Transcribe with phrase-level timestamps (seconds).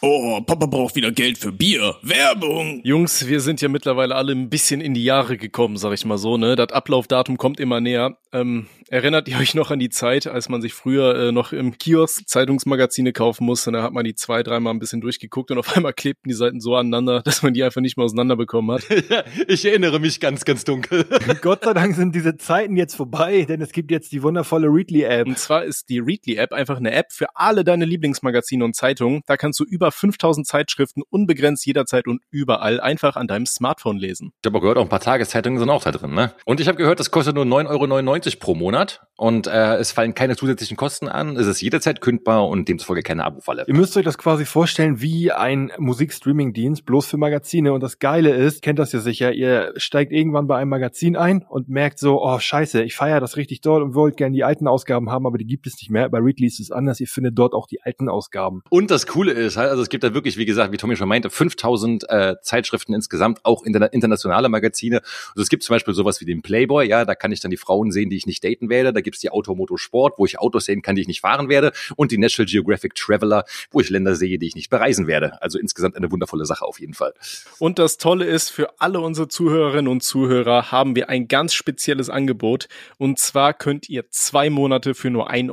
[0.00, 1.96] Oh, Papa braucht wieder Geld für Bier.
[2.02, 2.80] Werbung!
[2.84, 6.18] Jungs, wir sind ja mittlerweile alle ein bisschen in die Jahre gekommen, sag ich mal
[6.18, 6.54] so, ne?
[6.54, 8.16] Das Ablaufdatum kommt immer näher.
[8.32, 11.78] Ähm, erinnert ihr euch noch an die Zeit, als man sich früher äh, noch im
[11.78, 13.72] Kiosk Zeitungsmagazine kaufen musste?
[13.72, 16.60] Da hat man die zwei, dreimal ein bisschen durchgeguckt und auf einmal klebten die Seiten
[16.60, 18.82] so aneinander, dass man die einfach nicht mehr auseinanderbekommen hat.
[19.10, 21.04] ja, ich erinnere mich ganz, ganz dunkel.
[21.42, 25.26] Gott sei Dank sind diese Zeiten jetzt vorbei, denn es gibt jetzt die wundervolle Readly-App.
[25.26, 29.22] Und zwar ist die Readly-App einfach eine App für alle deine Lieblingsmagazine und Zeitungen.
[29.26, 34.32] Da kannst du über 5000 Zeitschriften unbegrenzt jederzeit und überall einfach an deinem Smartphone lesen.
[34.42, 36.32] Ich habe auch gehört, auch ein paar Tageszeitungen sind auch da drin, ne?
[36.44, 38.77] Und ich habe gehört, das kostet nur 9,99 Euro pro Monat
[39.18, 41.36] und äh, es fallen keine zusätzlichen Kosten an.
[41.36, 43.64] Es ist jederzeit kündbar und demzufolge keine Abo-Falle.
[43.66, 47.72] Ihr müsst euch das quasi vorstellen wie ein Musikstreaming-Dienst, bloß für Magazine.
[47.72, 51.44] Und das Geile ist, kennt das ja sicher, ihr steigt irgendwann bei einem Magazin ein
[51.48, 54.68] und merkt so, oh scheiße, ich feiere das richtig doll und wollt gerne die alten
[54.68, 56.08] Ausgaben haben, aber die gibt es nicht mehr.
[56.08, 58.62] Bei Readly ist es anders, ihr findet dort auch die alten Ausgaben.
[58.70, 61.08] Und das Coole ist halt, also es gibt da wirklich, wie gesagt, wie Tommy schon
[61.08, 65.00] meinte, 5000 äh, Zeitschriften insgesamt, auch inter internationale Magazine.
[65.30, 67.56] Also es gibt zum Beispiel sowas wie den Playboy, ja, da kann ich dann die
[67.56, 68.92] Frauen sehen, die ich nicht daten werde.
[68.92, 71.72] Da gibt's die Automoto Sport, wo ich Autos sehen kann, die ich nicht fahren werde.
[71.96, 75.40] Und die National Geographic Traveler, wo ich Länder sehe, die ich nicht bereisen werde.
[75.42, 77.14] Also insgesamt eine wundervolle Sache auf jeden Fall.
[77.58, 82.10] Und das Tolle ist, für alle unsere Zuhörerinnen und Zuhörer haben wir ein ganz spezielles
[82.10, 82.68] Angebot.
[82.96, 85.50] Und zwar könnt ihr zwei Monate für nur 1,99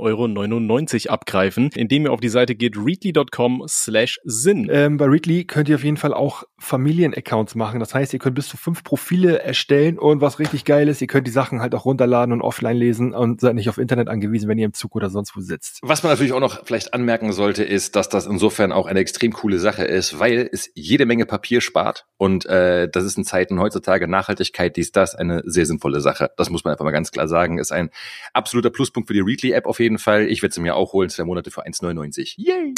[1.07, 4.67] Euro abgreifen, indem ihr auf die Seite geht readly.com slash Sinn.
[4.71, 7.79] Ähm, bei Readly könnt ihr auf jeden Fall auch Familienaccounts machen.
[7.79, 11.07] Das heißt, ihr könnt bis zu fünf Profile erstellen und was richtig geil ist, ihr
[11.07, 14.49] könnt die Sachen halt auch runterladen und offline lesen und seid nicht auf Internet angewiesen,
[14.49, 15.79] wenn ihr im Zug oder sonst wo sitzt.
[15.81, 19.33] Was man natürlich auch noch vielleicht anmerken sollte, ist, dass das insofern auch eine extrem
[19.33, 23.59] coole Sache ist, weil es jede Menge Papier spart und äh, das ist in Zeiten
[23.59, 26.31] heutzutage Nachhaltigkeit, dies, das, eine sehr sinnvolle Sache.
[26.37, 27.89] Das muss man einfach mal ganz klar sagen, ist ein
[28.33, 30.27] absoluter Pluspunkt für die Readly-App auf jeden Fall.
[30.27, 32.35] Ich werde sie mir auch holen, zwei Monate für 1,99.
[32.37, 32.73] Yay!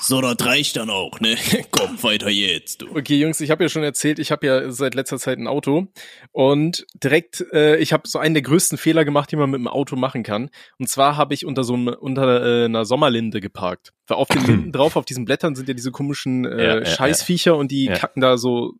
[0.00, 1.36] So, das reicht dann auch, ne?
[1.70, 2.90] Komm, weiter jetzt, du.
[2.90, 5.86] Okay, Jungs, ich habe ja schon erzählt, ich habe ja seit letzter Zeit ein Auto
[6.32, 9.68] und direkt, äh, ich habe so einen der größten Fehler gemacht, die man mit dem
[9.68, 10.50] Auto machen kann.
[10.78, 13.92] Und zwar habe ich unter so einem, unter äh, einer Sommerlinde geparkt.
[14.06, 16.84] Weil auf den Linden drauf, auf diesen Blättern sind ja diese komischen äh, Ja, ja,
[16.84, 17.94] Scheißviecher und die Ja.
[17.94, 18.74] kacken da so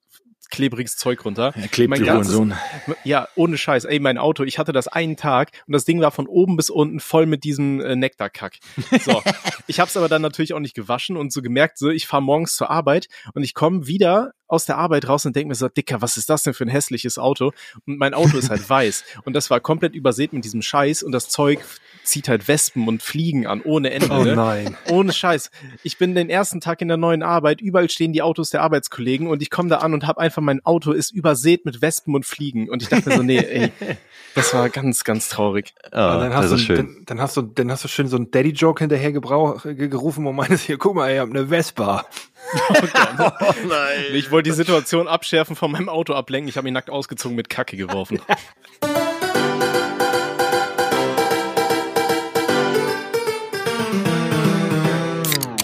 [0.48, 1.52] klebriges Zeug runter.
[1.56, 2.58] Er klebt Mein ganzes- Hurensohn.
[3.04, 3.84] Ja, ohne Scheiß.
[3.84, 6.70] Ey, mein Auto, ich hatte das einen Tag und das Ding war von oben bis
[6.70, 8.58] unten voll mit diesem äh, Nektarkack.
[9.04, 9.22] So,
[9.66, 12.22] ich habe es aber dann natürlich auch nicht gewaschen und so gemerkt, so ich fahre
[12.22, 15.68] morgens zur Arbeit und ich komme wieder aus der Arbeit raus und denke mir so,
[15.68, 17.52] Dicker, was ist das denn für ein hässliches Auto?
[17.86, 21.12] Und mein Auto ist halt weiß und das war komplett übersät mit diesem Scheiß und
[21.12, 21.60] das Zeug
[22.04, 24.08] zieht halt Wespen und Fliegen an ohne Ende.
[24.10, 24.36] Oh ne?
[24.36, 24.76] nein.
[24.90, 25.50] Ohne Scheiß.
[25.82, 29.26] Ich bin den ersten Tag in der neuen Arbeit, überall stehen die Autos der Arbeitskollegen
[29.26, 32.26] und ich komme da an und habe einfach, mein Auto ist übersät mit Wespen und
[32.26, 32.68] Fliegen.
[32.68, 33.72] Und ich dachte mir so, nee, ey,
[34.34, 35.74] das war ganz, ganz traurig.
[35.90, 36.76] Ah, Und dann hast das du, schön.
[36.76, 40.64] Dann, dann hast du, dann hast du schön so einen Daddy-Joke hinterher gerufen und meintest
[40.64, 42.06] hier, guck mal, ihr habt eine Vespa.
[44.12, 46.48] Ich wollte die Situation abschärfen, von meinem Auto ablenken.
[46.48, 48.20] Ich habe ihn nackt ausgezogen, mit Kacke geworfen.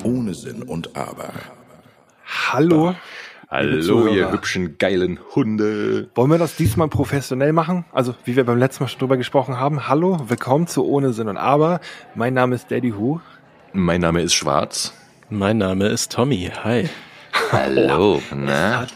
[0.03, 1.33] Ohne Sinn und Aber.
[2.53, 2.95] Hallo.
[3.53, 6.09] Hallo, ihr hübschen, geilen Hunde.
[6.15, 7.85] Wollen wir das diesmal professionell machen?
[7.91, 9.89] Also, wie wir beim letzten Mal schon drüber gesprochen haben.
[9.89, 11.81] Hallo, willkommen zu Ohne Sinn und Aber.
[12.15, 13.21] Mein Name ist Daddy Who.
[13.73, 14.95] Mein Name ist Schwarz.
[15.31, 16.51] Mein Name ist Tommy.
[16.65, 16.89] Hi.
[17.53, 18.87] Hallo, na?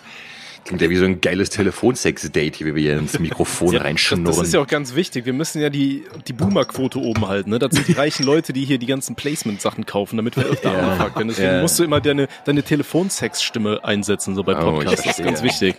[0.65, 4.25] Klingt ja wie so ein geiles Telefonsex-Date, wie wir hier ins Mikrofon Das, reinschnurren.
[4.25, 5.27] das ist ja auch ganz wichtig.
[5.27, 7.51] Wir müssen ja die, die Boomer-Quote oben halten.
[7.51, 7.59] Ne?
[7.59, 10.79] Das sind die reichen Leute, die hier die ganzen Placement-Sachen kaufen, damit wir öfter Ja.
[10.79, 11.29] angefragt werden.
[11.29, 11.61] Deswegen Ja.
[11.61, 15.03] musst du immer deine, deine Telefonsex-Stimme einsetzen, so bei Oh, Podcasts.
[15.05, 15.77] das ist ganz wichtig.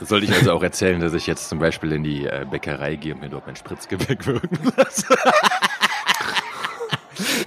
[0.00, 3.14] Soll ich also auch erzählen, dass ich jetzt zum Beispiel in die äh, Bäckerei gehe
[3.14, 5.06] und mir dort mein Spritzgebäck wirken lasse?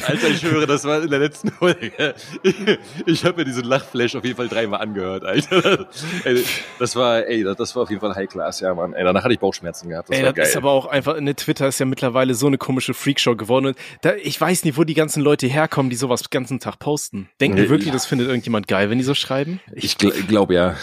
[0.08, 2.16] Alter, ich höre, das war in der letzten Folge.
[2.44, 2.56] Ich,
[3.06, 5.88] ich habe mir diesen Lachflash auf jeden Fall dreimal angehört, Alter.
[6.24, 6.44] Ey,
[6.80, 8.94] das war, ey, das war auf jeden Fall High Class, ja, Mann.
[8.94, 10.10] Ey, danach hatte ich Bauchschmerzen gehabt.
[10.10, 10.46] Das Ey, war das geil.
[10.48, 13.68] ist aber auch einfach, ne, Twitter ist ja mittlerweile so eine komische Freakshow geworden.
[13.68, 16.80] Und da, ich weiß nicht, wo die ganzen Leute herkommen, die sowas den ganzen Tag
[16.80, 17.30] posten.
[17.42, 19.60] Denken die wirklich, das findet irgendjemand geil, wenn die so schreiben?
[19.74, 20.76] ich gl glaube ja.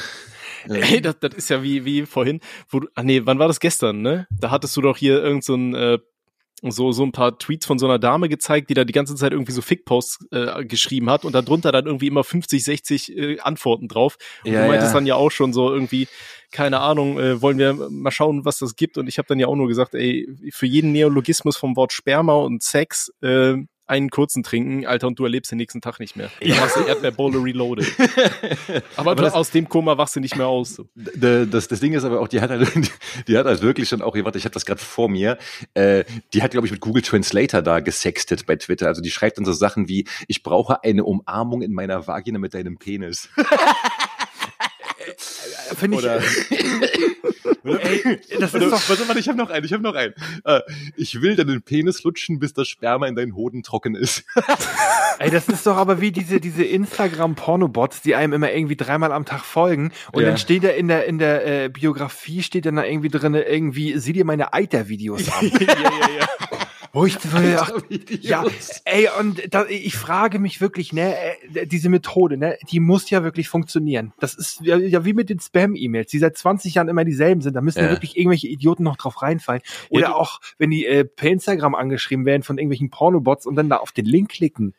[0.68, 2.40] Ey, das, das ist ja wie, wie vorhin,
[2.70, 4.26] wo du, ah nee, wann war das gestern, ne?
[4.30, 5.98] Da hattest du doch hier irgend so äh,
[6.70, 9.32] so, so ein paar Tweets von so einer Dame gezeigt, die da die ganze Zeit
[9.32, 13.88] irgendwie so Fick-Posts äh, geschrieben hat und darunter dann irgendwie immer 50, 60 äh, Antworten
[13.88, 14.16] drauf.
[14.44, 14.98] Und Ja, du meintest ja.
[14.98, 16.08] dann ja auch schon so irgendwie,
[16.50, 18.98] keine Ahnung, äh, wollen wir mal schauen, was das gibt.
[18.98, 22.34] Und ich habe dann ja auch nur gesagt, ey, für jeden Neologismus vom Wort Sperma
[22.34, 23.56] und Sex äh,
[23.86, 26.30] einen kurzen trinken, Alter, und du erlebst den nächsten Tag nicht mehr.
[26.40, 27.86] Dann machst du Erdbeerbowl reloaded.
[28.96, 30.74] aber, du, aus dem Koma wachst du nicht mehr aus.
[30.74, 30.88] So.
[30.94, 32.68] Das, das Ding ist aber auch, die hat halt,
[33.28, 35.38] die hat halt wirklich schon auch, warte, ich habe das gerade vor mir,
[35.74, 38.86] äh, die hat, glaube ich, mit Google Translator da gesextet bei Twitter.
[38.86, 42.54] Also die schreibt dann so Sachen wie, ich brauche eine Umarmung in meiner Vagina mit
[42.54, 43.28] deinem Penis.
[45.76, 46.04] Finde ich,
[47.64, 50.14] ey, das ist doch, warte, warte, ich habe noch einen, ich habe noch einen.
[50.44, 50.60] Äh,
[50.96, 54.24] ich will deinen Penis lutschen, bis das Sperma in deinen Hoden trocken ist.
[55.18, 59.24] ey, das ist doch aber wie diese, diese Instagram-Pornobots, die einem immer irgendwie dreimal am
[59.24, 59.92] Tag folgen.
[60.12, 60.28] Und Ja.
[60.28, 63.98] dann steht da in der, in der äh, Biografie, steht dann da irgendwie drinne irgendwie,
[63.98, 65.48] sieh dir meine Eiter-Videos an.
[65.60, 66.28] ja, ja, ja.
[66.94, 67.72] Wo ich, ach,
[68.20, 68.44] Ja,
[68.84, 71.14] ey, und da, ich frage mich wirklich, ne,
[71.54, 74.12] äh, diese Methode, ne, die muss ja wirklich funktionieren.
[74.20, 77.54] Das ist ja, ja wie mit den Spam-E-Mails, die seit 20 Jahren immer dieselben sind.
[77.54, 77.86] Da müssen ja.
[77.86, 77.90] Ja.
[77.90, 79.60] wirklich irgendwelche Idioten noch drauf reinfallen.
[79.90, 83.68] Oder du- auch, wenn die äh, per Instagram angeschrieben werden von irgendwelchen Pornobots und dann
[83.68, 84.74] da auf den Link klicken.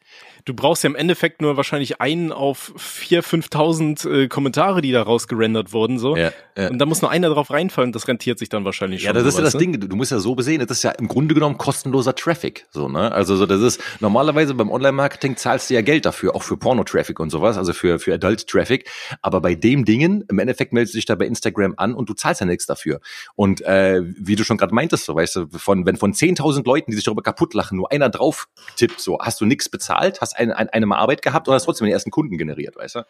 [0.45, 5.01] Du brauchst ja im Endeffekt nur wahrscheinlich einen auf 4.000, 5.000 äh, Kommentare, die da
[5.01, 5.97] rausgerendert wurden.
[5.97, 6.15] so.
[6.15, 6.69] Ja, ja.
[6.69, 9.15] Und da muss nur einer drauf reinfallen, das rentiert sich dann wahrscheinlich Ja, schon.
[9.15, 9.57] das so, ist ja das du?
[9.57, 9.79] Ding.
[9.79, 12.67] Du, du musst ja so besehen, das ist ja im Grunde genommen kostenloser Traffic.
[12.69, 13.11] So, ne?
[13.11, 17.19] Also so, das ist normalerweise beim Online-Marketing zahlst du ja Geld dafür, auch für Porno-Traffic
[17.19, 18.87] und sowas, also für, für Adult-Traffic.
[19.23, 22.13] Aber bei dem Dingen, im Endeffekt meldest du dich da bei Instagram an und du
[22.13, 22.99] zahlst ja nichts dafür.
[23.35, 26.91] Und äh, wie du schon gerade meintest, so weißt du, von, wenn von 10.000 Leuten,
[26.91, 30.34] die sich darüber kaputt lachen, nur einer drauf tippt, so hast du nichts bezahlt, hast
[30.35, 33.05] eine, eine, eine Mal Arbeit gehabt und hast trotzdem den ersten Kunden generiert, weißt du?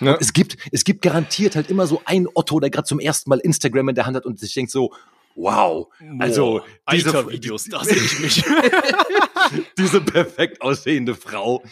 [0.00, 0.16] Ja.
[0.20, 3.38] Es gibt, es gibt garantiert halt immer so ein Otto, der gerade zum ersten Mal
[3.40, 4.92] Instagram in der Hand hat und sich denkt so,
[5.34, 5.88] wow,
[6.18, 8.44] also Boah, diese, Videos, da sehe ich mich.
[9.78, 11.62] diese perfekt aussehende Frau,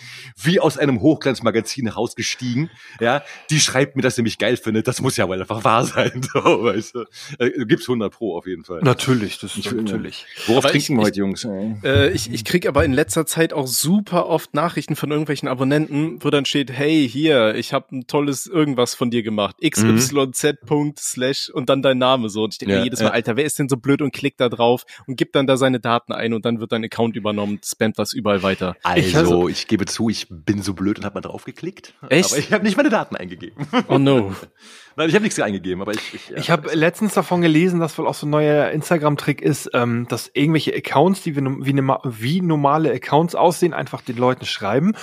[0.41, 2.71] wie aus einem Hochglanzmagazin rausgestiegen,
[3.01, 5.85] ja, die schreibt mir, dass sie mich geil findet, das muss ja wohl einfach wahr
[5.85, 7.05] sein, so, weißt du.
[7.39, 8.81] Äh, gibt's 100 pro auf jeden Fall.
[8.83, 10.25] Natürlich, das Ich- natürlich.
[10.47, 11.45] Worauf Aber ich- trinken wir ich- heute, Jungs?
[11.85, 16.23] Äh, ich ich krieg aber in letzter Zeit auch super oft Nachrichten von irgendwelchen Abonnenten,
[16.23, 19.57] wo dann steht, hey, hier, ich habe ein tolles irgendwas von dir gemacht.
[19.61, 20.57] XYZ.
[20.99, 22.45] slash und dann dein Name so.
[22.45, 23.13] Und ich denke Ja, mir jedes Mal, ja.
[23.13, 25.81] Alter, wer ist denn so blöd und klickt da drauf und gibt dann da seine
[25.81, 27.59] Daten ein und dann wird dein Account übernommen,
[27.97, 28.77] spammt das überall weiter.
[28.83, 31.95] Also, also- ich gebe zu, ich bin so blöd und habe mal draufgeklickt.
[32.09, 32.31] Echt?
[32.31, 33.67] Aber ich habe nicht meine Daten eingegeben.
[33.89, 34.35] Oh no.
[34.97, 36.15] Nein, ich habe nichts eingegeben, aber ich.
[36.15, 36.37] Ich, ja.
[36.39, 40.31] Ich habe letztens davon gelesen, dass wohl auch so ein neuer Instagram-Trick ist, ähm, dass
[40.33, 44.95] irgendwelche Accounts, die wie, wie, wie normale Accounts aussehen, einfach den Leuten schreiben,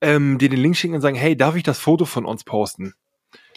[0.00, 2.94] ähm, die den Link schicken und sagen, hey, darf ich das Foto von uns posten?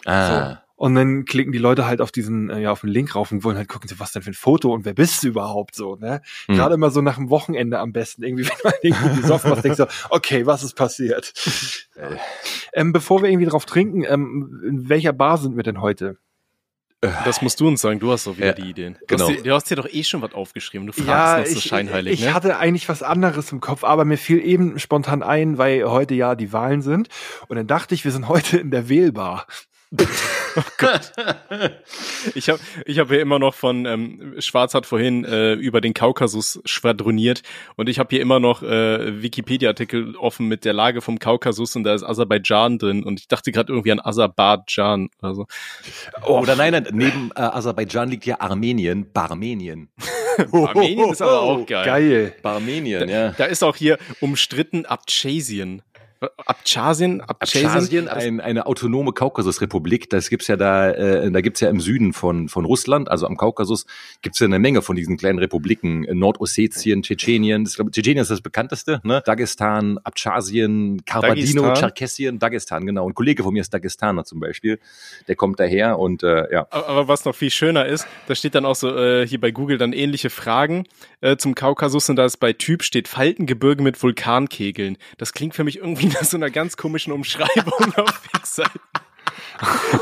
[0.06, 0.62] ah.
[0.76, 3.42] Und dann klicken die Leute halt auf diesen, äh, ja, auf den Link rauf und
[3.44, 5.96] wollen halt gucken, so, was denn für ein Foto und wer bist du überhaupt so,
[5.96, 6.20] ne?
[6.46, 6.56] Hm.
[6.56, 9.78] Gerade immer so nach dem Wochenende am besten, irgendwie, wenn man irgendwie besoffen was denkt,
[9.78, 11.32] so, okay, was ist passiert?
[11.96, 12.16] Äh.
[12.74, 16.18] ähm, bevor wir irgendwie drauf trinken, ähm, in welcher Bar sind wir denn heute?
[17.00, 18.94] Das musst du uns sagen, du hast doch wieder Ja, die Ideen.
[19.00, 19.28] Du, genau.
[19.28, 20.86] hast dir, du hast dir doch eh schon was aufgeschrieben.
[20.86, 22.34] Du fragst Ja, noch so ich, scheinheilig, ich ne?
[22.34, 26.34] hatte eigentlich was anderes im Kopf, aber mir fiel eben spontan ein, weil heute ja
[26.34, 27.08] die Wahlen sind.
[27.48, 29.46] Und dann dachte ich, wir sind heute in der Wählbar.
[32.34, 35.94] Ich habe ich hab hier immer noch von, ähm, Schwarz hat vorhin äh, über den
[35.94, 37.42] Kaukasus schwadroniert
[37.76, 41.84] und ich habe hier immer noch äh, Wikipedia-Artikel offen mit der Lage vom Kaukasus und
[41.84, 45.46] da ist Aserbaidschan drin und ich dachte gerade irgendwie an Aserbaidschan oder so.
[46.26, 49.90] Oder nein, nein, neben äh, Aserbaidschan liegt ja Armenien, Barmenien.
[50.52, 51.84] Armenien ist aber auch geil.
[51.84, 52.34] Geil.
[52.42, 53.30] Barmenien, ja.
[53.32, 55.82] Da ist auch hier umstritten Abchasien.
[56.20, 57.20] Abchasien?
[57.20, 57.66] Abchasien?
[57.66, 60.10] Abchasien, ein, eine autonome Kaukasusrepublik.
[60.10, 63.36] Das gibt's ja da, äh, da gibt's ja im Süden von von Russland, also am
[63.36, 63.86] Kaukasus,
[64.22, 66.06] gibt's ja eine Menge von diesen kleinen Republiken.
[66.10, 69.22] Nordossetien, Tschetschenien, das, glaub, Tschetschenien ist das bekannteste, ne?
[69.24, 71.74] Dagestan, Abchasien, Dagestan.
[71.74, 73.08] Tscherkessien, Dagestan, genau.
[73.08, 74.80] Ein Kollege von mir ist Dagestaner zum Beispiel.
[75.28, 76.66] Der kommt daher und äh, ja.
[76.70, 79.50] Aber aber was noch viel schöner ist, da steht dann auch so äh, hier bei
[79.50, 80.84] Google dann ähnliche Fragen
[81.20, 84.96] äh, zum Kaukasus und da ist bei Typ steht Faltengebirge mit Vulkankegeln.
[85.18, 88.80] Das klingt für mich irgendwie so einer ganz komischen Umschreibung auf Webseiten.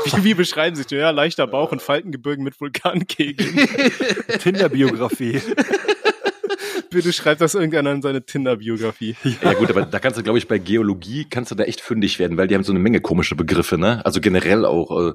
[0.05, 0.95] Wie, wie beschreiben sich die?
[0.95, 3.55] Ja, leichter Bauch und Faltengebirgen mit Vulkankegeln.
[4.39, 5.41] Tinder-Biografie.
[6.89, 9.15] Bitte schreibt das irgendeiner in seine Tinder-Biografie.
[9.41, 12.19] Ja gut, aber da kannst du, glaube ich, bei Geologie kannst du da echt fündig
[12.19, 14.05] werden, weil die haben so eine Menge komische Begriffe, ne?
[14.05, 15.13] Also generell auch, äh,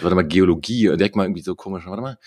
[0.00, 2.18] warte mal, Geologie, denk mal irgendwie so komisch, warte mal.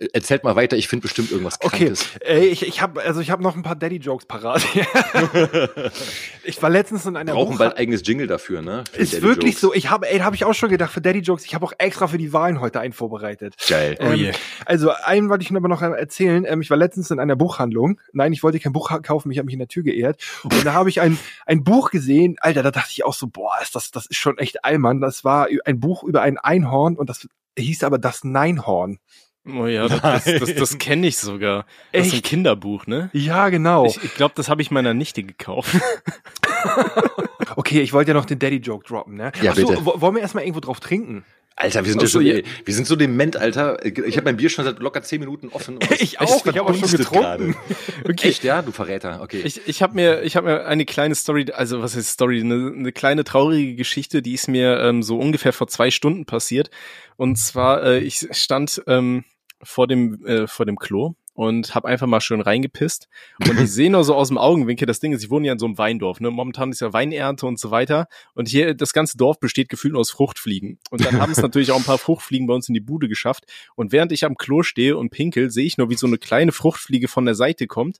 [0.00, 2.06] Äh, Erzählt mal weiter, ich finde bestimmt irgendwas Okay, Krankes.
[2.20, 4.66] ey, ich, ich habe also ich habe noch ein paar Daddy-Jokes parat.
[6.44, 8.84] ich war letztens in einer Brauchen Buch- bald eigenes Jingle dafür, ne?
[8.90, 9.60] Für Ist Daddy wirklich Jokes.
[9.60, 9.74] so.
[9.74, 11.44] Ich habe, ey, habe ich auch schon gedacht für Daddy Jokes.
[11.44, 13.54] Ich habe auch extra für die Wahlen heute einen vorbereitet.
[13.68, 13.96] Geil.
[14.00, 14.32] Oh Ähm, je.
[14.66, 16.44] Also einen wollte ich Ihnen aber noch erzählen.
[16.46, 18.00] Ähm, ich war letztens in einer Buchhandlung.
[18.12, 19.30] Nein, ich wollte kein Buch kaufen.
[19.30, 20.20] Ich habe mich in der Tür geehrt.
[20.44, 22.36] Und da habe ich ein ein Buch gesehen.
[22.40, 25.00] Alter, da dachte ich auch so, boah, ist das das ist schon echt Allmann.
[25.00, 27.28] Das war ein Buch über ein Einhorn und das
[27.58, 28.98] hieß aber das Neinhorn.
[29.46, 31.64] Oh ja, das, das, das, das kenne ich sogar.
[31.92, 32.26] Das ist ein Echt?
[32.26, 33.08] Kinderbuch, ne?
[33.14, 33.86] Ja, genau.
[33.86, 35.74] Ich, ich glaube, das habe ich meiner Nichte gekauft.
[37.56, 39.32] okay, ich wollte ja noch den Daddy-Joke droppen, ne?
[39.42, 39.84] Ja, Ach so, bitte.
[39.86, 41.24] wo- wollen wir erstmal irgendwo drauf trinken?
[41.56, 42.40] Alter, wir sind, ja so, schon, ja.
[42.64, 43.84] wir sind so dement, Alter.
[43.84, 45.78] Ich habe mein Bier schon seit locker zehn Minuten offen.
[46.00, 47.56] Ich auch, ich habe auch schon getrunken.
[48.04, 48.28] Okay.
[48.28, 48.62] Echt, ja?
[48.62, 49.42] Du Verräter, okay.
[49.44, 52.72] Ich, ich habe mir, ich hab mir eine kleine Story, also was heißt Story, eine,
[52.74, 56.70] eine kleine traurige Geschichte, die ist mir ähm, so ungefähr vor zwei Stunden passiert.
[57.16, 59.24] Und zwar, äh, ich stand ähm,
[59.62, 63.08] vor dem äh, vor dem Klo und habe einfach mal schön reingepisst.
[63.48, 65.58] Und ich sehe nur so aus dem Augenwinkel, das Ding ist, ich wohne ja in
[65.58, 66.30] so einem Weindorf, ne?
[66.30, 68.06] Momentan ist ja Weinernte und so weiter.
[68.34, 70.78] Und hier, das ganze Dorf besteht gefühlt nur aus Fruchtfliegen.
[70.90, 73.44] Und dann haben es natürlich auch ein paar Fruchtfliegen bei uns in die Bude geschafft.
[73.74, 76.52] Und während ich am Klo stehe und pinkel, sehe ich nur, wie so eine kleine
[76.52, 77.98] Fruchtfliege von der Seite kommt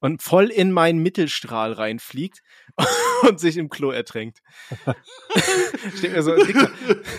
[0.00, 2.42] und voll in meinen Mittelstrahl reinfliegt
[3.28, 4.38] und sich im Klo ertränkt.
[5.96, 6.70] Steht mir so, Dicker,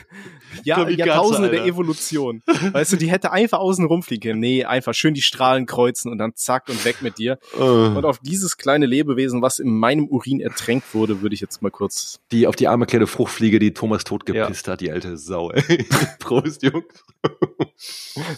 [0.64, 1.66] ja, Jahrtausende der.
[1.66, 2.42] Evolution.
[2.46, 4.40] Weißt du, die hätte einfach außen rumfliegen können.
[4.40, 7.40] Nee, einfach schön die Strahlen kreuzen und dann zack und weg mit dir.
[7.58, 11.72] Und auf dieses kleine Lebewesen, was in meinem Urin ertränkt wurde, würde ich jetzt mal
[11.72, 12.20] kurz.
[12.32, 15.52] Die auf die arme kleine Fruchtfliege, die Thomas tot gepisst hat, die alte Sau.
[15.52, 15.86] ey.
[16.20, 17.04] Prost, Jungs.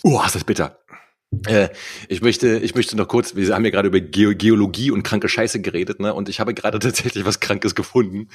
[0.03, 0.79] Oh, ist das bitter.
[1.47, 1.69] Äh,
[2.09, 5.29] ich möchte, ich möchte noch kurz, wir haben ja gerade über Geo Geologie und kranke
[5.29, 6.13] Scheiße geredet, ne?
[6.13, 8.27] Und ich habe gerade tatsächlich was Krankes gefunden.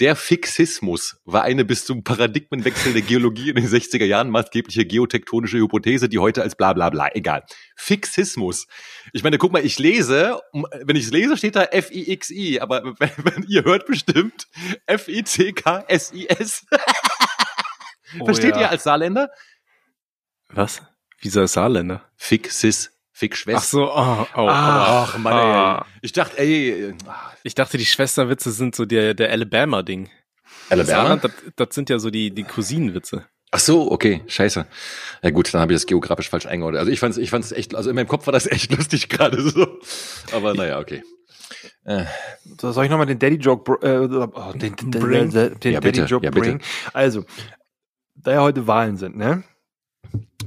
[0.00, 5.58] Der Fixismus war eine bis zum Paradigmenwechsel der Geologie in den 60er Jahren maßgebliche geotektonische
[5.58, 7.44] Hypothese, die heute als bla bla bla, egal.
[7.76, 8.66] Fixismus.
[9.12, 10.40] Ich meine, guck mal, ich lese,
[10.84, 14.48] wenn ich es lese, steht da F-I-X-I, aber wenn, wenn ihr hört bestimmt
[14.86, 16.66] F-I-C-K-S-I-S.
[18.24, 18.62] Versteht ja.
[18.62, 19.30] ihr als Saarländer?
[20.48, 20.82] Was?
[21.22, 22.02] Dieser Saarländer.
[22.16, 23.60] Fixis, Fick Ach Schwester.
[23.68, 25.38] so, oh, oh, Ach, Mann, ey.
[25.38, 25.86] ah.
[26.00, 26.94] Ich dachte, ey,
[27.42, 30.08] Ich dachte, die Schwesterwitze sind so der, der Alabama-Ding.
[30.70, 30.96] Alabama?
[30.96, 33.26] Saarland, das, das sind ja so die, die Cousinenwitze.
[33.50, 34.64] Ach so, okay, scheiße.
[35.22, 36.78] Ja gut, dann habe ich das geografisch falsch eingeordnet.
[36.80, 39.42] Also ich fand's, ich fand's echt, also in meinem Kopf war das echt lustig gerade
[39.42, 39.78] so.
[40.32, 41.02] Aber naja, okay.
[41.84, 42.04] Äh,
[42.60, 45.30] So, soll ich nochmal den Daddy-Joke äh, oh, den, den, Bring.
[45.30, 46.46] den, den Ja, bitte, Daddy-Joke ja, bitte.
[46.52, 46.62] bring?
[46.92, 47.24] Also,
[48.14, 49.42] da ja heute Wahlen sind, ne?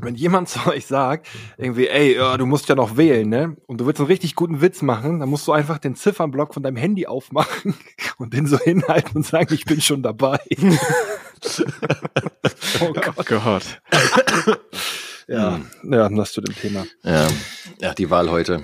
[0.01, 1.27] Wenn jemand zu euch sagt,
[1.57, 3.55] irgendwie, ey, ja, du musst ja noch wählen, ne?
[3.67, 6.63] Und du willst einen richtig guten Witz machen, dann musst du einfach den Ziffernblock von
[6.63, 7.75] deinem Handy aufmachen
[8.17, 10.39] und den so hinhalten und sagen, ich bin schon dabei.
[12.81, 13.25] oh Gott.
[13.25, 13.81] Gott.
[15.27, 16.85] Ja, ja, das zu dem Thema.
[17.03, 17.27] ja,
[17.79, 18.61] ja, die Wahl heute.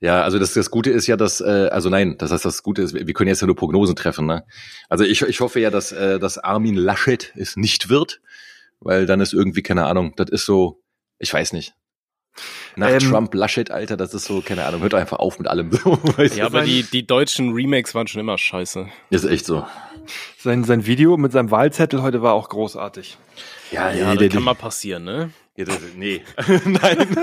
[0.00, 2.82] Ja, also das, das Gute ist ja, dass, äh, also nein, das heißt, das Gute
[2.82, 4.26] ist, wir können jetzt ja nur Prognosen treffen.
[4.26, 4.44] Ne?
[4.88, 8.20] Also ich, ich hoffe ja, dass, äh, dass Armin Laschet es nicht wird,
[8.80, 10.82] weil dann ist irgendwie, keine Ahnung, das ist so,
[11.18, 11.74] ich weiß nicht.
[12.76, 15.48] Nach Ähm, Trump, Laschet, Alter, das ist so, keine Ahnung, hört doch einfach auf mit
[15.48, 15.70] allem.
[15.82, 18.88] So, weißt Ja, aber die, die deutschen Remakes waren schon immer scheiße.
[19.10, 19.66] ist echt so.
[20.38, 23.16] Sein, sein Video mit seinem Wahlzettel heute war auch großartig.
[23.72, 25.30] Ja, Ja, der, das kann mal passieren, ne?
[25.56, 26.20] Ja, das, nee,
[26.66, 27.16] nein.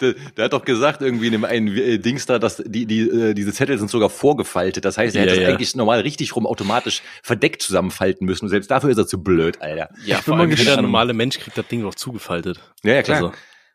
[0.00, 3.00] der, der hat doch gesagt irgendwie in dem einen äh, Dings da, dass die, die,
[3.08, 4.84] äh, diese Zettel sind sogar vorgefaltet.
[4.84, 5.54] Das heißt, er Ja, hätte es ja.
[5.54, 8.44] eigentlich normal richtig rum automatisch verdeckt zusammenfalten müssen.
[8.44, 9.88] Und selbst dafür ist er zu blöd, Alter.
[10.04, 10.82] Ja, bin vor mal allem gespannt.
[10.82, 12.60] normale Mensch kriegt das Ding doch zugefaltet.
[12.82, 13.16] Ja, ja, klar.
[13.16, 13.32] Also,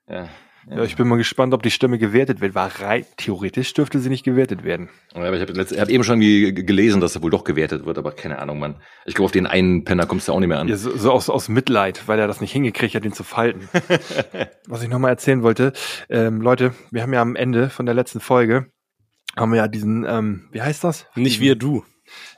[0.07, 0.29] Ja.
[0.67, 4.09] Ja, ich bin mal gespannt, ob die Stimme gewertet wird, weil rein theoretisch dürfte sie
[4.09, 4.89] nicht gewertet werden.
[5.13, 8.39] Aber ich habe hab eben schon gelesen, dass er wohl doch gewertet wird, aber keine
[8.39, 8.75] Ahnung, Mann.
[9.05, 10.67] Ich glaube, auf den einen Penner kommst du auch nicht mehr an.
[10.67, 13.69] Ja, so, so aus, aus Mitleid, weil er das nicht hingekriegt hat, den zu falten.
[14.67, 15.73] Was ich nochmal erzählen wollte,
[16.09, 18.67] ähm, Leute, wir haben ja am Ende von der letzten Folge,
[19.35, 21.05] haben wir ja diesen, ähm, wie heißt das?
[21.15, 21.83] nicht wir, du.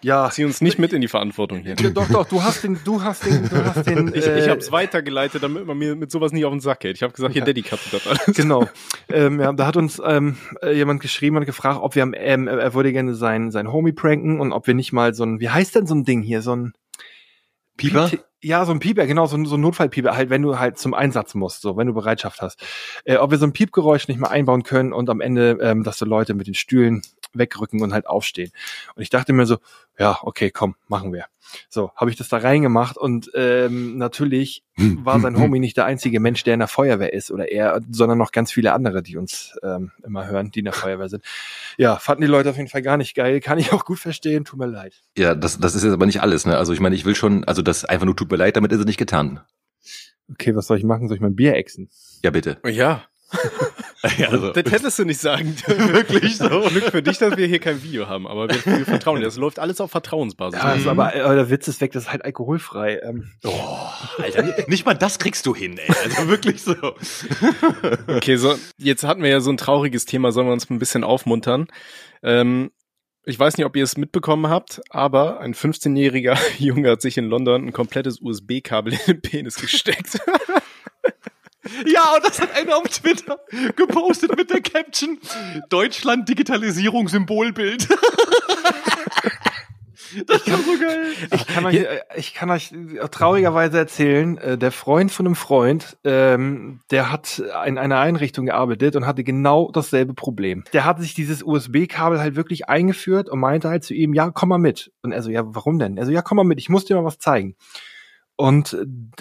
[0.02, 1.76] Ja, Zieh uns nicht mit in die Verantwortung hier.
[1.80, 4.08] Ja, doch, doch, du hast den, du hast den, du hast den.
[4.18, 6.96] Ich, äh, ich hab's weitergeleitet, damit man mir mit sowas nicht auf den Sack geht.
[6.96, 8.38] Ich habe gesagt, hier, Daddy cutte das alles.
[8.38, 8.68] Genau.
[9.10, 12.48] ähm, ja, da hat uns ähm, äh, jemand geschrieben und gefragt, ob wir am, ähm,
[12.48, 15.50] er würde gerne sein, sein Homie pranken und ob wir nicht mal so ein, wie
[15.50, 16.74] heißt denn so ein Ding hier, so ein
[17.78, 18.10] Pieper?
[18.42, 20.94] Ja, so ein Pieper, genau, so ein, so ein Notfallpieper, halt, wenn du halt zum
[20.94, 22.64] Einsatz musst, so, wenn du Bereitschaft hast.
[23.04, 25.98] Äh, ob wir so ein Piepgeräusch nicht mal einbauen können und am Ende, ähm, dass
[25.98, 27.02] so Leute mit den Stühlen
[27.34, 28.52] wegrücken und halt aufstehen.
[28.96, 29.58] Und ich dachte mir so,
[29.98, 31.26] ja, okay, komm, machen wir.
[31.70, 36.20] So, habe ich das da reingemacht und ähm, natürlich war sein Homie nicht der einzige
[36.20, 39.58] Mensch, der in der Feuerwehr ist oder er, sondern noch ganz viele andere, die uns
[39.64, 41.24] ähm, immer hören, die in der Feuerwehr sind.
[41.78, 44.46] Ja, fanden die Leute auf jeden Fall gar nicht geil, kann ich auch gut verstehen,
[44.46, 45.02] tut mir leid.
[45.18, 46.58] Ja, das, das ist jetzt aber nicht alles, ne?
[46.58, 48.80] Also ich meine, ich will schon, also das einfach nur tut mir leid, damit ist
[48.80, 49.40] es nicht getan.
[50.30, 51.08] Okay, was soll ich machen?
[51.08, 51.90] Soll ich mein Bier exen?
[52.22, 52.60] Ja, bitte.
[52.66, 53.04] Ja,
[54.18, 55.94] Ja, also, das hättest du nicht sagen dürfen.
[55.94, 56.48] Wirklich so?
[56.48, 59.25] Glück für dich, dass wir hier kein Video haben, aber wir, wir vertrauen dir.
[59.25, 60.60] Das läuft alles auf Vertrauensbasis.
[60.60, 63.00] Ja, also, aber, aber der Witz ist weg, das ist halt alkoholfrei.
[63.04, 63.54] Ähm, oh,
[64.22, 65.94] Alter, nicht mal das kriegst du hin, ey.
[66.04, 66.75] Also wirklich so.
[68.08, 71.04] Okay, so, jetzt hatten wir ja so ein trauriges Thema, sollen wir uns ein bisschen
[71.04, 71.68] aufmuntern.
[72.24, 72.72] Ähm,
[73.27, 77.25] ich weiß nicht, ob ihr es mitbekommen habt, aber ein 15-jähriger Junge hat sich in
[77.25, 80.20] London ein komplettes USB-Kabel in den Penis gesteckt.
[81.86, 83.40] Ja, und das hat einer auf Twitter
[83.76, 85.20] gepostet mit der Caption
[85.70, 87.88] Deutschland Digitalisierung Symbolbild.
[90.26, 91.14] Das war so geil.
[91.34, 92.74] Ich kann euch, äh, ich kann euch
[93.12, 98.96] traurigerweise erzählen, äh, der Freund von einem Freund, ähm, der hat in einer Einrichtung gearbeitet
[98.96, 100.64] und hatte genau dasselbe Problem.
[100.74, 104.50] Der hatte sich dieses USB-Kabel halt wirklich eingeführt und meinte halt zu ihm, ja, komm
[104.50, 104.92] mal mit.
[105.02, 105.98] Und er so, ja, warum denn?
[105.98, 107.56] Er so, ja, komm mal mit, ich muss dir mal was zeigen.
[108.38, 108.77] Und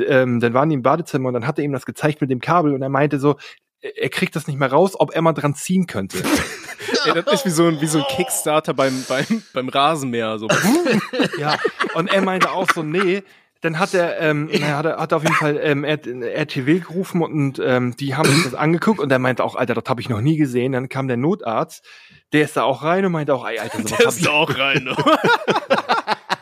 [0.07, 2.41] ähm, dann waren die im Badezimmer und dann hat er ihm das gezeigt mit dem
[2.41, 3.37] Kabel und er meinte so,
[3.81, 6.19] er kriegt das nicht mehr raus, ob er mal dran ziehen könnte.
[7.05, 10.39] Ey, das ist wie so ein, wie so ein Kickstarter beim, beim, beim Rasenmäher.
[10.39, 10.49] So.
[11.39, 11.57] ja,
[11.95, 13.23] und er meinte auch so, nee,
[13.63, 17.59] dann hat er, ähm, er hat, er hat auf jeden Fall ähm, RTW gerufen und
[17.59, 20.21] ähm, die haben sich das angeguckt und er meinte auch, Alter, das habe ich noch
[20.21, 20.73] nie gesehen.
[20.73, 21.85] Dann kam der Notarzt,
[22.33, 24.59] der ist da auch rein und meinte auch, ey, Alter, sowas Der ist da auch
[24.59, 24.89] rein.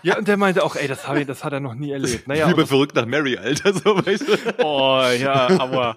[0.05, 2.29] Ja, und der meinte auch, ey, das, hab ich, das hat er noch nie erlebt.
[2.29, 4.65] Naja, Lieber verrückt nach Mary, Alter, so weißt du.
[4.65, 5.97] Oh, ja, aber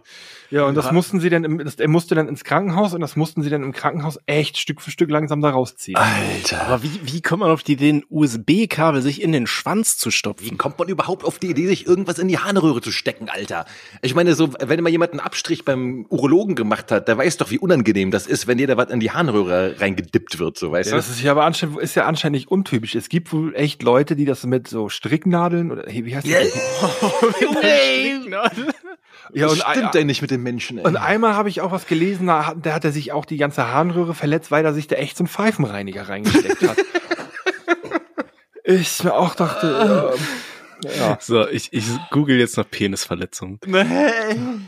[0.50, 3.16] ja, und das mussten sie dann, im, das, er musste dann ins Krankenhaus und das
[3.16, 5.98] mussten sie dann im Krankenhaus echt Stück für Stück langsam da rausziehen.
[5.98, 6.68] Alter.
[6.68, 10.10] Aber wie, wie kommt man auf die Idee, ein USB-Kabel sich in den Schwanz zu
[10.10, 10.58] Wie stopfen?
[10.58, 13.66] kommt man überhaupt auf die Idee, sich irgendwas in die Harnröhre zu stecken, Alter?
[14.02, 17.52] Ich meine, so, wenn mal jemand einen Abstrich beim Urologen gemacht hat, der weiß doch,
[17.52, 20.92] wie unangenehm das ist, wenn dir da was in die Harnröhre reingedippt wird, so weißt
[20.92, 22.96] Ja, das ist ja aber anscheinend, ist ja anscheinend nicht untypisch.
[22.96, 26.54] Es gibt wohl echt Leute, die das mit so Stricknadeln oder hey, wie heißt das?
[28.56, 28.72] du?
[29.34, 30.86] Ja, und, stimmt denn nicht mit den Menschen, ey.
[30.86, 33.38] und einmal habe ich auch was gelesen, da hat, da hat er sich auch die
[33.38, 36.78] ganze Harnröhre verletzt, weil er sich da echt so einen Pfeifenreiniger reingesteckt hat.
[38.64, 41.18] ich mir auch dachte, äh, ja.
[41.20, 43.60] So, ich, ich google jetzt nach Penisverletzung.
[43.66, 43.86] Nee.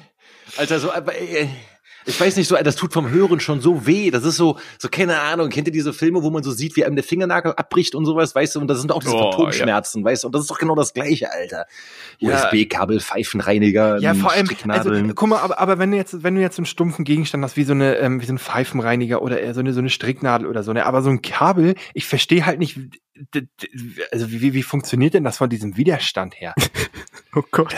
[0.57, 1.49] Alter, so, aber, ey,
[2.05, 4.11] ich weiß nicht, so, das tut vom Hören schon so weh.
[4.11, 6.85] Das ist so, so, keine Ahnung, kennt ihr diese Filme, wo man so sieht, wie
[6.85, 10.03] einem der Fingernagel abbricht und sowas, weißt du, und das sind auch diese Oh, Phantomschmerzen,
[10.03, 11.65] weißt du, und das ist doch genau das Gleiche, Alter.
[12.19, 12.35] Ja.
[12.35, 16.41] USB-Kabel, Pfeifenreiniger, Ja, vor allem, also, guck mal, aber, aber wenn du jetzt, wenn du
[16.41, 19.39] jetzt so einen stumpfen Gegenstand hast, wie so eine, ähm, wie so ein Pfeifenreiniger oder
[19.39, 22.45] eher so eine, so eine Stricknadel oder so, ne, aber so ein Kabel, ich verstehe
[22.45, 22.79] halt nicht,
[24.11, 26.53] also wie, wie, wie funktioniert denn das von diesem Widerstand her?
[27.35, 27.75] Oh Gott.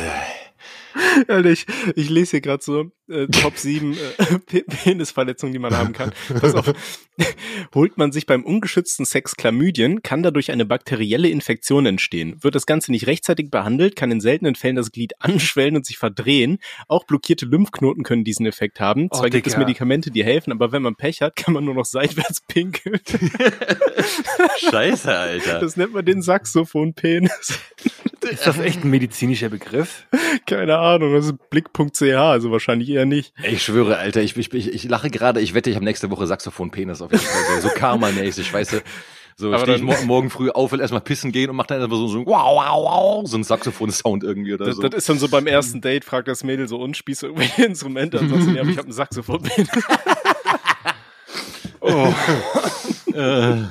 [1.27, 3.97] Alter, ich, ich lese hier gerade so äh, Top 7 äh,
[4.45, 6.11] Pe- Penisverletzungen, die man haben kann.
[6.39, 6.73] Pass auf.
[7.75, 12.37] Holt man sich beim ungeschützten Sex Chlamydien, kann dadurch eine bakterielle Infektion entstehen.
[12.41, 15.97] Wird das Ganze nicht rechtzeitig behandelt, kann in seltenen Fällen das Glied anschwellen und sich
[15.97, 16.57] verdrehen.
[16.87, 19.07] Auch blockierte Lymphknoten können diesen Effekt haben.
[19.11, 19.57] Oh, Zwar gibt es.
[19.57, 22.99] Medikamente, die helfen, aber wenn man Pech hat, kann man nur noch seitwärts pinkeln.
[24.57, 25.59] Scheiße, Alter.
[25.59, 27.59] Das nennt man den Saxophon-Penis.
[28.29, 30.05] Ist das echt ein medizinischer Begriff?
[30.45, 33.33] Keine Ahnung, das ist blick.ch, also wahrscheinlich eher nicht.
[33.43, 36.27] Ich schwöre, Alter, ich, ich, ich, ich lache gerade, ich wette, ich habe nächste Woche
[36.27, 37.61] Saxophon-Penis auf jeden Fall.
[37.61, 38.81] So, Karma-mäßig, weißt du.
[39.37, 41.95] So stehe ich mor morgen früh auf, will erstmal pissen gehen und mach dann einfach
[41.97, 44.81] so, so wow, wow, wow, so ein Saxophon-Sound irgendwie oder Das, so.
[44.83, 48.19] das ist dann so beim ersten Date, fragt das Mädel so und spießt irgendwelche Instrumente.
[48.19, 49.41] Ansonsten, ja, ich habe ein Saxophon.
[51.83, 52.13] Oh.
[53.11, 53.63] Äh.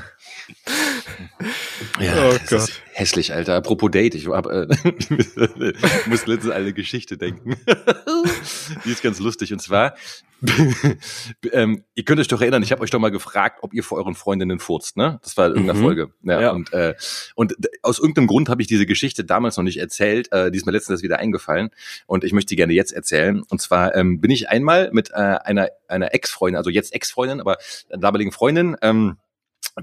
[1.99, 2.83] Ja, Oh Gott.
[2.93, 3.57] hässlich, Alter.
[3.57, 4.67] Apropos Date, ich hab, äh,
[6.07, 7.57] muss letztens eine Geschichte denken.
[8.85, 9.53] Die ist ganz lustig.
[9.53, 9.95] Und zwar,
[11.53, 13.99] ähm, ihr könnt euch doch erinnern, ich habe euch doch mal gefragt, ob ihr vor
[13.99, 15.19] euren Freundinnen furzt, ne?
[15.23, 15.83] Das war in irgendeiner Mhm.
[15.85, 16.11] Folge.
[16.23, 16.51] Ja, Ja.
[16.53, 16.95] Und, äh,
[17.35, 20.33] und aus irgendeinem Grund habe ich diese Geschichte damals noch nicht erzählt.
[20.33, 21.71] Äh, die ist mir letztens wieder eingefallen.
[22.07, 23.43] Und ich möchte die gerne jetzt erzählen.
[23.49, 27.59] Und zwar ähm, bin ich einmal mit äh, einer, einer Ex-Freundin, also jetzt Ex-Freundin, aber
[27.91, 29.19] damaligen Freundin, ähm,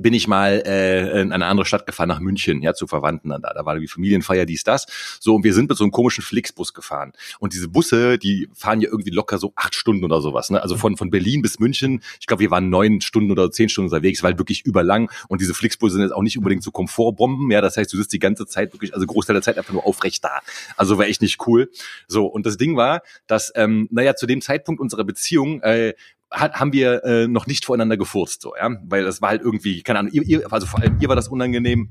[0.02, 3.42] bin ich mal äh, in eine andere Stadt gefahren, nach München, ja, zu Verwandten dann
[3.42, 3.54] da.
[3.54, 4.86] Da war irgendwie Familienfeier, dies, das.
[5.20, 7.14] So, und wir sind mit so einem komischen Flixbus gefahren.
[7.40, 10.50] Und diese Busse, die fahren ja irgendwie locker so acht Stunden oder sowas.
[10.50, 10.62] Ne?
[10.62, 13.90] Also von, von Berlin bis München, ich glaube, wir waren neun Stunden oder zehn Stunden
[13.92, 15.12] unterwegs, weil wirklich überlang.
[15.28, 17.52] Und diese Flixbusse sind jetzt auch nicht unbedingt so Komfortbomben.
[17.52, 19.86] Ja, das heißt, du sitzt die ganze Zeit wirklich, also Großteil der Zeit einfach nur
[19.86, 20.42] aufrecht da.
[20.76, 21.70] Also war echt nicht cool.
[22.08, 25.94] So, und das Ding war, dass, ähm, naja, zu dem Zeitpunkt unserer Beziehung äh,
[26.32, 29.82] hat, haben wir äh, noch nicht voreinander gefurzt, so, ja, weil das war halt irgendwie,
[29.84, 31.90] keine Ahnung, ihr, ihr, also vor allem ihr war das unangenehm.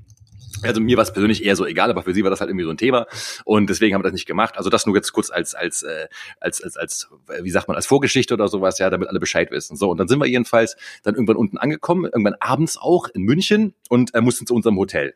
[0.63, 2.65] Also mir war es persönlich eher so egal, aber für sie war das halt irgendwie
[2.65, 3.07] so ein Thema
[3.45, 4.57] und deswegen haben wir das nicht gemacht.
[4.57, 6.09] Also das nur jetzt kurz als als äh,
[6.41, 7.09] als als als
[7.43, 9.77] wie sagt man als Vorgeschichte oder sowas, ja, damit alle Bescheid wissen.
[9.77, 13.75] So und dann sind wir jedenfalls dann irgendwann unten angekommen, irgendwann abends auch in München
[13.91, 15.15] und äh, mussten zu unserem Hotel.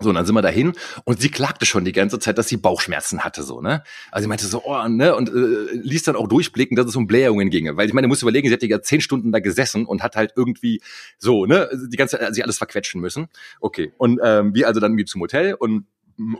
[0.00, 2.58] So, und dann sind wir dahin und sie klagte schon die ganze Zeit, dass sie
[2.58, 3.82] Bauchschmerzen hatte, so, ne?
[4.10, 5.16] Also sie meinte so, oh, ne?
[5.16, 7.78] Und äh, ließ dann auch durchblicken, dass es um Blähungen ginge.
[7.78, 10.14] Weil ich meine, du musst überlegen, sie hat ja zehn Stunden da gesessen und hat
[10.14, 10.82] halt irgendwie
[11.16, 13.28] so, ne, die ganze Zeit sich alles verquetschen müssen.
[13.60, 13.92] Okay.
[13.96, 15.86] Und ähm, wir also dann irgendwie zum Hotel und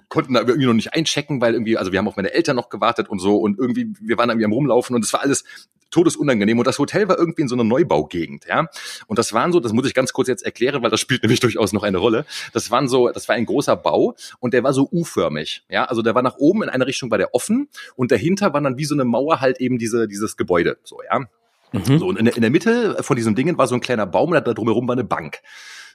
[0.09, 2.69] konnten da irgendwie noch nicht einchecken, weil irgendwie, also wir haben auf meine Eltern noch
[2.69, 5.45] gewartet und so und irgendwie, wir waren irgendwie am rumlaufen und es war alles
[5.91, 6.59] todesunangenehm.
[6.59, 8.67] Und das Hotel war irgendwie in so einer Neubaugegend, ja.
[9.07, 11.41] Und das waren so, das muss ich ganz kurz jetzt erklären, weil das spielt nämlich
[11.41, 12.25] durchaus noch eine Rolle.
[12.53, 15.85] Das waren so, das war ein großer Bau und der war so U-förmig, ja.
[15.85, 18.79] Also der war nach oben in eine Richtung war der offen und dahinter war dann
[18.79, 21.27] wie so eine Mauer halt eben diese, dieses Gebäude, so, ja.
[21.73, 21.99] Mhm.
[21.99, 24.31] So, und in der, in der Mitte von diesem Dingen war so ein kleiner Baum
[24.31, 25.41] und da drumherum war eine Bank.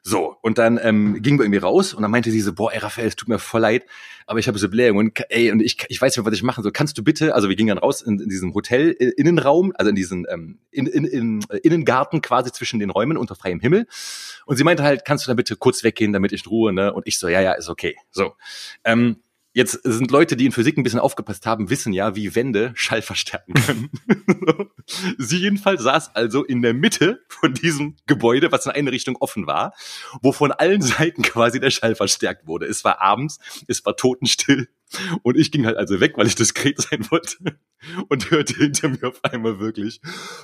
[0.04, 2.80] So, und dann ähm, gingen wir irgendwie raus und dann meinte sie so, boah, ey,
[2.80, 3.86] Raphael, es tut mir voll leid,
[4.26, 6.72] aber ich habe so Blähungen ey, und ich, ich weiß nicht, was ich machen soll.
[6.72, 9.90] Kannst du bitte, also wir gingen dann raus in, in diesem Hotel äh, Innenraum, also
[9.90, 13.86] in diesen ähm, in, in, in, äh, Innengarten quasi zwischen den Räumen unter freiem Himmel.
[14.48, 16.92] Und sie meinte halt, kannst du da bitte kurz weggehen, damit ich in Ruhe, ne?
[16.94, 17.96] Und ich so, ja, ja, ist okay.
[18.10, 18.34] So.
[18.84, 19.18] Ähm,
[19.54, 23.02] Jetzt sind Leute, die in Physik ein bisschen aufgepasst haben, wissen ja, wie Wände Schall
[23.02, 23.90] verstärken können.
[25.18, 29.48] Sie jedenfalls saß also in der Mitte von diesem Gebäude, was in eine Richtung offen
[29.48, 29.74] war,
[30.22, 32.66] wo von allen Seiten quasi der Schall verstärkt wurde.
[32.66, 34.70] Es war abends, es war totenstill
[35.24, 37.38] und ich ging halt also weg, weil ich diskret sein wollte
[38.10, 40.02] und hörte hinter mir auf einmal wirklich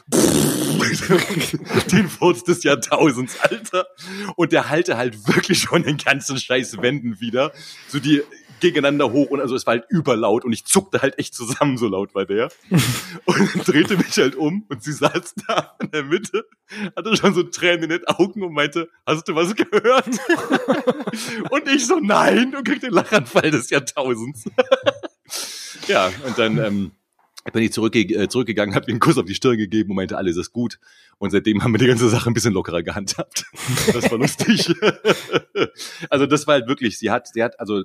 [1.92, 3.88] den Furz des Jahrtausends, Alter.
[4.36, 7.52] Und der halte halt wirklich schon den ganzen scheiß Wänden wieder.
[7.88, 8.24] So die
[8.60, 11.88] gegeneinander hoch und also es war halt überlaut und ich zuckte halt echt zusammen, so
[11.88, 12.50] laut war der.
[13.26, 16.46] Und drehte mich halt um und sie saß da in der Mitte,
[16.96, 20.08] hatte schon so Tränen in den Augen und meinte, hast du was gehört?
[21.50, 24.46] und ich so, nein, und krieg den Lachanfall des Jahrtausends.
[25.88, 26.92] ja, und dann ähm,
[27.52, 30.38] bin ich zurückge äh, zurückgegangen, habe einen Kuss auf die Stirn gegeben und meinte, alles
[30.38, 30.80] ist gut.
[31.18, 33.46] Und seitdem haben wir die ganze Sache ein bisschen lockerer gehandhabt.
[33.94, 34.74] Das war lustig.
[36.10, 37.84] also das war halt wirklich, sie hat, sie hat, also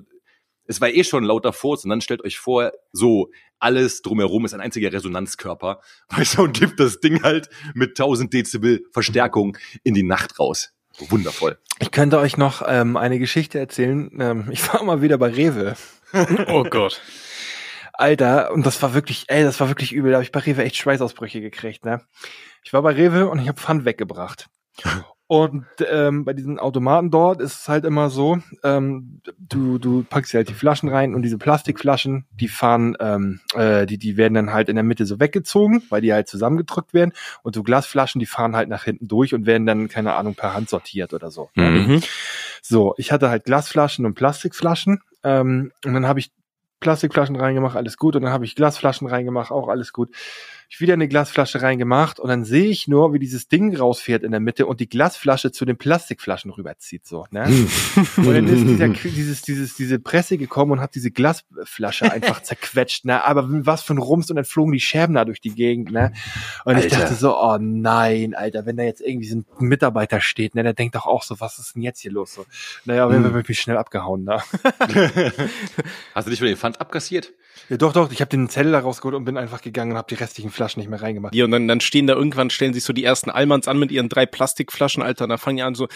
[0.65, 4.53] es war eh schon lauter Furz und dann stellt euch vor, so alles drumherum ist
[4.53, 9.93] ein einziger Resonanzkörper, weißt du, und gibt das Ding halt mit 1000 Dezibel Verstärkung in
[9.93, 10.73] die Nacht raus.
[11.09, 11.57] Wundervoll.
[11.79, 14.11] Ich könnte euch noch ähm, eine Geschichte erzählen.
[14.19, 15.75] Ähm, ich war mal wieder bei Rewe.
[16.47, 17.01] Oh Gott.
[17.93, 20.11] Alter, und das war wirklich, ey, das war wirklich übel.
[20.11, 22.01] Da habe ich bei Rewe echt Schweißausbrüche gekriegt, ne?
[22.63, 24.49] Ich war bei Rewe und ich habe Pfand weggebracht.
[25.33, 30.31] Und ähm, bei diesen Automaten dort ist es halt immer so, ähm, du, du packst
[30.31, 34.35] dir halt die Flaschen rein und diese Plastikflaschen, die fahren, ähm, äh, die, die werden
[34.35, 37.13] dann halt in der Mitte so weggezogen, weil die halt zusammengedrückt werden.
[37.41, 40.53] Und so Glasflaschen, die fahren halt nach hinten durch und werden dann, keine Ahnung, per
[40.53, 41.49] Hand sortiert oder so.
[41.55, 42.03] Mhm.
[42.61, 45.01] So, ich hatte halt Glasflaschen und Plastikflaschen.
[45.23, 46.31] Ähm, und dann habe ich
[46.79, 48.15] Plastikflaschen reingemacht, alles gut.
[48.15, 50.09] Und dann habe ich Glasflaschen reingemacht, auch alles gut.
[50.73, 54.31] Ich wieder eine Glasflasche reingemacht und dann sehe ich nur, wie dieses Ding rausfährt in
[54.31, 57.43] der Mitte und die Glasflasche zu den Plastikflaschen rüberzieht, so, ne?
[58.17, 63.05] Und dann ist dieser, dieses, dieses, diese Presse gekommen und hat diese Glasflasche einfach zerquetscht,
[63.05, 63.23] ne?
[63.23, 66.11] Aber was für ein Rums und dann flogen die Scherben da durch die Gegend, ne?
[66.65, 67.01] Und ich Alter.
[67.01, 70.73] dachte so, oh nein, Alter, wenn da jetzt irgendwie so ein Mitarbeiter steht, ne, der
[70.73, 72.33] denkt doch auch so, was ist denn jetzt hier los?
[72.33, 72.47] So,
[72.85, 74.41] naja, wir wirklich schnell abgehauen, ne?
[76.15, 77.31] Hast du nicht für den Pfand abkassiert?
[77.69, 80.07] Ja, doch, doch, ich habe den Zettel da rausgeholt und bin einfach gegangen und habe
[80.09, 81.33] die restlichen Flaschen nicht mehr reingemacht.
[81.33, 83.91] Ja, und dann, dann stehen da irgendwann, stellen sich so die ersten Allmanns an mit
[83.91, 85.87] ihren drei Plastikflaschen, Alter, und dann fangen die an so,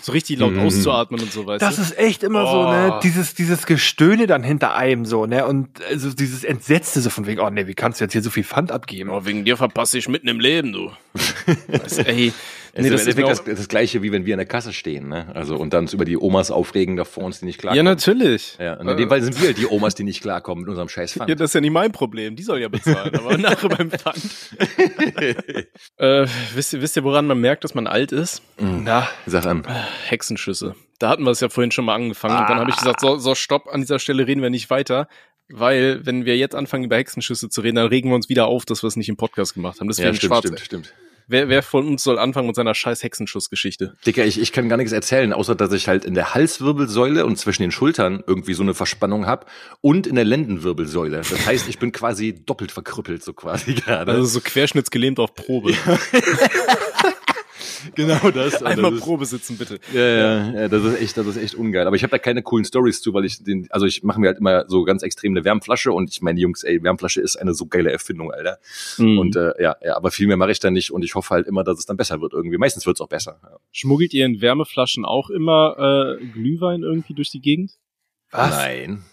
[0.00, 0.60] so richtig laut Mhm.
[0.60, 1.82] auszuatmen und so, weißt Das du?
[1.82, 2.70] ist echt immer so, Oh.
[2.70, 7.26] ne, dieses, dieses Gestöhne dann hinter einem so, ne, und also dieses Entsetzte so von
[7.26, 9.10] wegen, oh ne, wie kannst du jetzt hier so viel Pfand abgeben?
[9.10, 10.92] Oh, wegen dir verpasse ich mitten im Leben, du.
[11.68, 12.32] weißt, du, ey,
[12.78, 14.38] Es nee, ist das im ist Endeffekt auch, das, das gleiche, wie wenn wir an
[14.38, 15.28] der Kasse stehen, ne?
[15.34, 17.84] Also und dann uns über die Omas aufregen, da vor uns, die nicht Ja, klarkommen.
[17.86, 18.56] natürlich.
[18.60, 20.90] Ja, und in dem Fall sind wir halt die Omas, die nicht klarkommen mit unserem
[20.90, 21.30] scheiß Pfand.
[21.30, 22.36] Ja, das ist ja nicht mein Problem.
[22.36, 24.22] Die soll ja bezahlen, aber nachher beim Pfand.
[25.98, 28.42] Äh, wisst, ihr, wisst ihr, woran man merkt, dass man alt ist?
[28.58, 29.66] Na, Sag an.
[30.08, 30.74] Hexenschüsse.
[30.98, 32.38] Da hatten wir es ja vorhin schon mal angefangen.
[32.38, 35.08] Und dann habe ich gesagt, so, so, stopp, an dieser Stelle reden wir nicht weiter.
[35.48, 38.64] Weil, wenn wir jetzt anfangen, über Hexenschüsse zu reden, dann regen wir uns wieder auf,
[38.66, 39.88] dass wir es nicht im Podcast gemacht haben.
[39.88, 40.44] Deswegen Ja, stimmt, schwarz.
[40.46, 40.94] stimmt, stimmt.
[41.28, 43.94] Wer, wer von uns soll anfangen mit seiner scheiß Hexenschussgeschichte?
[44.06, 47.36] Dicker, ich, ich kann gar nichts erzählen, außer dass ich halt in der Halswirbelsäule und
[47.36, 51.16] zwischen den Schultern irgendwie so eine Verspannung hab und in der Lendenwirbelsäule.
[51.16, 54.12] Das heißt, ich bin quasi doppelt verkrüppelt, so quasi gerade.
[54.12, 55.74] Also so querschnittsgelähmt auf Probe.
[57.94, 58.62] genau das.
[58.62, 59.78] Einmal das Probe sitzen, bitte.
[59.92, 61.86] Ja, ja, ja, das ist echt, das ist echt ungeil.
[61.86, 64.28] Aber ich habe da keine coolen Stories zu, weil ich den, also ich mache mir
[64.28, 67.54] halt immer so ganz extrem eine Wärmflasche und ich meine, Jungs, ey, Wärmflasche ist eine
[67.54, 68.58] so geile Erfindung, Alter.
[68.98, 69.18] Mhm.
[69.18, 71.46] Und äh, ja, ja, aber viel mehr mache ich da nicht und ich hoffe halt
[71.46, 72.58] immer, dass es dann besser wird irgendwie.
[72.58, 73.40] Meistens wird's auch besser.
[73.42, 73.56] Ja.
[73.72, 77.72] Schmuggelt ihr in Wärmeflaschen auch immer äh, Glühwein irgendwie durch die Gegend?
[78.36, 78.50] was?
[78.50, 79.04] Nein.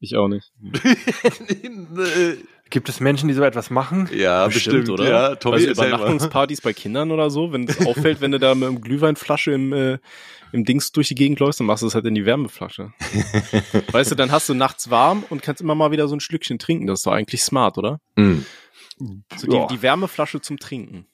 [0.00, 0.52] Ich auch nicht.
[2.70, 4.08] Gibt es Menschen, die so etwas machen?
[4.12, 5.08] ja, bestimmt, oder?
[5.08, 5.70] Ja, Tommy, also.
[5.70, 9.72] Übernachtungspartys bei Kindern oder so, wenn es auffällt, wenn du da mit einem Glühweinflasche im,
[9.72, 9.98] äh,
[10.52, 12.92] im Dings durch die Gegend läufst, dann machst du es halt in die Wärmeflasche.
[13.92, 16.58] weißt du, dann hast du nachts warm und kannst immer mal wieder so ein Schlückchen
[16.58, 16.86] trinken.
[16.86, 18.00] Das ist doch eigentlich smart, oder?
[18.16, 18.44] Hm.
[19.36, 21.06] So die, die Wärmeflasche zum Trinken.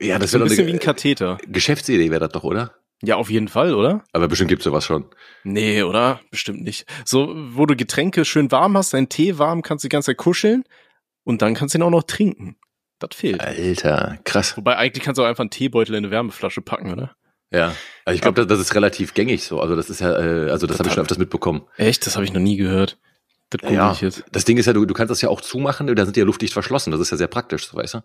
[0.00, 1.38] Ja, das So wäre ein doch bisschen wie eine ein Katheter.
[1.46, 2.74] Geschäftsidee, wäre das doch, oder?
[3.04, 4.04] Ja, auf jeden Fall, oder?
[4.12, 5.04] Aber bestimmt gibt's sowas schon.
[5.42, 6.20] Nee, oder?
[6.30, 6.86] Bestimmt nicht.
[7.04, 10.18] So, wo du Getränke schön warm hast, deinen Tee warm, kannst du die ganze Zeit
[10.18, 10.64] kuscheln
[11.24, 12.56] und dann kannst du ihn auch noch trinken.
[13.00, 13.40] Das fehlt.
[13.40, 14.56] Alter, krass.
[14.56, 17.16] Wobei eigentlich kannst du auch einfach einen Teebeutel in eine Wärmeflasche packen, oder?
[17.50, 17.74] Ja.
[18.04, 19.60] Also ich glaube, das, das ist relativ gängig so.
[19.60, 21.62] Also das ist ja, äh, also das habe ich schon öfters mitbekommen.
[21.76, 22.06] Echt?
[22.06, 22.98] Das habe ich noch nie gehört.
[23.50, 24.24] Das Ja, ich jetzt.
[24.32, 26.26] das Ding ist ja, du, du kannst das ja auch zumachen, da sind die ja
[26.26, 26.90] luftdicht verschlossen.
[26.90, 28.00] Das ist ja sehr praktisch, so, weißt du?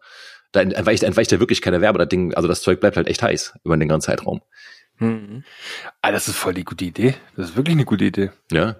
[0.51, 1.99] Da entweicht, entweicht ja wirklich keine Wärme.
[1.99, 4.41] Das Ding, also das Zeug bleibt halt echt heiß über den ganzen Zeitraum.
[4.99, 5.43] Mhm.
[6.01, 7.15] Ah, das ist voll die gute Idee.
[7.35, 8.31] Das ist wirklich eine gute Idee.
[8.51, 8.77] Ja.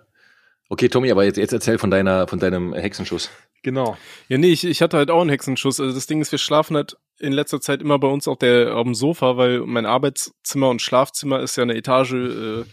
[0.69, 3.29] Okay, Tommy, aber jetzt, jetzt erzähl von deiner, von deinem Hexenschuss.
[3.63, 3.97] Genau.
[4.27, 5.79] Ja, nee, ich, ich hatte halt auch einen Hexenschuss.
[5.79, 8.75] Also das Ding ist, wir schlafen halt in letzter Zeit immer bei uns auf der
[8.75, 12.63] auf dem Sofa, weil mein Arbeitszimmer und Schlafzimmer ist ja eine Etage äh,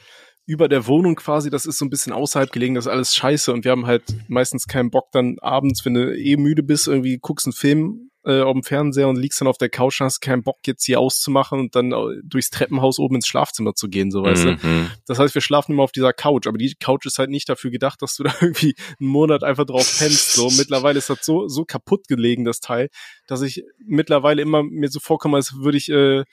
[0.46, 1.50] über der Wohnung quasi.
[1.50, 2.74] Das ist so ein bisschen außerhalb gelegen.
[2.74, 6.16] Das ist alles scheiße und wir haben halt meistens keinen Bock dann abends, wenn du
[6.16, 9.58] eh müde bist, irgendwie guckst einen Film äh, auf dem Fernseher und liegst dann auf
[9.58, 13.16] der Couch und hast keinen Bock jetzt hier auszumachen und dann äh, durchs Treppenhaus oben
[13.16, 14.52] ins Schlafzimmer zu gehen, so weißt du.
[14.52, 14.90] Mhm.
[15.06, 17.70] Das heißt, wir schlafen immer auf dieser Couch, aber die Couch ist halt nicht dafür
[17.70, 20.34] gedacht, dass du da irgendwie einen Monat einfach drauf pennst.
[20.34, 22.88] So mittlerweile ist das so so kaputt gelegen das Teil,
[23.26, 26.24] dass ich mittlerweile immer mir so vorkomme, als würde ich äh,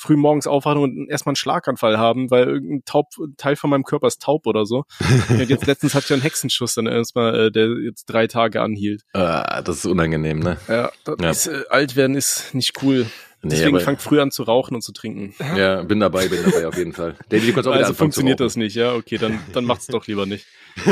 [0.00, 4.06] früh morgens aufwachen und erstmal einen Schlaganfall haben, weil irgendein taub Teil von meinem Körper
[4.06, 4.84] ist taub oder so.
[5.28, 9.02] und jetzt letztens hatte ich einen Hexenschuss dann erstmal, äh, der jetzt drei Tage anhielt.
[9.12, 10.56] Ah, das ist unangenehm, ne?
[10.68, 11.30] Ja, das Ja.
[11.30, 13.06] Ist, äh, alt werden ist nicht cool.
[13.42, 15.34] Nee, Deswegen fangt früh an zu rauchen und zu trinken.
[15.56, 17.16] Ja, bin dabei, bin dabei auf jeden Fall.
[17.30, 18.94] David, du kannst auch Also funktioniert das nicht, ja?
[18.94, 20.46] Okay, dann, dann macht's doch lieber nicht.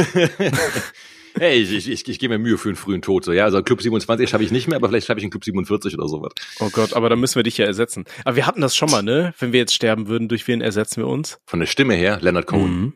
[1.37, 3.25] Hey, ich, ich, ich, ich gebe mir Mühe für einen frühen Tod.
[3.25, 5.45] So, ja, also Club 27 schaffe ich nicht mehr, aber vielleicht schaffe ich einen Club
[5.45, 6.33] 47 oder sowas.
[6.61, 8.05] Oh Gott, aber dann müssen wir dich ja ersetzen.
[8.25, 9.35] Aber wir hatten das schon mal, ne?
[9.39, 11.39] Wenn wir jetzt sterben würden, durch wen ersetzen wir uns?
[11.47, 12.81] Von der Stimme her, Leonard Cohen.
[12.81, 12.93] Mhm.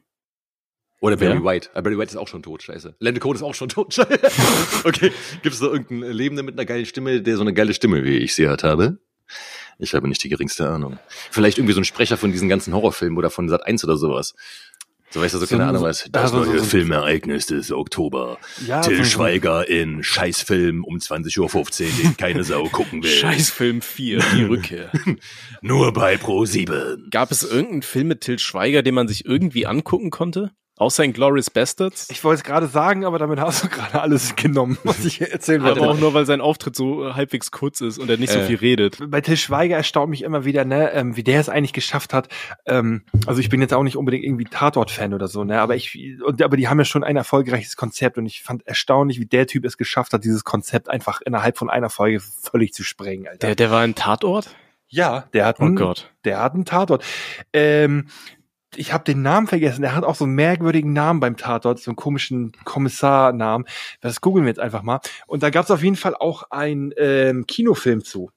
[1.01, 1.45] Oder Barry Wer?
[1.45, 1.71] White.
[1.73, 2.95] Aber Barry White ist auch schon tot, scheiße.
[3.01, 4.21] Leonard Cohen ist auch schon tot, scheiße.
[4.85, 8.05] okay, gibt es da irgendeinen Lebenden mit einer geilen Stimme, der so eine geile Stimme
[8.05, 8.99] wie ich sie hat habe?
[9.79, 10.99] Ich habe nicht die geringste Ahnung.
[11.31, 14.35] Vielleicht irgendwie so ein Sprecher von diesen ganzen Horrorfilmen oder von Sat 1 oder sowas.
[15.13, 16.09] So weißt du, so, So keine ein- Ahnung was.
[16.11, 18.39] Das neue so- Filmereignis des Oktober.
[18.67, 23.11] Ja, Till so- Schweiger in Scheißfilm um 20.15 Uhr, den keine Sau gucken will.
[23.11, 24.91] Scheißfilm 4, die Rückkehr.
[25.61, 27.09] Nur bei Pro 7.
[27.11, 30.53] Gab es irgendeinen Film mit Till Schweiger, den man sich irgendwie angucken konnte?
[30.79, 32.09] Außer in Glorious Bastards?
[32.11, 35.63] Ich wollte es gerade sagen, aber damit hast du gerade alles genommen, was ich erzählen
[35.63, 35.81] wollte.
[35.81, 38.39] aber auch nur, weil sein Auftritt so äh, halbwegs kurz ist und er nicht so
[38.39, 38.47] Äh.
[38.47, 38.99] viel redet.
[39.09, 42.29] bei Till Schweiger erstaunt mich immer wieder, ne, ähm, wie der es eigentlich geschafft hat.
[42.67, 45.97] Ähm, also ich bin jetzt auch nicht unbedingt irgendwie Tatort-Fan oder so, ne, aber ich,
[46.27, 49.47] und, aber die haben ja schon ein erfolgreiches Konzept und ich fand erstaunlich, wie der
[49.47, 53.47] Typ es geschafft hat, dieses Konzept einfach innerhalb von einer Folge völlig zu sprengen, Alter.
[53.49, 54.57] Der, der war ein Tatort?
[54.89, 56.11] ja, der hat Oh einen, Gott.
[56.25, 57.05] der hat einen Tatort.
[57.55, 58.09] Ähm,
[58.77, 59.83] ich habe den Namen vergessen.
[59.83, 63.67] Der hat auch so einen merkwürdigen Namen beim Tatort, so einen komischen Kommissarnamen.
[64.01, 65.01] Das googeln wir jetzt einfach mal.
[65.27, 68.31] Und da gab es auf jeden Fall auch einen ähm, Kinofilm zu.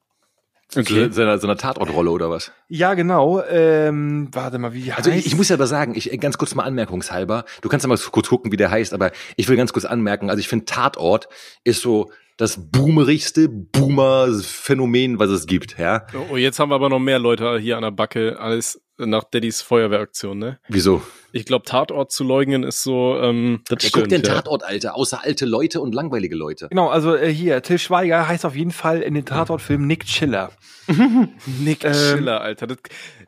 [0.76, 1.10] Okay.
[1.12, 2.52] So, einer, so einer Tatortrolle oder was?
[2.67, 3.41] Ja, genau.
[3.43, 5.19] Ähm, warte mal, wie Also heißt?
[5.19, 7.98] ich, ich muss ja aber sagen, ich ganz kurz mal anmerkungshalber, du kannst ja mal
[7.98, 11.30] kurz gucken, wie der heißt, aber ich will ganz kurz anmerken, also ich finde Tatort
[11.63, 16.06] ist so das boomerigste Boomer-Phänomen, was es gibt, ja?
[16.13, 19.23] Oh, oh, jetzt haben wir aber noch mehr Leute hier an der Backe, alles nach
[19.25, 20.60] Daddys Feuerwehraktion, ne?
[20.67, 21.01] Wieso?
[21.31, 24.36] Ich glaube, Tatort zu leugnen ist so, ähm, das Ja, guck den ja.
[24.36, 26.67] Tatort, Alter, außer alte Leute und langweilige Leute.
[26.69, 30.51] Genau, also äh, hier, Till Schweiger heißt auf jeden Fall in den Tatortfilm Nick Chiller.
[31.60, 32.67] Nick Ähm, Schiller, Alter.
[32.67, 32.77] Das,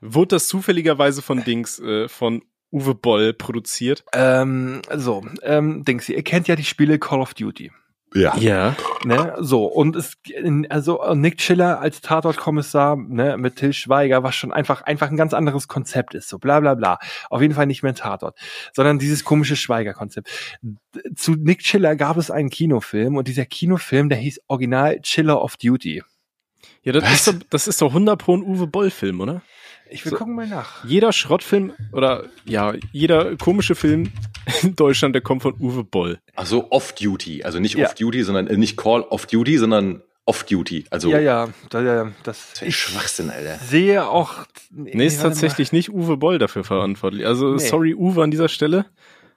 [0.02, 4.04] wurde das zufälligerweise von Dings, äh, von Uwe Boll produziert?
[4.14, 7.72] Ähm, so, ähm, Dings, ihr kennt ja die Spiele Call of Duty.
[8.18, 8.36] Ja.
[8.38, 8.76] Ja.
[9.04, 10.18] Ne, so, und es,
[10.70, 15.34] also Nick Chiller als Tatortkommissar, ne, mit Till Schweiger, was schon einfach, einfach ein ganz
[15.34, 17.00] anderes Konzept ist, so bla bla bla.
[17.30, 18.38] Auf jeden Fall nicht mehr ein Tatort,
[18.74, 20.30] sondern dieses komische Schweiger-Konzept.
[21.16, 25.58] Zu Nick Chiller gab es einen Kinofilm und dieser Kinofilm, der hieß Original Chiller of
[25.58, 26.04] Duty.
[26.84, 27.12] Ja, das Was?
[27.14, 29.42] ist, doch, das ist doch 100 pro ein Uwe Boll-Film, oder?
[29.92, 30.18] Ich will So.
[30.18, 30.84] gucken mal nach.
[30.86, 34.12] Jeder Schrottfilm oder ja, jeder komische Film
[34.64, 36.20] in Deutschland, der kommt von Uwe Boll.
[36.36, 37.86] Ach so, Off-Duty, also nicht Ja.
[37.88, 42.50] Off-Duty, sondern äh, nicht Call of Duty, sondern Off-Duty, also Ja, ja, da, ja, das,
[42.52, 43.58] Das ist ein Schwachsinn, Alter.
[43.60, 44.34] sehe auch.
[44.72, 45.34] Nee, ist warte mal.
[45.34, 47.26] tatsächlich nicht Uwe Boll dafür verantwortlich.
[47.26, 47.60] Also Nee.
[47.66, 48.86] sorry Uwe an dieser Stelle,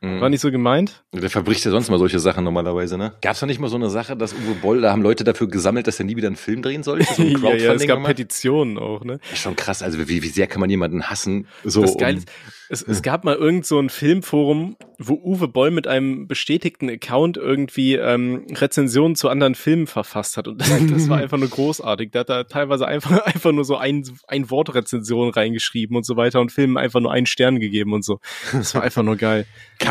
[0.03, 0.21] Mhm.
[0.21, 1.05] war nicht so gemeint.
[1.13, 3.13] Der verbricht ja sonst mal solche Sachen normalerweise, ne?
[3.21, 5.87] Gab's da nicht mal so eine Sache, dass Uwe Boll, da haben Leute dafür gesammelt,
[5.87, 7.05] dass er nie wieder einen Film drehen sollte?
[7.13, 8.09] So ein ja, ja, es gab gemacht?
[8.17, 9.21] Petitionen auch, ne?
[9.33, 11.47] Ist schon krass, also wie, wie sehr kann man jemanden hassen?
[11.65, 12.29] So, Das Geile um- ist,
[12.73, 17.37] es, es gab mal irgend so ein Filmforum, wo Uwe Boll mit einem bestätigten Account
[17.37, 20.47] irgendwie ähm, Rezensionen zu anderen Filmen verfasst hat.
[20.47, 20.61] Und
[20.93, 22.13] das war einfach nur großartig.
[22.13, 26.17] Der hat da teilweise einfach, einfach nur so ein, ein Wort Rezension reingeschrieben und so
[26.17, 28.21] weiter und Filmen einfach nur einen Stern gegeben und so.
[28.53, 29.47] Das war einfach nur geil.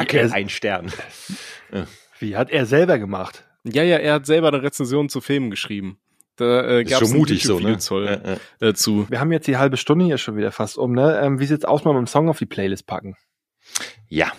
[0.07, 0.91] Kacke, ein Stern.
[2.19, 3.45] Wie hat er selber gemacht?
[3.63, 5.99] Ja, ja, er hat selber eine Rezension zu Filmen geschrieben.
[6.35, 7.77] Da äh, Ist gab es schon mutig so, ne?
[7.79, 8.69] Zoll, Ja, ja.
[8.69, 9.09] äh, zu.
[9.09, 11.19] Wir haben jetzt die halbe Stunde hier schon wieder fast um, ne?
[11.21, 13.15] Ähm, wie sieht's aus, mal mit dem Song auf die Playlist packen?
[14.07, 14.31] Ja.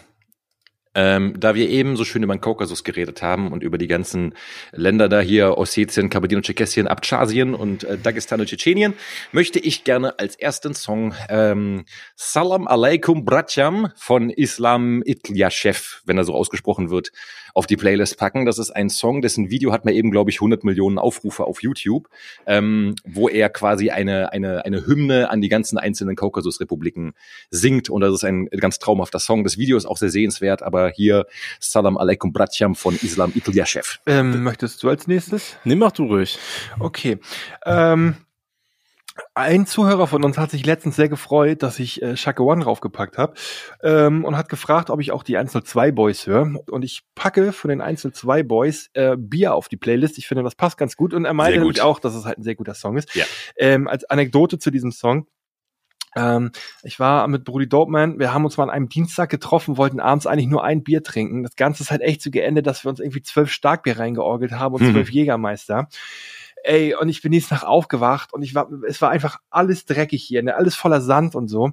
[0.92, 4.34] Ähm, da wir eben so schön über den Kaukasus geredet haben und über die ganzen
[4.72, 8.94] Länder da hier, Ossetien, Kabardin Tschechien, Abchasien und äh, Dagestan und Tschetschenien,
[9.30, 11.84] möchte ich gerne als ersten Song ähm,
[12.16, 17.12] Salam Alaikum Bratjam von Islam Itlyachev, wenn er so ausgesprochen wird,
[17.54, 18.46] auf die Playlist packen.
[18.46, 21.62] Das ist ein Song, dessen Video hat man eben, glaube ich, 100 Millionen Aufrufe auf
[21.62, 22.08] YouTube,
[22.46, 27.12] ähm, wo er quasi eine, eine, eine Hymne an die ganzen einzelnen Kaukasusrepubliken
[27.50, 27.90] singt.
[27.90, 29.44] Und das ist ein ganz traumhafter Song.
[29.44, 31.26] Das Video ist auch sehr sehenswert, aber hier
[31.58, 33.98] Salam Alaikum Bratjam von Islam Itlyachev.
[34.06, 35.56] Ähm, möchtest du als nächstes?
[35.64, 36.38] Nimm mach du ruhig.
[36.78, 37.18] Okay.
[37.64, 38.16] Ähm,
[39.34, 43.18] ein Zuhörer von uns hat sich letztens sehr gefreut, dass ich äh, Shaka One raufgepackt
[43.18, 43.34] habe
[43.82, 46.52] ähm, und hat gefragt, ob ich auch die Einzel 2 Boys höre.
[46.70, 50.18] Und ich packe von den Einzel 2 Boys äh, Bier auf die Playlist.
[50.18, 51.14] Ich finde, das passt ganz gut.
[51.14, 53.14] Und er meinte nämlich auch, dass es halt ein sehr guter Song ist.
[53.14, 53.24] Ja.
[53.56, 55.26] Ähm, als Anekdote zu diesem Song.
[56.16, 56.50] Ähm,
[56.82, 60.26] ich war mit Brudi Dopeman, wir haben uns mal an einem Dienstag getroffen, wollten abends
[60.26, 61.44] eigentlich nur ein Bier trinken.
[61.44, 64.74] Das Ganze ist halt echt so geendet, dass wir uns irgendwie zwölf Starkbier reingeorgelt haben
[64.74, 64.92] und Mhm.
[64.92, 65.88] zwölf Jägermeister.
[66.62, 70.22] Ey, und ich bin nächsten Tag aufgewacht und ich war, es war einfach alles dreckig
[70.22, 70.54] hier, ne?
[70.56, 71.70] alles voller Sand und so.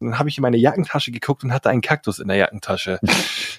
[0.00, 3.00] Und dann habe ich in meine Jackentasche geguckt und hatte einen Kaktus in der Jackentasche.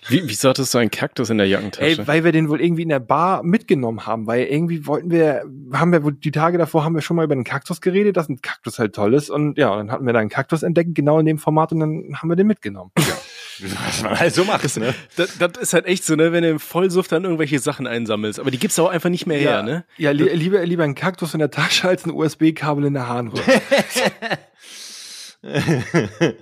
[0.08, 2.02] Wie, wieso hattest du einen Kaktus in der Jackentasche?
[2.02, 5.44] Ey, weil wir den wohl irgendwie in der Bar mitgenommen haben, weil irgendwie wollten wir,
[5.74, 8.30] haben wir wohl die Tage davor haben wir schon mal über den Kaktus geredet, dass
[8.30, 11.20] ein Kaktus halt toll ist und ja, dann hatten wir da einen Kaktus entdeckt, genau
[11.20, 12.92] in dem Format und dann haben wir den mitgenommen.
[13.60, 14.96] Was man halt so macht, ne?
[15.18, 18.40] das, das ist halt echt so, ne, wenn du im Vollsuft dann irgendwelche Sachen einsammelst.
[18.40, 19.84] Aber die gibt's auch einfach nicht mehr her, ne?
[19.98, 23.44] Ja, li lieber, lieber ein Kaktus in der Tasche als ein USB-Kabel in der Harnröhre.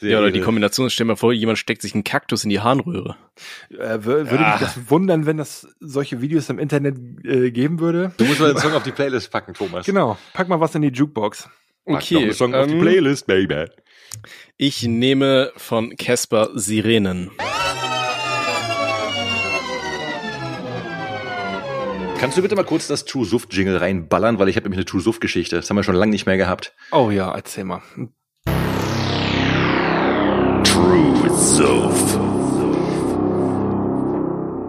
[0.00, 0.40] Sehr Ja, oder die.
[0.40, 3.16] Kombination, stell dir mal vor, jemand steckt sich einen Kaktus in die Harnröhre.
[3.70, 4.50] äh, wür- würde Ja.
[4.52, 8.12] mich das wundern, wenn das solche Videos im Internet äh, geben würde?
[8.16, 9.86] Du musst mal den Song auf die Playlist packen, Thomas.
[9.86, 11.42] Genau, pack mal was in die Jukebox.
[11.42, 11.52] Pack
[11.86, 13.64] noch Okay, einen Song auf die ähm, Playlist, Baby.
[14.56, 17.30] ich nehme von Casper Sirenen.
[22.20, 24.84] Kannst du bitte mal kurz das True Suft Jingle reinballern, weil ich habe nämlich eine
[24.86, 25.54] True Suft Geschichte.
[25.56, 26.74] Das haben wir schon lange nicht mehr gehabt.
[26.90, 27.80] Oh ja, erzähl mal.
[31.38, 32.27] True Suft.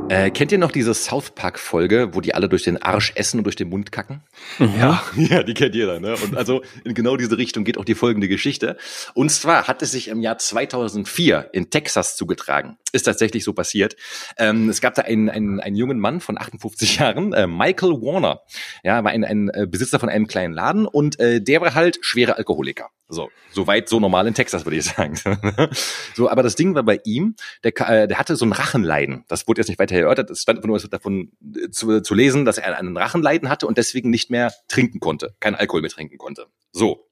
[0.10, 3.38] Äh, kennt ihr noch diese South Park Folge, wo die alle durch den Arsch essen
[3.38, 4.24] und durch den Mund kacken?
[4.58, 5.04] Ja.
[5.16, 6.16] Ja, die kennt jeder, ne?
[6.16, 8.78] Und also in genau diese Richtung geht auch die folgende Geschichte.
[9.14, 12.78] Und zwar hat es sich im Jahr 2004 in Texas zugetragen.
[12.92, 13.96] Ist tatsächlich so passiert.
[14.38, 18.42] Ähm, es gab da einen, einen, einen jungen Mann von 58 Jahren, äh, Michael Warner.
[18.84, 22.00] Ja, war ein, ein äh, Besitzer von einem kleinen Laden und äh, der war halt
[22.02, 22.90] schwerer Alkoholiker.
[23.12, 25.16] So, so weit, so normal in Texas, würde ich sagen.
[26.16, 29.26] so, aber das Ding war bei ihm, der, äh, der hatte so ein Rachenleiden.
[29.28, 30.30] Das wurde jetzt nicht weiter erörtert.
[30.30, 34.10] Es stand nur davon äh, zu, zu lesen, dass er einen Rachenleiden hatte und deswegen
[34.10, 36.48] nicht mehr trinken konnte, keinen Alkohol mehr trinken konnte.
[36.72, 37.06] So.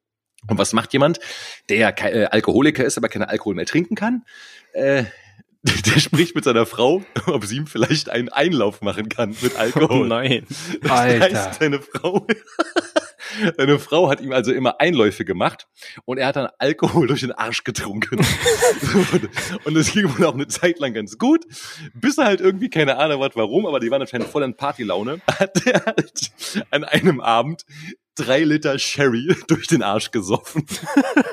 [0.47, 1.19] Und was macht jemand,
[1.69, 4.23] der äh, Alkoholiker ist, aber keinen Alkohol mehr trinken kann?
[4.73, 5.05] Äh,
[5.63, 9.59] der spricht mit seiner Frau, ob sie ihm vielleicht einen Einlauf machen kann mit Oh
[9.59, 10.07] Alkohol.
[10.07, 10.45] nein.
[10.81, 11.25] Das Alter.
[11.25, 12.25] heißt, seine Frau,
[13.57, 15.67] seine Frau hat ihm also immer Einläufe gemacht
[16.05, 18.19] und er hat dann Alkohol durch den Arsch getrunken.
[19.65, 21.45] Und es ging wohl auch eine Zeit lang ganz gut,
[21.93, 25.19] bis er halt irgendwie, keine Ahnung was, warum, aber die waren anscheinend voll in Partylaune,
[25.39, 26.31] hat er halt
[26.71, 27.65] an einem Abend
[28.17, 30.65] drei Liter Sherry durch den Arsch gesoffen.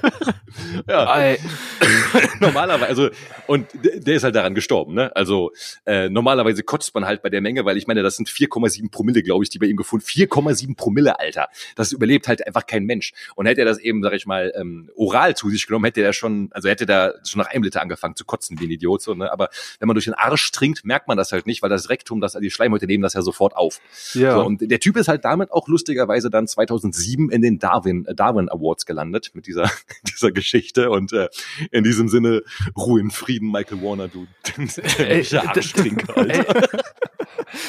[0.88, 1.36] ja,
[2.40, 3.10] normalerweise, also,
[3.46, 5.14] und der ist halt daran gestorben, ne?
[5.16, 5.52] Also,
[5.86, 9.22] äh, normalerweise kotzt man halt bei der Menge, weil ich meine, das sind 4,7 Promille,
[9.22, 10.04] glaube ich, die bei ihm gefunden.
[10.06, 11.48] 4,7 Promille, Alter.
[11.76, 13.12] Das überlebt halt einfach kein Mensch.
[13.34, 16.12] Und hätte er das eben, sag ich mal, ähm, oral zu sich genommen, hätte er
[16.12, 19.14] schon, also hätte er schon nach einem Liter angefangen zu kotzen, wie ein Idiot, so,
[19.14, 19.32] ne?
[19.32, 22.20] Aber wenn man durch den Arsch trinkt, merkt man das halt nicht, weil das Rektum,
[22.20, 23.80] das, die Schleimhäute nehmen das ja sofort auf.
[24.12, 24.34] ja.
[24.34, 26.46] So, und der Typ ist halt damit auch lustigerweise dann
[26.78, 29.70] 2007 in den Darwin, äh, Darwin Awards gelandet mit dieser,
[30.08, 31.28] dieser Geschichte und äh,
[31.70, 32.42] in diesem Sinne
[32.76, 34.26] Ruhe in Frieden, Michael Warner, du
[34.98, 36.68] dämlicher Arschtrinker, Alter.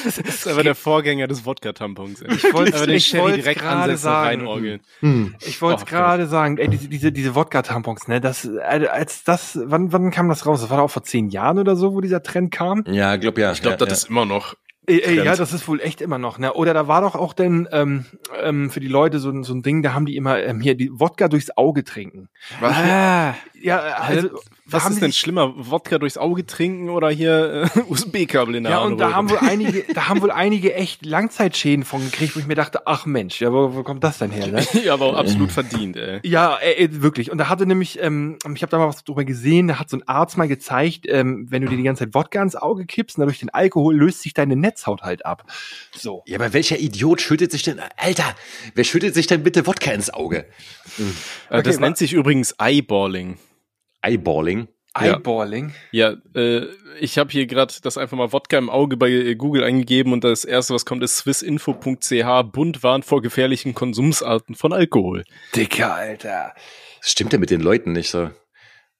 [0.04, 2.22] Das ist aber der Vorgänger des Wodka-Tampons.
[2.22, 4.40] Ich wollte- aber den Sherry direkt gerade ansetzen, sagen.
[4.40, 4.80] reinorgeln.
[5.46, 8.58] Ich wollte Ach, gerade sagen, ey, diese, diese, diese Wodka-Tampons, ne, das, äh,
[8.90, 10.60] als das, wann, wann kam das raus?
[10.60, 12.84] Das war doch auch vor zehn Jahren oder so, wo dieser Trend kam?
[12.88, 13.52] Ja, glaub ja.
[13.52, 14.56] Ich glaube, ja, das ist immer noch.
[14.88, 16.52] Ey, ey, ja, das ist wohl echt immer noch, ne?
[16.54, 18.04] Oder da war doch auch denn ähm,
[18.40, 20.76] ähm, für die Leute so, ein- so ein Ding, da haben die immer ähm, hier
[20.76, 22.28] die Wodka durchs Auge trinken.
[22.62, 24.28] Ah, Ja, also
[24.68, 25.52] was haben ist denn schlimmer?
[25.56, 29.38] Wodka durchs Auge trinken oder hier äh, USB-Kabel in der Ja, und da haben wohl
[29.38, 33.40] einige, da haben wohl einige echt Langzeitschäden von gekriegt, wo ich mir dachte, ach Mensch,
[33.40, 34.66] ja, wo, wo kommt das denn her, ne?
[34.84, 36.20] ja, aber auch absolut verdient, ey.
[36.24, 37.30] Ja, äh, wirklich.
[37.30, 39.96] Und da hatte nämlich, ähm, ich habe da mal was drüber gesehen, da hat so
[39.98, 43.16] ein Arzt mal gezeigt, ähm, wenn du dir die ganze Zeit Wodka ins Auge kippst,
[43.18, 45.44] und dadurch den Alkohol löst sich deine Netzhaut halt ab.
[45.94, 46.22] So.
[46.26, 48.34] Ja, aber welcher Idiot schüttet sich denn, Alter,
[48.74, 50.46] wer schüttet sich denn bitte Wodka ins Auge?
[51.50, 53.38] Äh, das wa- nennt sich übrigens Eyeballing.
[54.06, 54.68] Eyeballing.
[54.94, 55.14] Ja.
[55.14, 55.74] Eyeballing.
[55.90, 56.66] Ja, äh,
[57.00, 60.24] ich habe hier gerade das einfach mal Wodka im Auge bei äh, Google eingegeben und
[60.24, 62.52] das erste, was kommt, ist swissinfo.ch.
[62.52, 65.24] Bund warnt vor gefährlichen Konsumsarten von Alkohol.
[65.54, 66.54] Dicker, Alter.
[67.00, 68.30] Das stimmt ja mit den Leuten nicht so.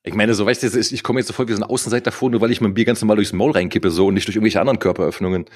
[0.03, 2.31] Ich meine, so weißt du, ich komme jetzt so voll wie so ein Außenseiter vor,
[2.31, 4.61] nur weil ich mein Bier ganz normal durchs Maul reinkippe so und nicht durch irgendwelche
[4.61, 5.47] anderen Körperöffnungen.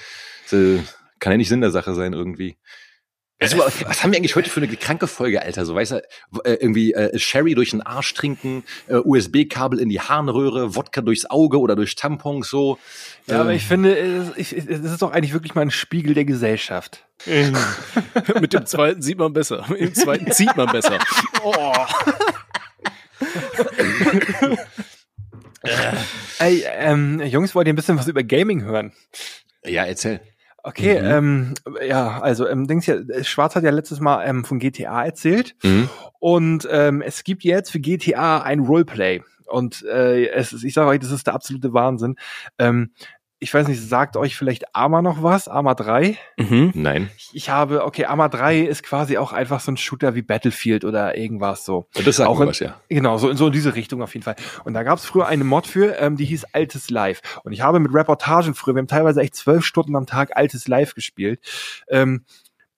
[0.42, 0.80] Das äh,
[1.20, 2.57] kann ja nicht Sinn der Sache sein irgendwie.
[3.43, 5.64] Also, was haben wir eigentlich heute für eine kranke Folge, Alter?
[5.64, 5.97] So, weißt du,
[6.45, 11.24] äh, irgendwie äh, Sherry durch den Arsch trinken, äh, USB-Kabel in die Harnröhre, Wodka durchs
[11.24, 12.78] Auge oder durch Tampons so.
[13.26, 16.12] Ja, aber Ähm, ich finde, es ich- es ist doch eigentlich wirklich mal ein Spiegel
[16.12, 17.07] der Gesellschaft.
[18.41, 19.64] Mit dem zweiten sieht man besser.
[19.68, 20.99] Mit dem zweiten zieht man besser.
[21.43, 21.72] Oh.
[26.38, 28.93] Ey, ähm, Jungs, wollt ihr ein bisschen was über Gaming hören?
[29.64, 30.20] ja, erzähl.
[30.62, 31.06] Okay, Mhm.
[31.08, 31.54] ähm,
[31.88, 35.88] ja, also ähm, Dings ja, Schwarz hat ja letztes Mal ähm, von GTA erzählt Mhm.
[36.18, 40.88] und ähm, es gibt jetzt für GTA ein Roleplay und äh, es ist, ich sage
[40.90, 42.16] euch, das ist der absolute Wahnsinn.
[42.58, 42.92] Ähm,
[43.43, 45.49] ich weiß nicht, sagt euch vielleicht Arma noch was?
[45.49, 46.16] Arma 3?
[46.38, 46.72] Mhm.
[46.74, 47.11] Nein.
[47.32, 51.16] Ich habe, okay, Arma 3 ist quasi auch einfach so ein Shooter wie Battlefield oder
[51.16, 51.88] irgendwas so.
[52.05, 52.78] Das sagt Auch in- was, ja.
[52.88, 54.36] Genau, so in, so in diese Richtung auf jeden Fall.
[54.64, 57.22] Und da gab es früher eine Mod für, ähm, die hieß Altes Live.
[57.43, 60.68] Und ich habe mit Reportagen früher, wir haben teilweise echt zwölf Stunden am Tag Altes
[60.68, 61.41] Live gespielt.
[61.88, 62.24] Ähm,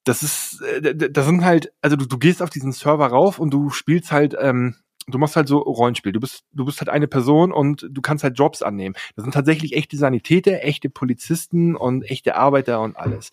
[0.05, 3.07] das ist, äh, d- d- das sind halt, also du, du gehst auf diesen Server
[3.07, 4.77] rauf und du spielst halt, ähm,
[5.07, 6.13] du machst halt so Rollenspiel.
[6.13, 8.95] Du bist, du bist halt eine Person und du kannst halt Jobs annehmen.
[9.17, 13.31] Das sind tatsächlich echte Sanitäter, echte Polizisten und echte Arbeiter und alles.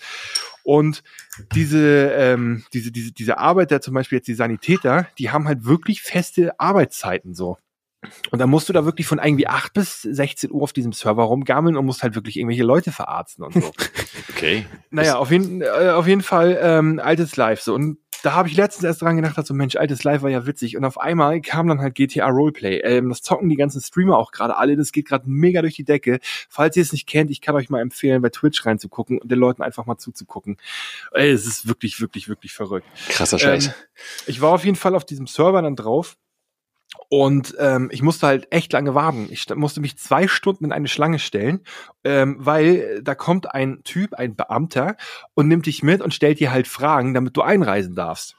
[0.64, 1.04] Und
[1.54, 6.02] diese, ähm, diese, diese, diese Arbeiter, zum Beispiel jetzt die Sanitäter, die haben halt wirklich
[6.02, 7.58] feste Arbeitszeiten so.
[8.32, 11.24] Und dann musst du da wirklich von irgendwie 8 bis 16 Uhr auf diesem Server
[11.24, 13.72] rumgammeln und musst halt wirklich irgendwelche Leute verarzten und so.
[14.30, 14.66] Okay.
[14.90, 17.74] naja, auf jeden, äh, auf jeden Fall ähm, altes Live so.
[17.74, 20.78] Und da habe ich letztens erst dran gedacht, so Mensch, altes Live war ja witzig.
[20.78, 22.80] Und auf einmal kam dann halt GTA Roleplay.
[22.80, 24.76] Ähm, das zocken die ganzen Streamer auch gerade alle.
[24.76, 26.20] Das geht gerade mega durch die Decke.
[26.50, 29.40] Falls ihr es nicht kennt, ich kann euch mal empfehlen, bei Twitch reinzugucken und den
[29.40, 30.58] Leuten einfach mal zuzugucken.
[31.12, 32.88] Ey, es ist wirklich, wirklich, wirklich verrückt.
[33.10, 33.68] Krasser Scheiß.
[33.68, 33.74] Ähm,
[34.28, 36.18] ich war auf jeden Fall auf diesem Server dann drauf
[37.10, 39.28] und ähm, ich musste halt echt lange warten.
[39.32, 41.62] Ich musste mich zwei Stunden in eine Schlange stellen,
[42.04, 44.96] ähm, weil da kommt ein Typ, ein Beamter
[45.34, 48.36] und nimmt dich mit und stellt dir halt Fragen, damit du einreisen darfst.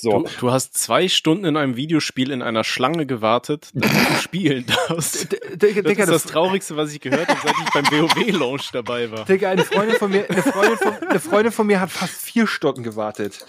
[0.00, 0.10] So.
[0.22, 4.64] Du, du hast zwei Stunden in einem Videospiel in einer Schlange gewartet, damit du spielen
[4.88, 5.28] darfst.
[5.58, 9.24] Das ist das das, Traurigste, was ich gehört habe, seit ich beim WoW-Launch dabei war.
[9.24, 12.46] Digga, eine Freundin von mir, eine Freundin von, eine Freundin von mir hat fast vier
[12.46, 13.44] Stunden gewartet.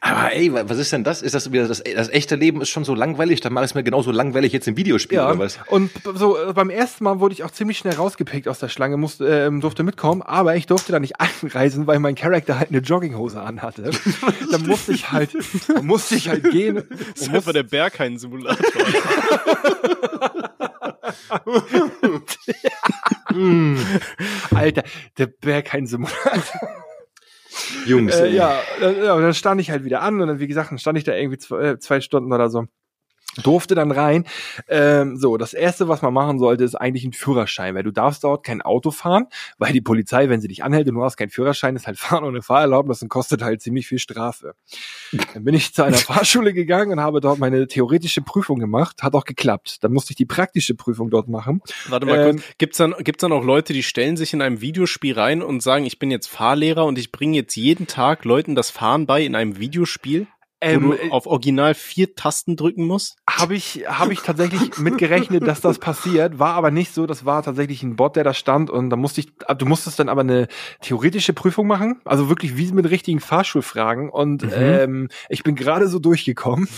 [0.00, 1.22] Aber ey, wa- was ist denn das?
[1.22, 3.40] Ist das wieder das, das echte Leben ist schon so langweilig?
[3.40, 5.58] Dann mache ich es mir genauso langweilig jetzt im Videospiel Ja, oder was?
[5.68, 8.96] und so äh, beim ersten Mal wurde ich auch ziemlich schnell rausgepickt aus der Schlange,
[8.96, 12.78] musste, ähm, durfte mitkommen, aber ich durfte da nicht einreisen, weil mein Charakter halt eine
[12.78, 13.90] Jogginghose anhatte.
[14.50, 15.30] dann musste ich halt,
[15.82, 16.82] musste ich halt gehen.
[17.14, 18.64] Das ist einfach der Berghain-Simulator.
[24.54, 24.82] Alter,
[25.18, 26.68] der Berg kein Simulator.
[27.86, 28.34] Jungs, Äh, ey.
[28.34, 30.78] ja, äh, ja, und dann stand ich halt wieder an und dann, wie gesagt, dann
[30.78, 32.64] stand ich da irgendwie zwei, äh, zwei Stunden oder so.
[33.42, 34.24] Durfte dann rein.
[34.68, 38.24] Ähm, so, das erste, was man machen sollte, ist eigentlich ein Führerschein, weil du darfst
[38.24, 39.26] dort kein Auto fahren,
[39.58, 42.24] weil die Polizei, wenn sie dich anhält und du hast keinen Führerschein, ist halt Fahren
[42.24, 44.54] ohne Fahrerlaubnis und kostet halt ziemlich viel Strafe.
[45.32, 49.14] Dann bin ich zu einer Fahrschule gegangen und habe dort meine theoretische Prüfung gemacht, hat
[49.14, 49.78] auch geklappt.
[49.82, 51.60] Dann musste ich die praktische Prüfung dort machen.
[51.88, 52.44] Warte mal Ähm, kurz.
[52.58, 55.84] Gibt's dann, gibt's dann auch Leute, die stellen sich in einem Videospiel rein und sagen,
[55.84, 59.34] ich bin jetzt Fahrlehrer und ich bringe jetzt jeden Tag Leuten das Fahren bei in
[59.34, 60.26] einem Videospiel,
[60.64, 63.16] Ähm, wo du auf original vier Tasten drücken musst?
[63.28, 67.06] Habe ich, habe ich tatsächlich mitgerechnet, dass das passiert, war aber nicht so.
[67.06, 70.08] Das war tatsächlich ein Bot, der da stand und da musste ich, du musstest dann
[70.08, 70.48] aber eine
[70.80, 74.50] theoretische Prüfung machen, also wirklich wie mit richtigen Fahrschulfragen und Mhm.
[74.54, 76.68] ähm, ich bin gerade so durchgekommen.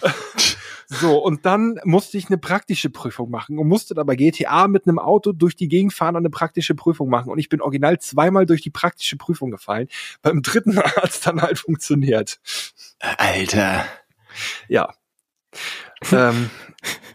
[0.90, 4.86] So, und dann musste ich eine praktische Prüfung machen und musste dann bei GTA mit
[4.86, 7.30] einem Auto durch die Gegend fahren und eine praktische Prüfung machen.
[7.30, 9.88] Und ich bin original zweimal durch die praktische Prüfung gefallen.
[10.22, 12.40] Beim dritten Mal hat es dann halt funktioniert.
[13.00, 13.84] Alter.
[14.68, 14.94] Ja.
[16.12, 16.50] ähm,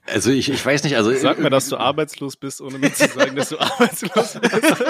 [0.06, 3.08] Also ich, ich weiß nicht, also Sag mir, dass du arbeitslos bist, ohne mir zu
[3.08, 4.84] sagen, dass du arbeitslos bist.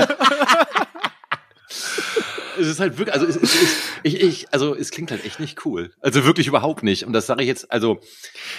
[2.60, 5.40] Es ist halt wirklich, also es, es, es, ich, ich, also es klingt halt echt
[5.40, 5.92] nicht cool.
[6.02, 7.06] Also wirklich überhaupt nicht.
[7.06, 8.00] Und das sage ich jetzt, also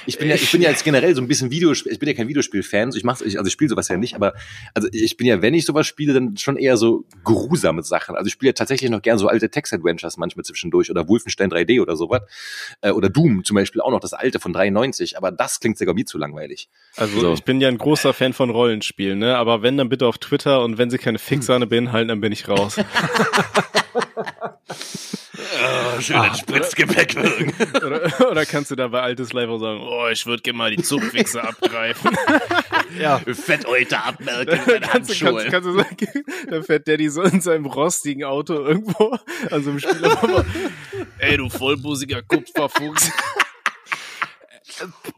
[0.06, 2.14] ich bin ja, ich bin ja jetzt generell so ein bisschen Videospiel, ich bin ja
[2.14, 4.34] kein Videospiel-Fan, so ich mach's, ich, also ich spiele sowas ja nicht, aber
[4.74, 8.16] also ich bin ja, wenn ich sowas spiele, dann schon eher so grusame Sachen.
[8.16, 11.80] Also ich spiele ja tatsächlich noch gern so alte Text-Adventures manchmal zwischendurch oder Wolfenstein 3D
[11.80, 12.22] oder sowas.
[12.80, 15.94] Äh, oder Doom zum Beispiel auch noch, das alte von 93, aber das klingt sogar
[15.94, 16.68] mir zu langweilig.
[16.96, 17.32] Also So.
[17.34, 19.36] ich bin ja ein großer Fan von Rollenspielen, ne?
[19.36, 22.48] Aber wenn, dann bitte auf Twitter und wenn sie keine Fixane beinhalten, dann bin ich
[22.48, 22.76] raus.
[25.36, 27.52] Oh, schön Ah, ein Spritzgebäck wirken.
[27.84, 30.70] Oder, oder kannst du da bei altes Live auch sagen, oh, ich würde gerne mal
[30.74, 32.16] die Zuchtwichse abgreifen.
[32.98, 33.18] Ja.
[33.18, 35.96] Fett heute abmelken meinen kannst, kannst du sagen,
[36.48, 39.16] da fährt Daddy so in seinem rostigen Auto irgendwo
[39.50, 40.44] an so einem Spieler.
[41.18, 43.10] Ey, du vollbusiger Kupferfuchs.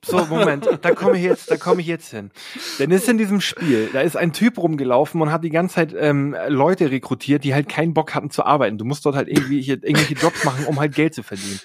[0.05, 2.31] So, Moment, da komme ich jetzt, da komme ich jetzt hin.
[2.79, 5.95] Denn ist in diesem Spiel, da ist ein Typ rumgelaufen und hat die ganze Zeit
[5.99, 8.79] ähm, Leute rekrutiert, die halt keinen Bock hatten zu arbeiten.
[8.79, 11.61] Du musst dort halt irgendwie hier, irgendwelche Jobs machen, um halt Geld zu verdienen.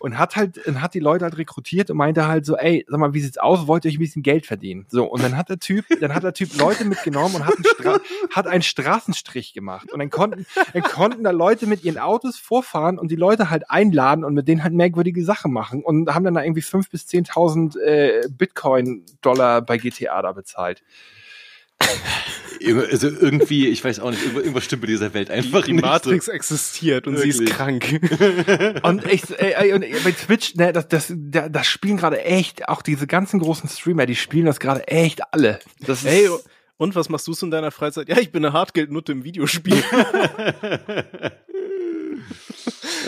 [0.00, 2.98] Und hat halt, und hat die Leute halt rekrutiert und meinte halt so, ey, sag
[2.98, 3.66] mal, wie sieht's aus?
[3.66, 4.86] Wollt ihr euch ein bisschen Geld verdienen?
[4.88, 7.64] So, und dann hat der Typ, dann hat der Typ Leute mitgenommen und hat einen,
[7.64, 9.92] Stra hat einen Straßenstrich gemacht.
[9.92, 13.70] Und dann konnten, dann konnten da Leute mit ihren Autos vorfahren und die Leute halt
[13.70, 17.06] einladen und mit denen halt merkwürdige Sachen machen und haben dann da irgendwie fünf bis
[17.34, 20.82] 10.000 äh, Bitcoin-Dollar bei GTA da bezahlt.
[22.66, 25.82] Also irgendwie, ich weiß auch nicht, irgendwas stimmt mit dieser Welt einfach Die nicht.
[25.84, 27.56] Matrix existiert und sie ist Wirklich.
[27.56, 28.80] krank.
[28.84, 32.66] Und ich, ey, ey, und bei Twitch, ne, das, das, da- das spielen gerade echt,
[32.68, 35.58] auch diese ganzen großen Streamer, die spielen das gerade echt alle.
[35.80, 36.30] Das ist, Ey,
[36.78, 38.08] und was machst du so in deiner Freizeit?
[38.08, 39.76] Ja, ich bin eine Hartgeldnutte im Videospiel.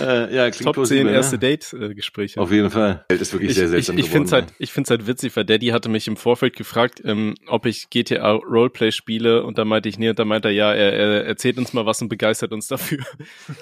[0.01, 1.12] Äh, ja, klingt Top 10 plausibel, ne?
[1.12, 2.41] erste Date-Gespräche.
[2.41, 3.05] Auf jeden Fall.
[3.09, 5.35] Welt ist wirklich ich, sehr ich, seltsam ich finde es halt, ich find's halt witzig,
[5.37, 9.64] weil Daddy hatte mich im Vorfeld gefragt, ähm, ob ich GTA Roleplay spiele und da
[9.64, 12.09] meinte ich, nee, und da meinte er, ja, er, er erzählt uns mal was und
[12.09, 12.99] begeistert uns dafür.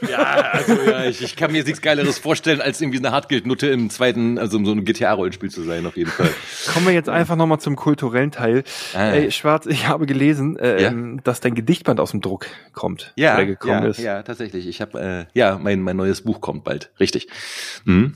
[0.08, 0.18] Ja,
[0.52, 3.90] also ja, ich, ich kann mir jetzt nichts Geileres vorstellen, als irgendwie eine Hartgeldnutte im
[3.90, 6.30] zweiten, also in so einem GTA-Rollenspiel zu sein, auf jeden Fall.
[6.72, 8.64] kommen wir jetzt einfach nochmal zum kulturellen Teil.
[8.94, 9.10] Ah.
[9.10, 10.88] Ey, Schwarz, ich habe gelesen, äh, Ja?
[10.88, 13.12] ähm, dass dein Gedichtband aus dem Druck kommt.
[13.16, 13.98] Ja, oder gekommen ja, ist.
[13.98, 14.66] ja, tatsächlich.
[14.66, 16.90] Ich habe, äh, ja, mein, mein neues Buch kommt bald.
[17.00, 17.28] Richtig.
[17.84, 18.14] Mhm.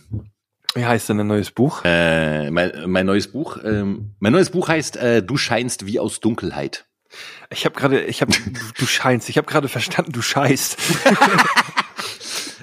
[0.74, 1.82] Wie heißt denn ein neues Buch?
[1.84, 6.20] Äh, mein, mein neues Buch, ähm, mein neues Buch heißt äh, Du scheinst wie aus
[6.20, 6.84] Dunkelheit.
[7.50, 10.76] Ich habe gerade, ich habe, du, du scheinst, ich habe gerade verstanden, du scheißt.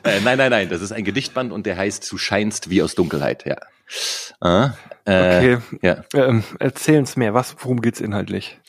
[0.04, 2.94] Äh, nein, nein, nein, das ist ein Gedichtband und der heißt Du scheinst wie aus
[2.94, 3.56] Dunkelheit, ja.
[4.40, 4.74] Ah,
[5.06, 6.04] äh, Okay, Ja.
[6.14, 7.34] ähm, erzähl uns mehr.
[7.34, 8.60] Was, worum geht's inhaltlich?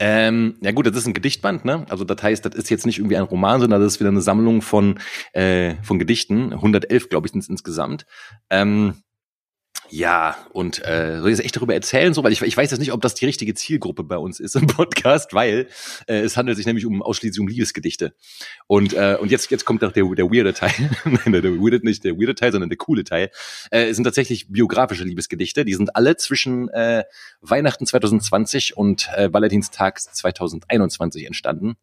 [0.00, 1.84] Ähm, ja gut, das ist ein Gedichtband, ne?
[1.88, 4.20] Also das heißt, das ist jetzt nicht irgendwie ein Roman, sondern das ist wieder eine
[4.20, 4.98] Sammlung von
[5.32, 6.52] äh, von Gedichten.
[6.52, 8.06] 111, glaube ich, sind es insgesamt.
[8.50, 8.94] Ähm,
[9.90, 12.80] ja, und äh, soll ich jetzt echt darüber erzählen, so, weil ich, ich weiß jetzt
[12.80, 15.68] nicht, ob das die richtige Zielgruppe bei uns ist im Podcast, weil
[16.06, 18.14] äh, es handelt sich nämlich um ausschließlich um Liebesgedichte.
[18.66, 20.72] Und äh, und jetzt jetzt kommt doch der der weirde Teil,
[21.04, 23.30] nein, der weirde nicht der weirde Teil, sondern der coole Teil.
[23.70, 25.64] Äh, es sind tatsächlich biografische Liebesgedichte.
[25.64, 27.04] Die sind alle zwischen äh,
[27.40, 31.76] Weihnachten 2020 und äh, Valentinstag 2021 entstanden.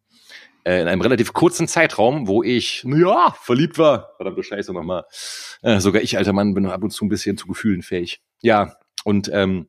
[0.66, 4.14] Äh, in einem relativ kurzen Zeitraum, wo ich, ja, verliebt war.
[4.16, 5.04] Verdammte Scheiße nochmal.
[5.62, 8.20] Äh, sogar ich, alter Mann, bin ab und zu ein bisschen zu Gefühlen fähig.
[8.42, 9.68] Ja, und ähm,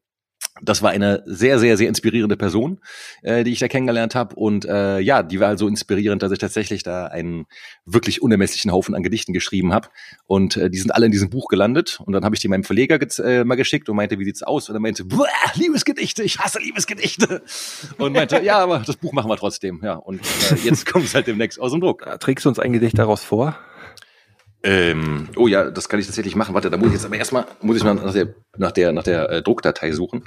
[0.62, 2.80] das war eine sehr, sehr, sehr inspirierende Person,
[3.22, 4.36] äh, die ich da kennengelernt habe.
[4.36, 7.45] Und äh, ja, die war halt so inspirierend, dass ich tatsächlich da einen
[7.86, 9.89] wirklich unermesslichen Haufen an Gedichten geschrieben habe.
[10.26, 11.99] Und äh, die sind alle in diesem Buch gelandet.
[12.05, 14.70] Und dann habe ich die meinem Verleger äh, mal geschickt und meinte, wie sieht's aus?
[14.70, 15.05] Und er meinte,
[15.55, 17.41] Liebesgedichte, ich hasse Liebesgedichte.
[17.97, 19.82] Und meinte, ja, aber das Buch machen wir trotzdem.
[19.84, 22.08] Ja, und äh, jetzt kommt es halt demnächst aus dem Druck.
[22.20, 23.58] Trägst du uns ein Gedicht daraus vor?
[24.64, 26.53] Ähm, oh ja, das kann ich tatsächlich machen.
[26.53, 29.03] Warte, da muss ich jetzt aber erstmal, muss ich mal nach der, nach der, nach
[29.03, 30.24] der äh, Druckdatei suchen.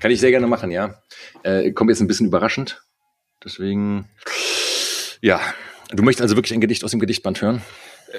[0.00, 1.00] Kann ich sehr gerne machen, ja.
[1.42, 2.82] Äh, kommt jetzt ein bisschen überraschend.
[3.44, 4.08] Deswegen,
[5.20, 5.40] ja.
[5.90, 7.62] Du möchtest also wirklich ein Gedicht aus dem Gedichtband hören?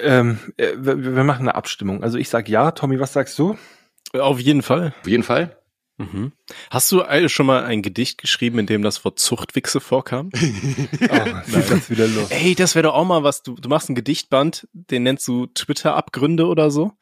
[0.02, 2.02] Ähm, äh, wir, wir machen eine Abstimmung.
[2.02, 2.72] Also ich sag ja.
[2.72, 3.56] Tommy, was sagst du?
[4.12, 4.92] Auf jeden Fall.
[5.02, 5.56] Auf jeden Fall.
[6.00, 6.32] Mhm.
[6.70, 10.30] Hast du schon mal ein Gedicht geschrieben, in dem das Wort Zuchtwichse vorkam?
[11.02, 12.30] Oh, das wieder los.
[12.30, 13.42] Ey, das wäre doch auch mal was.
[13.42, 16.92] Du, du machst ein Gedichtband, den nennst du Twitter-Abgründe oder so.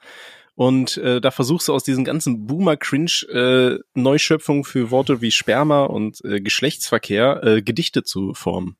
[0.54, 5.84] Und äh, da versuchst du aus diesen ganzen Boomer-Cringe äh, Neuschöpfungen für Worte wie Sperma
[5.84, 8.76] und äh, Geschlechtsverkehr äh, Gedichte zu formen.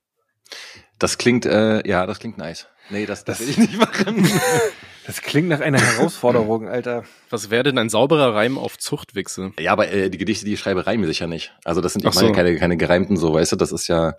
[0.97, 2.67] Das klingt, äh, ja, das klingt nice.
[2.89, 4.27] Nee, das, das, Das- will ich nicht machen.
[5.09, 7.03] Das klingt nach einer Herausforderung, Alter.
[7.31, 9.53] Was wäre denn ein sauberer Reim auf Zuchtwichse?
[9.59, 11.51] ja, aber äh, die Gedichte, die ich schreibe, reimen sich ja nicht.
[11.65, 12.31] Also das sind ich meine so.
[12.31, 14.13] keine, keine gereimten so, weißt du, das ist ja,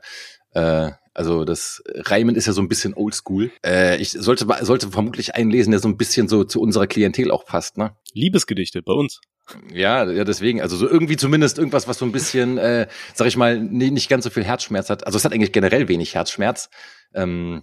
[0.53, 3.53] äh, also das Reimen ist ja so ein bisschen oldschool.
[3.65, 7.31] Äh, ich sollte, sollte vermutlich einen lesen, der so ein bisschen so zu unserer Klientel
[7.31, 7.93] auch passt, ne?
[8.13, 9.21] Liebesgedichte bei uns.
[9.73, 13.37] Ja, ja, deswegen, also so irgendwie zumindest irgendwas, was so ein bisschen, äh, sag ich
[13.37, 15.07] mal, nie- nicht ganz so viel Herzschmerz hat.
[15.07, 16.69] Also es hat eigentlich generell wenig Herzschmerz.
[17.15, 17.63] Ähm,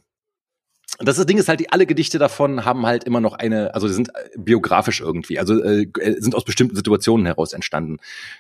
[1.00, 3.94] das, Ding ist halt, die alle Gedichte davon haben halt immer noch eine, also die
[3.94, 7.98] sind äh, biografisch irgendwie, also äh, äh, sind aus bestimmten Situationen heraus entstanden.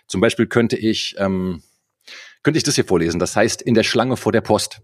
[0.08, 1.62] Zum Beispiel könnte ich, ähm,
[2.44, 3.20] könnte ich das hier vorlesen.
[3.20, 4.82] Das heißt, in der Schlange vor der Post.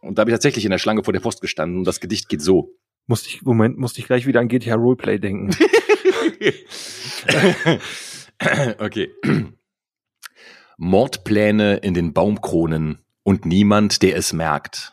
[0.00, 2.28] Und da habe ich tatsächlich in der Schlange vor der Post gestanden und das Gedicht
[2.28, 2.74] geht so.
[3.06, 5.50] Musste ich, Moment, musste ich gleich wieder an GTA Roleplay denken.
[8.78, 9.10] okay.
[10.76, 14.91] Mordpläne in den Baumkronen und niemand, der es merkt.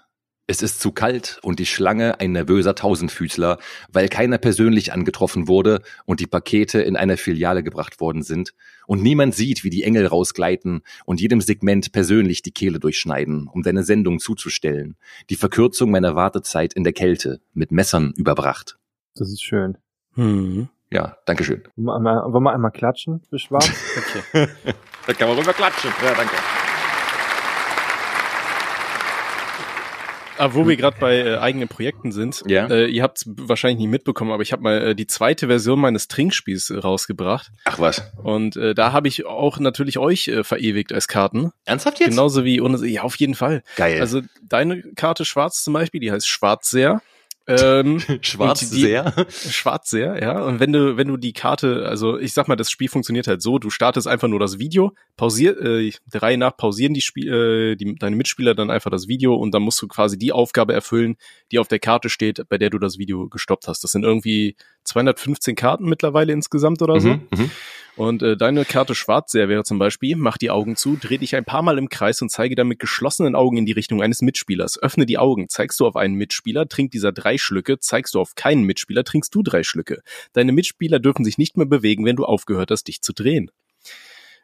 [0.49, 3.59] Es ist zu kalt und die Schlange ein nervöser Tausendfüßler,
[3.93, 8.55] weil keiner persönlich angetroffen wurde und die Pakete in einer Filiale gebracht worden sind.
[8.87, 13.61] Und niemand sieht, wie die Engel rausgleiten und jedem Segment persönlich die Kehle durchschneiden, um
[13.61, 14.97] deine Sendung zuzustellen.
[15.29, 18.79] Die Verkürzung meiner Wartezeit in der Kälte, mit Messern überbracht.
[19.13, 19.77] Das ist schön.
[20.15, 20.69] Mhm.
[20.91, 21.61] Ja, Dankeschön.
[21.75, 23.69] Wollen wir einmal, wollen wir einmal klatschen, für Schwarz?
[24.33, 24.47] Okay.
[25.05, 25.91] Da kann man rüber klatschen.
[26.03, 26.33] Ja, danke.
[30.39, 32.67] Aber wo wir gerade bei äh, eigenen Projekten sind, Ja.
[32.67, 35.79] äh, ihr habt es wahrscheinlich nicht mitbekommen, aber ich habe mal äh, die zweite Version
[35.79, 37.51] meines Trinkspiels äh, rausgebracht.
[37.65, 38.01] Ach was.
[38.23, 41.51] Und äh, da habe ich auch natürlich euch äh, verewigt als Karten.
[41.65, 42.09] Ernsthaft jetzt?
[42.09, 43.63] Genauso wie ohne, ja, auf jeden Fall.
[43.75, 43.99] Geil.
[43.99, 47.01] Also deine Karte Schwarz zum Beispiel, die heißt Schwarzseher.
[47.49, 49.13] Ähm, Schwarz die- sehr.
[49.29, 50.41] Schwarz sehr, ja.
[50.43, 53.41] Und wenn du, wenn du die Karte, also ich sag mal, das Spiel funktioniert halt
[53.41, 57.33] so, du startest einfach nur das Video, pausier, äh, der Reihe nach pausieren die, Spiel,
[57.33, 60.73] äh, die deine Mitspieler dann einfach das Video und dann musst du quasi die Aufgabe
[60.73, 61.15] erfüllen,
[61.51, 63.83] die auf der Karte steht, bei der du das Video gestoppt hast.
[63.83, 67.09] Das sind irgendwie 215 Karten mittlerweile insgesamt oder so.
[67.09, 67.51] Mhm, mhm.
[67.95, 71.45] Und äh, deine Karte Schwarzseher wäre zum Beispiel, mach die Augen zu, dreh dich ein
[71.45, 74.81] paar Mal im Kreis und zeige dann mit geschlossenen Augen in die Richtung eines Mitspielers.
[74.81, 78.35] Öffne die Augen, zeigst du auf einen Mitspieler, trinkt dieser drei Schlücke, zeigst du auf
[78.35, 80.01] keinen Mitspieler, trinkst du drei Schlücke.
[80.33, 83.51] Deine Mitspieler dürfen sich nicht mehr bewegen, wenn du aufgehört hast, dich zu drehen.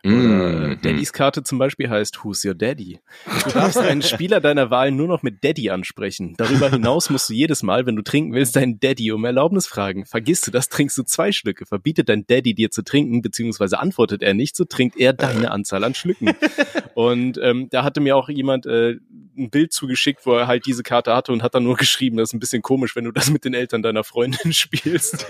[0.05, 0.81] Oder Mhm.
[0.81, 2.99] Daddys Karte zum Beispiel heißt Who's Your Daddy?
[3.45, 6.35] Du darfst einen Spieler deiner Wahl nur noch mit Daddy ansprechen.
[6.37, 10.05] Darüber hinaus musst du jedes Mal, wenn du trinken willst, deinen Daddy um Erlaubnis fragen.
[10.05, 11.65] Vergisst du das, trinkst du zwei Schlücke.
[11.65, 15.83] Verbietet dein Daddy dir zu trinken, beziehungsweise antwortet er nicht, so trinkt er deine Anzahl
[15.83, 16.33] an Schlücken.
[16.93, 18.95] Und ähm, da hatte mir auch jemand äh,
[19.37, 22.29] ein Bild zugeschickt, wo er halt diese Karte hatte und hat dann nur geschrieben, das
[22.29, 25.25] ist ein bisschen komisch, wenn du das mit den Eltern deiner Freundin spielst.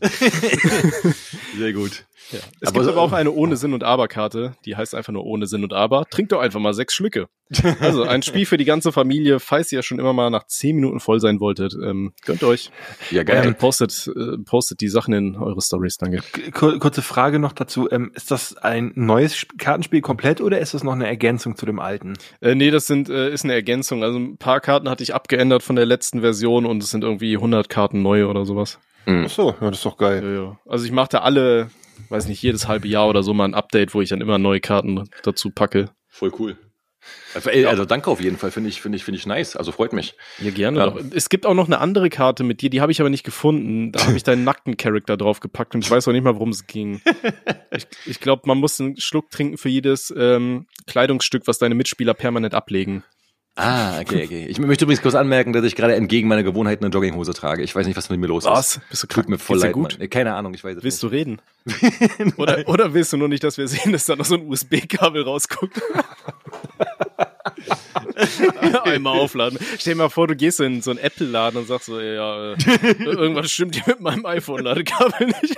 [1.56, 2.04] Sehr gut.
[2.30, 2.38] Ja.
[2.60, 5.24] Es Aber gibt so- aber auch eine ohne Sinn und Aber-Karte, die heißt einfach nur
[5.24, 6.06] ohne Sinn und Aber.
[6.08, 7.28] Trink doch einfach mal sechs Schlücke.
[7.80, 11.00] Also ein Spiel für die ganze Familie, falls ihr schon immer mal nach zehn Minuten
[11.00, 11.74] voll sein wolltet.
[11.74, 12.70] Ähm, gönnt euch.
[13.10, 13.44] Ja, geil.
[13.46, 16.22] Ähm, postet, äh, postet die Sachen in eure Stories, danke.
[16.52, 17.90] Kur kurze Frage noch dazu.
[17.90, 21.66] Ähm, ist das ein neues Sp- Kartenspiel komplett oder ist das noch eine Ergänzung zu
[21.66, 22.14] dem alten?
[22.40, 24.02] Äh, nee, das sind, äh, ist eine Ergänzung.
[24.02, 27.34] Also ein paar Karten hatte ich abgeändert von der letzten Version und es sind irgendwie
[27.34, 28.78] 100 Karten neu oder sowas.
[29.06, 29.24] Mhm.
[29.26, 30.22] Ach so, ja, das ist doch geil.
[30.22, 30.60] Ja, ja.
[30.66, 31.70] Also ich machte alle,
[32.08, 34.60] weiß nicht, jedes halbe Jahr oder so mal ein Update, wo ich dann immer neue
[34.60, 35.90] Karten dazu packe.
[36.08, 36.56] Voll cool.
[37.34, 39.56] Also, ey, also danke auf jeden Fall, finde ich, finde ich, finde ich nice.
[39.56, 40.14] Also freut mich.
[40.38, 40.78] Ja, gerne.
[40.78, 40.86] Ja.
[40.90, 41.00] Doch.
[41.12, 43.90] Es gibt auch noch eine andere Karte mit dir, die habe ich aber nicht gefunden.
[43.92, 46.66] Da habe ich deinen nackten Charakter draufgepackt und ich weiß auch nicht mal, worum es
[46.66, 47.00] ging.
[47.74, 52.12] Ich, ich glaube, man muss einen Schluck trinken für jedes ähm, Kleidungsstück, was deine Mitspieler
[52.12, 53.02] permanent ablegen.
[53.54, 54.46] Ah, okay, okay.
[54.46, 57.62] Ich möchte übrigens kurz anmerken, dass ich gerade entgegen meiner Gewohnheit eine Jogginghose trage.
[57.62, 58.50] Ich weiß nicht, was mit mir los ist.
[58.50, 58.80] Was?
[58.88, 59.98] Bist du Tut mir voll leid, gut?
[59.98, 60.08] Mann.
[60.08, 61.16] Keine Ahnung, ich weiß es Willst du nicht.
[61.16, 61.42] reden?
[62.38, 65.22] oder, oder willst du nur nicht, dass wir sehen, dass da noch so ein USB-Kabel
[65.22, 65.82] rausguckt?
[68.84, 69.58] Einmal aufladen.
[69.78, 72.56] Stell dir mal vor, du gehst in so einen Apple-Laden und sagst so, ja, äh,
[73.04, 75.56] irgendwas stimmt hier mit meinem iPhone-Ladekabel nicht.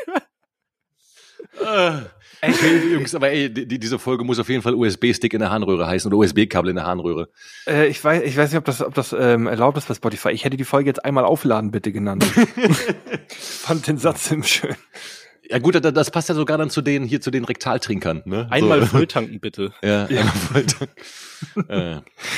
[2.46, 5.86] Ey, Jungs, aber ey, die, diese Folge muss auf jeden Fall USB-Stick in der Harnröhre
[5.86, 7.28] heißen oder USB-Kabel in der Harnröhre.
[7.66, 10.30] Äh, ich, weiß, ich weiß nicht, ob das, ob das ähm, erlaubt ist bei Spotify.
[10.30, 12.24] Ich hätte die Folge jetzt einmal aufladen bitte genannt.
[13.28, 14.76] Fand den Satz ziemlich schön.
[15.50, 18.46] Ja gut, das, das passt ja sogar dann zu den, hier zu den Rektaltrinkern, ne?
[18.50, 18.86] Einmal so.
[18.86, 19.72] volltanken, bitte.
[19.82, 20.90] Ja, einmal Volltank.
[21.68, 21.96] äh,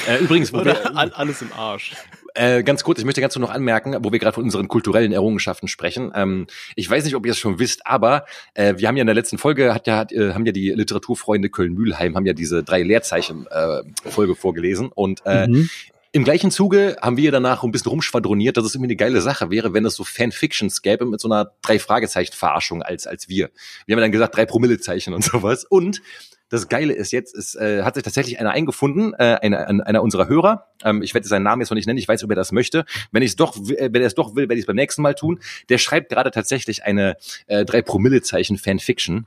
[0.09, 1.93] äh, übrigens, wo wir, alles im Arsch.
[2.37, 5.13] Äh, ganz kurz, ich möchte ganz nur noch anmerken, wo wir gerade von unseren kulturellen
[5.13, 6.13] Errungenschaften sprechen.
[6.15, 9.07] Ähm, ich weiß nicht, ob ihr es schon wisst, aber äh, wir haben ja in
[9.07, 12.63] der letzten Folge, hat ja, hat, äh, haben ja die Literaturfreunde Köln-Mühlheim, haben ja diese
[12.63, 14.91] drei Leerzeichen-Folge vorgelesen.
[14.95, 15.49] Und äh,
[16.13, 19.51] im gleichen Zuge haben wir danach ein bisschen rumschwadroniert, dass es irgendwie eine geile Sache
[19.51, 23.51] wäre, wenn es so Fanfictions gäbe mit so einer drei Fragezeichen Verarschung als als wir.
[23.87, 25.65] Wir haben ja dann gesagt drei Promillezeichen und sowas.
[25.65, 26.01] Und
[26.49, 30.03] das Geile ist jetzt, es äh, hat sich tatsächlich einer eingefunden, äh, einer, ein- einer
[30.03, 30.67] unserer Hörer.
[30.85, 32.85] Ähm, ich werde seinen Namen jetzt noch nicht nennen, ich weiß, ob er das möchte.
[33.13, 35.15] Wenn ich doch, äh, wenn er es doch will, werde ich es beim nächsten Mal
[35.15, 35.41] tun.
[35.69, 37.17] Der schreibt gerade tatsächlich eine
[37.47, 39.27] äh, drei Promillezeichen Fanfiction.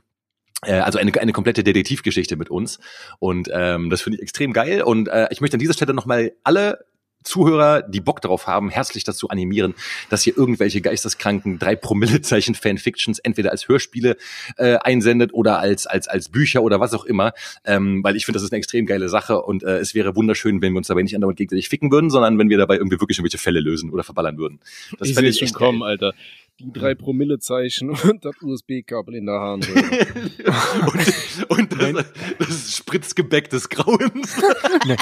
[0.62, 2.78] Äh, Also eine, eine komplette Detektivgeschichte mit uns.
[3.18, 4.82] Und ähm, das finde ich extrem geil.
[4.82, 6.84] Und äh, ich möchte an dieser Stelle nochmal alle
[7.22, 9.74] Zuhörer, die Bock darauf haben, herzlich dazu animieren,
[10.08, 14.16] dass ihr irgendwelche geisteskranken drei Promillezeichen Fanfictions entweder als Hörspiele
[14.56, 17.32] äh, einsendet oder als als als Bücher oder was auch immer,
[17.64, 20.62] ähm, weil ich finde, das ist eine extrem geile Sache und äh, es wäre wunderschön,
[20.62, 23.18] wenn wir uns dabei nicht andauernd gegenseitig ficken würden, sondern wenn wir dabei irgendwie wirklich
[23.18, 24.60] irgendwelche Fälle lösen oder verballern würden.
[24.98, 25.66] Das ich fände sehe schon geil.
[25.66, 26.14] kommen, Alter.
[26.60, 30.06] Die drei Promillezeichen und das USB-Kabel in der Harnröhre.
[31.48, 34.40] und, und das, das Spritzgebäck des Grauens.
[34.86, 34.96] Nee.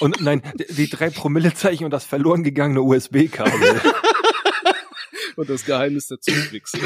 [0.00, 3.80] Und nein, die, drei Promillezeichen und das verloren gegangene USB-Kabel.
[5.36, 6.78] und das Geheimnis der Zugwichse.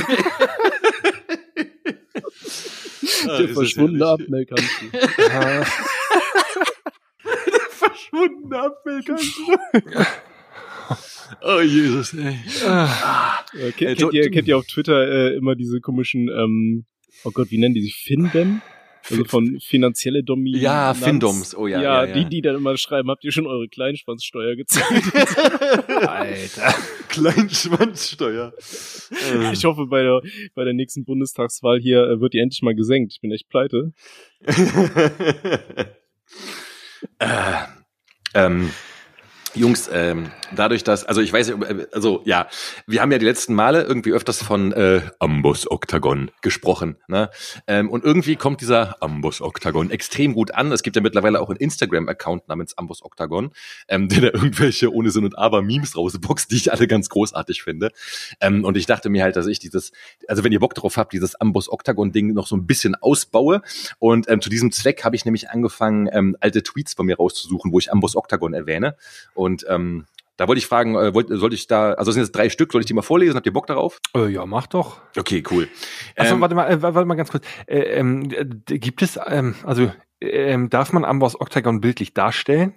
[3.25, 4.07] Ah, Der ist das verschwundene.
[4.07, 4.87] Abmelkhandschuh.
[5.31, 5.65] Ah,
[8.13, 10.07] geschwundene Abfallkante.
[11.43, 12.39] oh Jesus, ey.
[12.67, 12.87] Äh,
[13.55, 16.87] Äh, kennt, kennt, ihr, kennt ihr auf Twitter äh, immer diese komischen, ähm,
[17.25, 17.97] oh Gott, wie nennen die sich?
[17.97, 18.63] Findem?
[19.11, 20.57] Also von finanzielle Domi.
[20.57, 21.57] Ja, Findoms.
[21.57, 25.03] Oh ja, ja, ja, die, die dann immer schreiben, habt ihr schon eure Kleinschwanzsteuer gezahlt?
[25.89, 26.75] Alter.
[27.09, 28.53] Kleinschwanzsteuer.
[29.53, 30.21] Ich hoffe, bei der,
[30.55, 33.13] bei der nächsten Bundestagswahl hier äh, wird die endlich mal gesenkt.
[33.15, 33.93] Ich bin echt pleite.
[37.19, 37.65] äh,
[38.35, 38.71] ähm,
[39.55, 42.49] Jungs, ähm, dadurch, dass, also ich weiß, äh, also ja,
[42.87, 47.31] wir haben ja die letzten Male irgendwie öfters von äh, Amboss Octagon gesprochen, ne?
[47.67, 50.73] Ähm, und irgendwie kommt dieser Amboss Octagon extrem gut an.
[50.73, 53.51] Es gibt ja mittlerweile auch einen Instagram-Account namens Amboss Octagon,
[53.89, 57.63] ähm, der da irgendwelche ohne Sinn und Aber Memes rausboxt, die ich alle ganz großartig
[57.63, 57.91] finde.
[58.41, 59.93] Ähm, und ich dachte mir halt, dass ich dieses,
[60.29, 63.61] also wenn ihr Bock drauf habt, dieses Amboss Octagon-Ding noch so ein bisschen ausbaue.
[63.99, 67.71] Und ähm, zu diesem Zweck habe ich nämlich angefangen, ähm, alte Tweets von mir rauszusuchen,
[67.71, 68.97] wo ich Amboss Octagon erwähne.
[69.35, 72.33] Und ähm, da wollte ich fragen, äh, wollt, soll ich da, also es sind jetzt
[72.33, 73.37] drei Stück, soll ich die mal vorlesen?
[73.37, 74.01] Habt ihr Bock darauf?
[74.17, 75.01] Äh, ja, mach doch.
[75.17, 75.69] Okay, cool.
[76.17, 77.45] Achso, Ähm, warte mal, äh, warte mal ganz kurz.
[77.67, 78.45] Äh, ähm, äh,
[78.79, 82.75] gibt es, ähm, also ähm, darf man Amboss Octagon bildlich darstellen?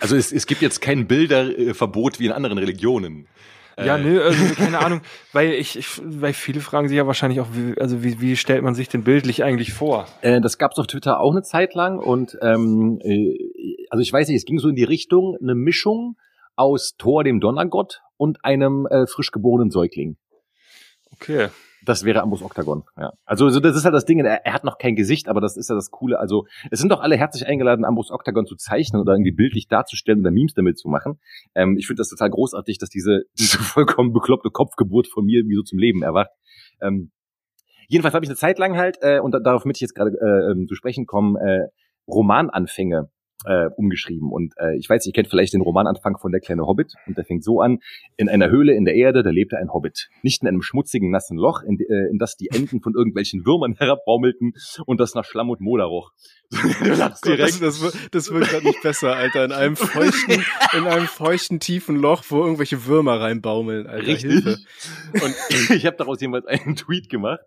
[0.00, 3.28] Also es, es gibt jetzt kein Bilderverbot wie in anderen Religionen.
[3.78, 5.00] Ja, Äh, nö, also, keine Ahnung,
[5.32, 8.62] weil ich, ich, weil viele fragen sich ja wahrscheinlich auch, wie, also wie, wie stellt
[8.62, 10.06] man sich denn bildlich eigentlich vor?
[10.22, 13.36] Äh, das gab es auf Twitter auch eine Zeit lang und ähm, äh,
[13.90, 16.16] also ich weiß nicht, es ging so in die Richtung eine Mischung
[16.56, 20.16] aus Thor, dem Donnergott und einem äh, frisch geborenen Säugling.
[21.12, 21.48] Okay.
[21.84, 23.12] Das wäre Ambus Octagon, ja.
[23.24, 25.56] Also, also das ist halt das Ding, er, er hat noch kein Gesicht, aber das
[25.56, 26.18] ist ja das Coole.
[26.18, 30.20] Also es sind doch alle herzlich eingeladen, Ambus Octagon zu zeichnen oder irgendwie bildlich darzustellen
[30.20, 31.18] oder Memes damit zu machen.
[31.54, 35.54] Ähm, ich finde das total großartig, dass diese, diese vollkommen bekloppte Kopfgeburt von mir wie
[35.54, 36.30] so zum Leben erwacht.
[36.80, 37.10] Ähm,
[37.88, 40.10] jedenfalls habe ich eine Zeit lang halt, äh, und da, darauf möchte ich jetzt gerade
[40.10, 41.68] äh, ähm, zu sprechen kommen, äh,
[42.06, 43.10] Romananfänge
[43.46, 44.30] äh, umgeschrieben.
[44.30, 46.92] Und äh, ich weiß, ihr kennt vielleicht den Romananfang von Der kleine Hobbit.
[47.06, 47.78] Und der fängt so an.
[48.16, 50.08] In einer Höhle in der Erde, da lebte ein Hobbit.
[50.22, 53.74] Nicht in einem schmutzigen, nassen Loch, in, äh, in das die Enden von irgendwelchen Würmern
[53.78, 54.52] herabbaumelten
[54.86, 56.12] und das nach Schlamm und Moder roch.
[56.50, 57.62] du lachst direkt.
[57.62, 59.44] das, das, wird- das wird gerade nicht besser, Alter.
[59.44, 60.42] In einem feuchten,
[60.76, 64.04] in einem feuchten, tiefen Loch, wo irgendwelche Würmer reinbaumeln, Alter.
[64.16, 64.56] Hilfe.
[65.14, 65.22] Richtig.
[65.22, 67.40] Und ich habe daraus jemals einen Tweet gemacht.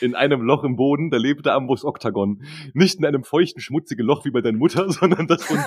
[0.00, 2.42] In einem Loch im Boden, da lebte Ambus Octagon.
[2.74, 5.58] Nicht in einem feuchten, schmutzigen Loch wie bei deiner Mutter, sondern das von,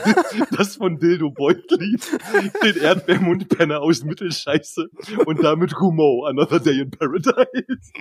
[0.58, 1.98] das von Dildo Beutli,
[2.64, 4.88] den Erdbeermundpenner aus Mittelscheiße
[5.26, 7.92] und damit Humo, Another Day in Paradise.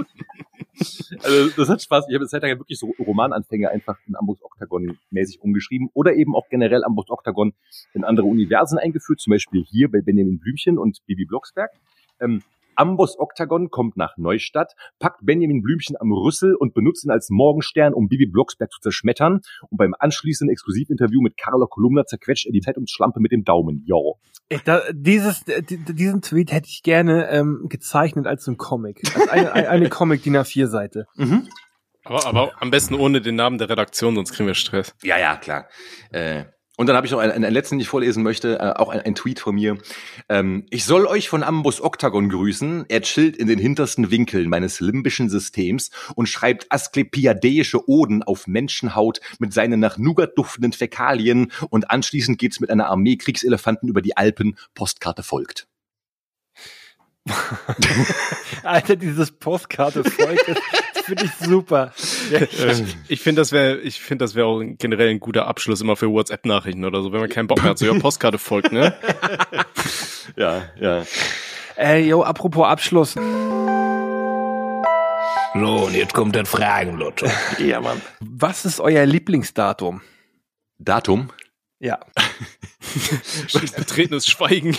[1.22, 2.06] Also das hat Spaß.
[2.08, 6.14] Ich habe eine Zeit lang wirklich so Romananfänge einfach in Ambus Octagon mäßig umgeschrieben oder
[6.14, 7.54] eben auch generell Ambus Octagon
[7.94, 11.70] in andere Universen eingeführt, zum Beispiel hier bei Benjamin Blümchen und Bibi Blocksberg.
[12.20, 12.42] Ähm,
[12.76, 17.94] Amboss Octagon kommt nach Neustadt, packt Benjamin Blümchen am Rüssel und benutzt ihn als Morgenstern,
[17.94, 19.40] um Bibi Blocksberg zu zerschmettern.
[19.68, 23.82] Und beim anschließenden Exklusivinterview mit Carla Kolumna zerquetscht er die Zeitungsschlampe mit dem Daumen.
[23.86, 24.18] Jo.
[24.48, 28.56] Ey, da, dieses, äh, di- diesen Tweet hätte ich gerne ähm, gezeichnet als so ein
[28.56, 29.00] Comic.
[29.16, 31.06] Als eine, eine, eine Comic DIN A4 Seite.
[31.16, 31.48] Mhm.
[32.04, 34.94] Aber, aber am besten ohne den Namen der Redaktion, sonst kriegen wir Stress.
[35.02, 35.66] Ja, ja, klar.
[36.12, 36.44] Äh,
[36.76, 39.00] und dann habe ich noch einen, einen letzten, den ich vorlesen möchte, äh, auch ein,
[39.00, 39.78] ein Tweet von mir.
[40.28, 42.84] Ähm, ich soll euch von Ambus Octagon grüßen.
[42.88, 49.20] Er chillt in den hintersten Winkeln meines limbischen Systems und schreibt asklepiadeische Oden auf Menschenhaut
[49.38, 54.16] mit seinen nach Nougat duftenden Fäkalien und anschließend geht's mit einer Armee Kriegselefanten über die
[54.16, 54.56] Alpen.
[54.74, 55.66] Postkarte folgt.
[58.62, 60.12] Alter, dieses Postkarte das
[61.06, 61.92] finde ich super.
[62.30, 65.80] Ja, Ich, ich finde, das wäre, ich finde, das wäre auch generell ein guter Abschluss
[65.80, 68.72] immer für WhatsApp-Nachrichten oder so, wenn man keinen Bock mehr hat, so ja, Postkarte folgt,
[68.72, 68.94] ne?
[70.36, 71.04] Ja, ja.
[71.76, 73.14] Ey, yo, apropos Abschluss.
[75.54, 77.26] So, und jetzt kommt das Fragenlotto.
[77.58, 78.02] Ja, Mann.
[78.20, 80.02] Was ist euer Lieblingsdatum?
[80.78, 81.30] Datum?
[81.78, 82.00] Ja.
[83.76, 84.76] Betretenes Schweigen.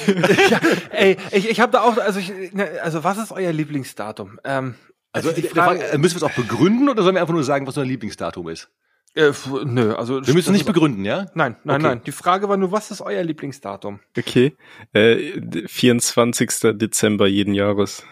[0.49, 0.59] ja
[0.91, 4.39] ey, ich, ich habe da auch, also ich, ne, also was ist euer Lieblingsdatum?
[4.43, 4.75] Ähm,
[5.13, 7.43] Also die die Frage, Frage, müssen wir es auch begründen oder sollen wir einfach nur
[7.43, 8.69] sagen, was unser Lieblingsdatum ist?
[9.15, 9.31] äh,
[9.65, 11.25] nö, also Wir müssen nicht ist- begründen, ja?
[11.33, 11.95] Nein, nein, Okay.
[11.95, 12.01] nein.
[12.05, 13.99] Die Frage war nur, was ist euer Lieblingsdatum?
[14.15, 14.55] Okay.
[14.93, 16.77] Äh, 24.
[16.77, 18.03] Dezember jeden Jahres.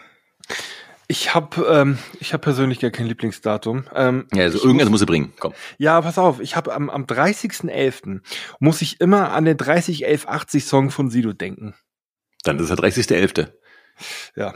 [1.08, 3.84] Ich habe ähm, ich habe persönlich gar kein Lieblingsdatum.
[3.94, 5.32] Ähm, Ja, also irgendwas muss, muss sie bringen.
[5.38, 5.52] Komm.
[5.78, 8.22] ja, pass auf, ich habe am, am 30.11.
[8.58, 11.74] muss ich immer an den 301180 Song von Sido denken.
[12.42, 13.48] Dann ist der 30.11.
[14.34, 14.54] Ja.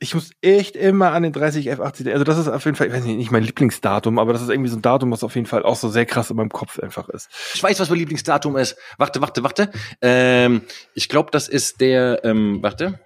[0.00, 2.14] Ich muss echt immer an den 301180 denken.
[2.14, 4.48] Also das ist auf jeden Fall, ich weiß nicht, nicht mein Lieblingsdatum, aber das ist
[4.48, 6.78] irgendwie so ein Datum, was auf jeden Fall auch so sehr krass in meinem Kopf
[6.78, 7.28] einfach ist.
[7.54, 8.76] Ich weiß, was mein Lieblingsdatum ist.
[8.96, 9.70] Warte, warte, warte.
[10.00, 10.62] Ähm,
[10.94, 13.00] ich glaube, das ist der, ähm, warte.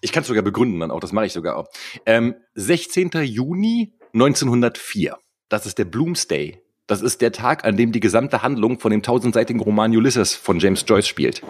[0.00, 1.68] Ich kann es sogar begründen dann auch, das mache ich sogar auch.
[2.06, 3.10] Ähm, 16.
[3.22, 5.16] Juni 1904.
[5.48, 6.62] Das ist der Bloomsday.
[6.86, 10.58] Das ist der Tag, an dem die gesamte Handlung von dem tausendseitigen Roman Ulysses von
[10.58, 11.42] James Joyce spielt.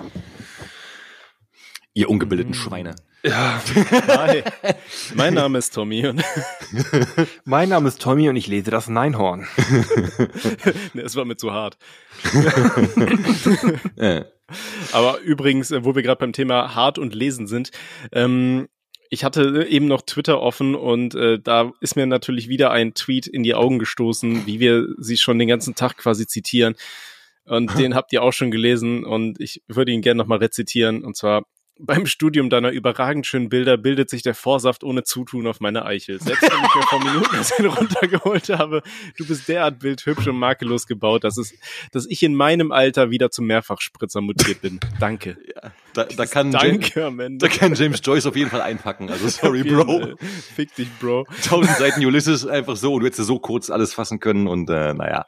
[2.01, 2.97] Ihr ungebildeten Schweine.
[3.23, 3.63] Ja,
[4.09, 4.43] Hi,
[5.15, 6.25] mein Name ist Tommy und
[7.45, 9.47] mein Name ist Tommy und ich lese das Neinhorn.
[10.95, 11.77] nee, es war mir zu hart.
[13.97, 14.25] Äh,
[14.93, 17.71] Aber übrigens, äh, wo wir gerade beim Thema hart und lesen sind,
[18.13, 18.69] ähm,
[19.11, 23.27] ich hatte eben noch Twitter offen und äh, da ist mir natürlich wieder ein Tweet
[23.27, 26.77] in die Augen gestoßen, wie wir sie schon den ganzen Tag quasi zitieren.
[27.45, 31.05] Und den habt ihr auch schon gelesen und ich würde ihn gerne nochmal rezitieren.
[31.05, 31.43] Und zwar,
[31.83, 36.21] beim Studium deiner überragend schönen Bilder bildet sich der Vorsaft ohne Zutun auf meine Eichel.
[36.21, 38.83] Selbst wenn ich mir vor Minuten das runtergeholt habe,
[39.17, 41.55] du bist derart bildhübsch und makellos gebaut, dass, es,
[41.93, 44.81] dass ich in meinem Alter wieder zum Mehrfachspritzer mutiert bin.
[44.99, 45.37] Danke.
[45.95, 47.47] da, da, kann James, Danke am Ende.
[47.47, 49.11] da kann James Joyce auf jeden Fall einpacken.
[49.11, 50.01] Also sorry, Bro.
[50.01, 50.15] Fall.
[50.55, 51.27] Fick dich, Bro.
[51.45, 54.95] Tausend Seiten Ulysses einfach so und du hättest so kurz alles fassen können und äh,
[54.95, 55.25] naja.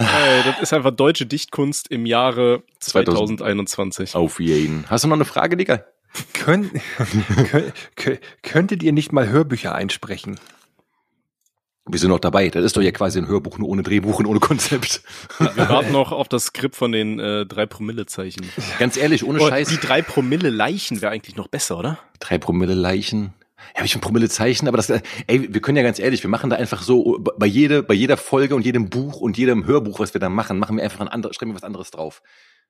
[0.00, 3.38] Das ist einfach deutsche Dichtkunst im Jahre 2000.
[3.40, 4.14] 2021.
[4.14, 4.84] Auf jeden.
[4.88, 5.84] Hast du noch eine Frage, Digga?
[6.32, 6.72] Könnt,
[7.50, 10.40] könnt, könnt- könntet ihr nicht mal Hörbücher einsprechen?
[11.86, 12.48] Wir sind noch dabei.
[12.48, 15.02] Das ist doch ja quasi ein Hörbuch nur ohne Drehbuch und ohne Konzept.
[15.38, 18.48] Wir warten noch auf das Skript von den äh, drei Promille-Zeichen.
[18.78, 19.68] Ganz ehrlich, ohne Oh, Scheiß.
[19.68, 21.98] die drei Promille-Leichen wäre eigentlich noch besser, oder?
[22.20, 23.32] drei Promille Leichen.
[23.76, 26.30] Ja, ich ein Promille Zeichen, aber das, äh, ey, wir können ja ganz ehrlich, wir
[26.30, 30.00] machen da einfach so bei jede, bei jeder Folge und jedem Buch und jedem Hörbuch,
[30.00, 32.22] was wir da machen, machen wir einfach ein anderes, schreiben wir was anderes drauf.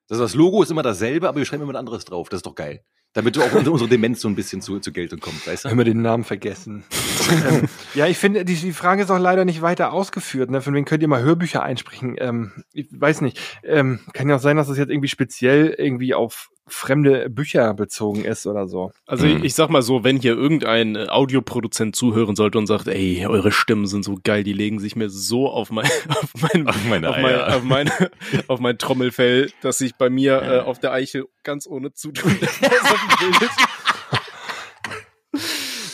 [0.08, 2.28] Das, das Logo ist immer dasselbe, aber wir schreiben immer ein anderes drauf.
[2.28, 2.82] Das ist doch geil.
[3.12, 5.68] Damit auch unsere, Demenz so ein bisschen zu, zu Geltung kommt, weißt du?
[5.68, 6.84] Immer den Namen vergessen.
[7.48, 10.48] ähm, ja, ich finde, die, die Frage ist auch leider nicht weiter ausgeführt.
[10.48, 10.60] Ne?
[10.60, 12.14] Von wem könnt ihr mal Hörbücher einsprechen?
[12.18, 13.40] Ähm, ich weiß nicht.
[13.64, 18.24] Ähm, kann ja auch sein, dass das jetzt irgendwie speziell irgendwie auf fremde Bücher bezogen
[18.24, 18.92] ist oder so.
[19.06, 19.38] Also Mhm.
[19.38, 23.26] ich, ich sag mal so, wenn hier irgendein äh, Audioproduzent zuhören sollte und sagt, ey,
[23.26, 26.84] eure Stimmen sind so geil, die legen sich mir so auf mein, auf mein, Auf
[26.86, 27.90] meine auf mein, auf mein,
[28.48, 32.36] auf mein Trommelfell, dass sich bei mir äh, auf der Eichel ganz ohne Zutun.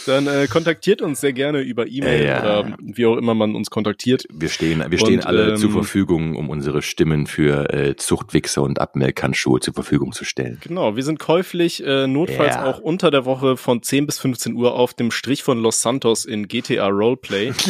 [0.06, 2.40] Dann äh, kontaktiert uns sehr gerne über E-Mail Ja.
[2.40, 4.24] oder wie auch immer man uns kontaktiert.
[4.32, 8.62] Wir stehen, wir stehen Und, alle ähm, zur Verfügung, um unsere Stimmen für äh, Zuchtwichser
[8.62, 10.58] und Abmelkhandschuhe zur Verfügung zu stellen.
[10.62, 12.64] Genau, wir sind käuflich, äh, notfalls Ja.
[12.66, 16.24] auch unter der Woche von 10 bis 15 Uhr auf dem Strich von Los Santos
[16.24, 17.52] in GTA Roleplay.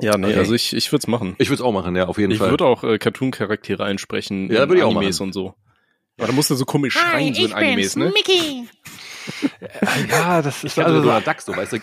[0.00, 0.38] ja, nee, Okay.
[0.38, 1.34] also ich, ich würde es machen.
[1.38, 2.50] Ich würde es auch machen, ja, auf jeden Ich Fall.
[2.50, 5.28] würde auch äh, Cartoon-Charaktere einsprechen Ja, in würd ich auch Animes machen.
[5.28, 5.54] und so.
[6.18, 8.12] Aber da musst du so komisch schreien, so in Animes, ne?
[8.14, 8.64] Mickey.
[10.08, 11.78] Ja, das ist Ja, also so, Donald Duck, so, weißt du.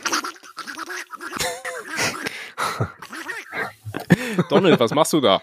[4.49, 5.41] Donald, was machst du da?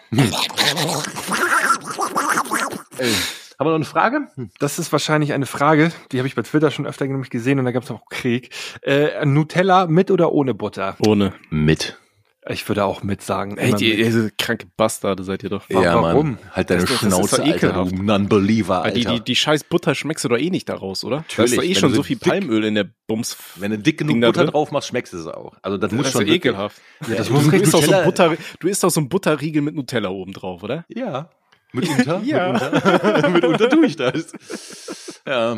[2.98, 3.12] Ey,
[3.58, 4.28] haben wir noch eine Frage?
[4.58, 7.64] das ist wahrscheinlich eine Frage, die habe ich bei Twitter schon öfter nämlich gesehen und
[7.64, 8.50] da gab es auch Krieg.
[8.82, 10.96] Äh, Nutella mit oder ohne Butter?
[11.06, 11.32] Ohne.
[11.50, 11.98] Mit.
[12.46, 13.56] Ich würde auch mit sagen.
[13.56, 13.80] Die, mit.
[13.80, 15.68] diese kranke Bastarde seid ihr doch.
[15.70, 16.32] Ja, warum?
[16.32, 16.38] Mann.
[16.52, 17.92] Halt deine Das ist doch- das ist Schnauze, doch Alter, ekelhaft.
[17.92, 18.94] du Non-Believer, Alter.
[18.98, 21.24] Die, die, die scheiß Butter schmeckst du doch eh nicht daraus, oder?
[21.36, 23.38] Da ist Natürlich, doch eh wenn schon so so viel dick- Palmöl in der Bums.
[23.56, 24.46] Wenn du dick genug Butter drin?
[24.50, 25.54] drauf machst, schmeckst du es auch.
[25.62, 26.82] Also das, Das muss ist schon ekelhaft.
[27.08, 29.08] Ja, das Du, muss du, richtig isst doch so Butter, du isst doch so ein
[29.08, 30.84] Butterriegel mit Nutella oben drauf, oder?
[30.88, 31.30] Ja.
[31.72, 32.20] Mitunter?
[32.24, 32.52] Ja.
[32.52, 35.22] Mitunter, mitunter tue ich das.
[35.26, 35.56] Ja.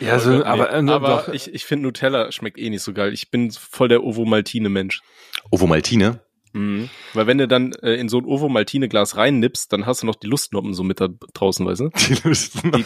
[0.00, 2.92] Ja, so, Nee, aber, äh, aber doch, ich, ich finde Nutella schmeckt eh nicht so
[2.92, 3.12] geil.
[3.12, 5.00] Ich bin voll der Ovo-Maltine-Mensch.
[5.50, 6.20] Ovomaltine.
[6.56, 6.88] Mhm.
[7.14, 10.28] Weil wenn du dann äh, in so ein Ovo-Maltine-Glas reinnippst, dann hast du noch die
[10.28, 11.88] Lustnoppen so mit da draußen, weißt du?
[11.98, 12.14] Die.
[12.14, 12.84] Die,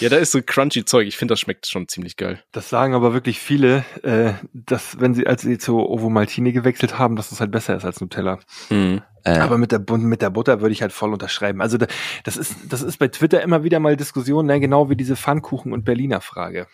[0.00, 1.06] ja, da ist so crunchy Zeug.
[1.06, 2.42] Ich finde, das schmeckt schon ziemlich geil.
[2.52, 6.98] das sagen aber wirklich viele, äh, dass wenn sie, als sie zu Ovo Maltine gewechselt
[6.98, 8.38] haben, dass es halt besser ist als Nutella.
[8.70, 9.02] Mhm.
[9.24, 11.60] Äh, Aber mit der, mit der Butter würde ich halt voll unterschreiben.
[11.60, 11.86] Also da,
[12.24, 14.58] das ist, das ist bei Twitter immer wieder mal Diskussion, ne?
[14.58, 16.66] genau wie diese Pfannkuchen- und Berliner Frage.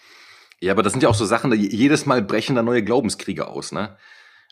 [0.61, 2.85] Ja, aber das sind ja auch so Sachen, da je- jedes Mal brechen da neue
[2.85, 3.97] Glaubenskriege aus, ne?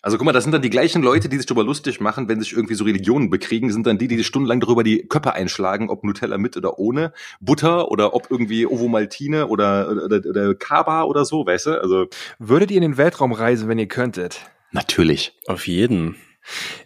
[0.06, 2.38] Also guck mal, das sind dann die gleichen Leute, die sich darüber lustig machen, wenn
[2.38, 6.04] sich irgendwie so Religionen bekriegen, sind dann die, die stundenlang darüber die Köpfe einschlagen, ob
[6.04, 11.44] Nutella mit oder ohne, Butter oder ob irgendwie Ovomaltine oder, oder, oder Kaba oder so,
[11.44, 11.82] weißt du?
[11.82, 12.06] Also
[12.38, 14.42] Würdet ihr in den Weltraum reisen, wenn ihr könntet?
[14.70, 15.32] natürlich.
[15.48, 16.14] Auf jeden.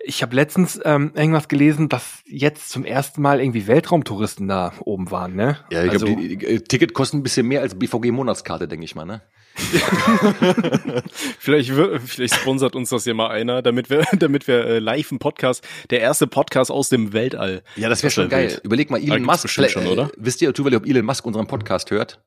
[0.03, 5.11] Ich habe letztens ähm, irgendwas gelesen, dass jetzt zum ersten Mal irgendwie Weltraumtouristen da oben
[5.11, 5.59] waren, ne?
[5.71, 8.87] Ja, ich also, glaub, die, die, äh, Ticket kostet ein bisschen mehr als BVG-Monatskarte, denke
[8.87, 9.21] ich mal, ne?
[11.39, 11.71] Vielleicht,
[12.05, 15.67] vielleicht sponsert uns das ja mal einer, damit wir, damit wir äh, live im Podcast,
[15.91, 17.63] der erste Podcast aus dem Weltall.
[17.77, 18.51] Ja, das wäre schon geil.
[18.51, 18.61] wild.
[18.65, 20.05] Überleg mal, Elon Musk, bestimmt schon, oder?
[20.05, 22.21] Äh, wisst ihr zufällig, ob Elon Musk unseren Podcast hört?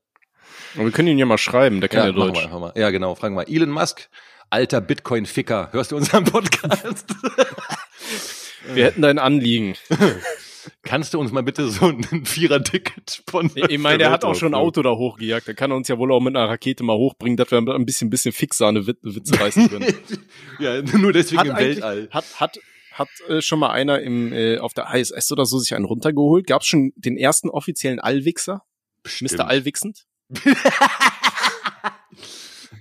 [0.76, 2.48] Und wir können ihn ja mal schreiben, der kann ja, machen Deutsch.
[2.48, 2.80] machen wir.
[2.80, 3.14] ja, genau.
[3.14, 3.48] Fragen wir.
[3.48, 4.08] Elon Musk,
[4.50, 7.06] alter Bitcoin-Ficker, hörst du unseren Podcast?
[8.72, 9.74] Wir hätten dein Anliegen.
[10.82, 14.34] Kannst du uns mal bitte so ein Vierer-Ticket von Ich, ich meine, der hat auch
[14.34, 15.46] schon ein Auto da hochgejagt.
[15.48, 18.10] Der kann uns ja wohl auch mit einer Rakete mal hochbringen, dass wir ein bisschen,
[18.10, 19.94] bisschen fixer eine Wit- Witze reißen können.
[20.58, 22.08] ja, nur deswegen hat im Weltall.
[22.10, 22.58] Hat, hat,
[22.92, 26.46] hat äh, schon mal einer im, äh, auf der ISS oder so sich einen runtergeholt?
[26.46, 28.62] Gab es schon den ersten offiziellen Allwichser?
[29.20, 29.46] Mr.
[29.48, 30.06] Allwichsend?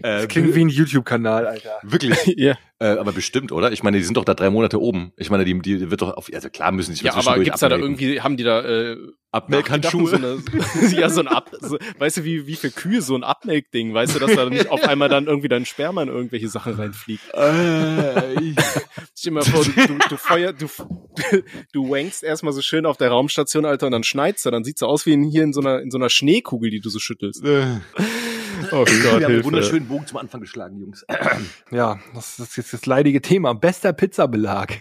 [0.04, 1.80] Äh, Klingt wie ein YouTube-Kanal, Alter.
[1.82, 2.18] Wirklich.
[2.38, 2.58] ja.
[2.80, 3.72] Äh, aber bestimmt, oder?
[3.72, 5.14] Ich meine, die sind doch da drei Monate oben.
[5.18, 7.62] Ich meine, die, die wird doch auf, also klar müssen die sich ja, aber gibt's
[7.62, 7.98] da da abmelden.
[8.00, 8.98] irgendwie, haben die da äh,
[9.32, 10.10] Abmelkhandschuhe?
[10.10, 10.44] So eine,
[10.92, 14.16] ja, so ein Ab, so, weißt du, wie, wie für Kühe so ein Abmelkding, weißt
[14.16, 17.24] du, dass da nicht auf einmal dann irgendwie dein Sperma in irgendwelche Sachen reinfliegt.
[17.34, 18.56] Äh, ich-
[19.16, 20.68] Stell dir mal vor, du, du, du feuer, du,
[21.72, 24.82] du wankst erstmal so schön auf der Raumstation, Alter, und dann schneit's da, dann sieht's
[24.82, 27.00] so aus wie in, hier in so einer, in so einer Schneekugel, die du so
[27.00, 27.44] schüttelst.
[27.46, 27.66] äh,
[28.72, 31.06] Oh wir haben einen wunderschönen Bogen zum Anfang geschlagen, Jungs.
[31.72, 33.54] Ja, das ist jetzt das leidige Thema.
[33.54, 34.80] Bester Pizzabelag.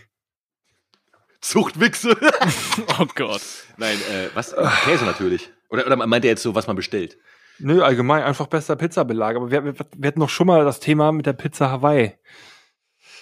[1.41, 2.17] Zuchtwichse.
[3.01, 3.43] Oh Gott.
[3.77, 4.55] Nein, äh, was?
[4.85, 5.51] Käse natürlich.
[5.71, 7.19] Oder, oder meint er jetzt so, was man bestellt?
[7.59, 9.37] Nö, allgemein einfach bester Pizzabelag.
[9.37, 12.15] Aber wir, wir, wir hatten noch schon mal das Thema mit der Pizza Hawaii.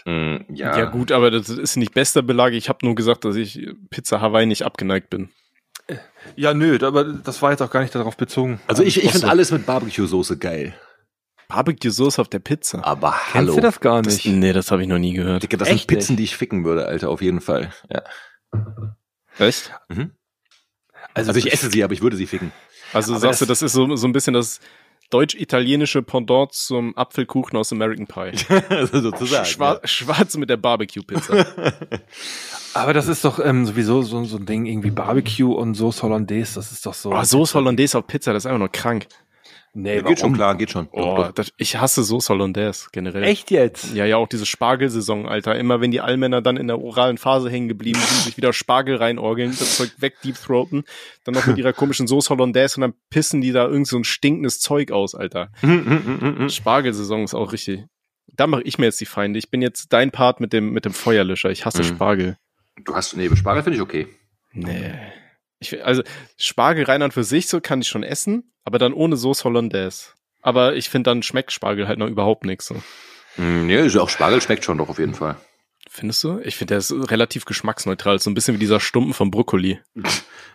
[0.04, 0.78] Mm, ja.
[0.78, 0.84] Ja.
[0.86, 2.52] gut, aber das ist nicht bester Belag.
[2.52, 5.30] Ich habe nur gesagt, dass ich Pizza Hawaii nicht abgeneigt bin.
[6.36, 8.60] Ja, nö, aber das war jetzt auch gar nicht darauf bezogen.
[8.66, 9.18] Also ich, ich Ach so.
[9.20, 10.74] finde alles mit Barbecue-Soße geil.
[11.48, 12.84] Barbecue-Soße auf der Pizza.
[12.84, 13.54] Aber Kennst hallo.
[13.56, 14.26] du das gar Das, nicht?
[14.26, 15.42] nee, das habe ich noch nie gehört.
[15.42, 16.18] Digga, das Echt sind Pizzen, nicht?
[16.20, 17.72] die ich ficken würde, Alter, auf jeden Fall.
[17.92, 18.02] Ja.
[19.38, 19.72] Echt?
[19.88, 20.12] Mhm.
[21.14, 22.52] Also ich esse sie, aber ich würde sie ficken.
[22.92, 24.60] Also Aber sagst du, das- das ist so, so ein bisschen das
[25.10, 28.32] deutsch-italienische Pendant zum Apfelkuchen aus American Pie.
[28.68, 29.44] also sozusagen.
[29.44, 31.46] Schwar Schwarz mit der Barbecue-Pizza.
[32.74, 36.54] Aber das ist doch ähm, sowieso so, so ein Ding, irgendwie Barbecue und Sauce Hollandaise,
[36.54, 37.12] das ist doch so.
[37.12, 39.06] Oh, Soße Hollandaise auf Pizza, das ist einfach nur krank.
[39.72, 40.88] Nee, Ja, geht schon klar, geht schon.
[40.92, 43.22] Oh, das, ich hasse Soße Hollandaise generell.
[43.24, 43.94] Echt jetzt?
[43.94, 45.56] Ja, ja, auch diese Spargelsaison, Alter.
[45.56, 48.96] Immer wenn die Allmänner dann in der oralen Phase hängen geblieben sind, sich wieder Spargel
[48.96, 50.84] reinorgeln, das Zeug weg deepthroaten,
[51.24, 54.04] dann noch mit ihrer komischen Soße Hollandaise und dann pissen die da irgend so ein
[54.04, 55.50] stinkendes Zeug aus, Alter.
[56.48, 57.84] Spargelsaison ist auch richtig.
[58.32, 59.38] Da mache ich mir jetzt die Feinde.
[59.38, 61.50] Ich bin jetzt dein Part mit dem, mit dem Feuerlöscher.
[61.50, 61.86] Ich hasse Mhm.
[61.86, 62.36] Spargel.
[62.84, 64.06] Du hast, nee, Spargel finde ich okay.
[64.52, 64.92] Nee.
[65.60, 66.02] Ich, also,
[66.36, 70.14] Spargel rein an für sich, so kann ich schon essen, aber dann ohne Soße Hollandaise.
[70.42, 72.66] Aber ich finde, dann schmeckt Spargel halt noch überhaupt nichts.
[72.66, 72.74] So.
[73.36, 75.36] Mm, Nee, auch Spargel schmeckt schon doch auf jeden Fall.
[75.92, 76.38] Findest du?
[76.44, 78.20] Ich finde, der ist relativ geschmacksneutral.
[78.20, 79.80] So ein bisschen wie dieser Stumpen vom Brokkoli.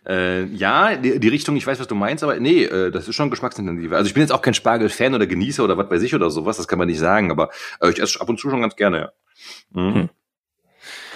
[0.07, 3.15] Äh, ja, die, die Richtung, ich weiß, was du meinst, aber nee, äh, das ist
[3.15, 3.97] schon geschmacksintensiver.
[3.97, 6.57] Also ich bin jetzt auch kein Spargel-Fan oder Genießer oder was weiß ich oder sowas,
[6.57, 7.49] das kann man nicht sagen, aber
[7.81, 9.11] äh, ich esse ab und zu schon ganz gerne, ja.
[9.71, 9.93] Mhm.
[9.95, 10.09] Hm.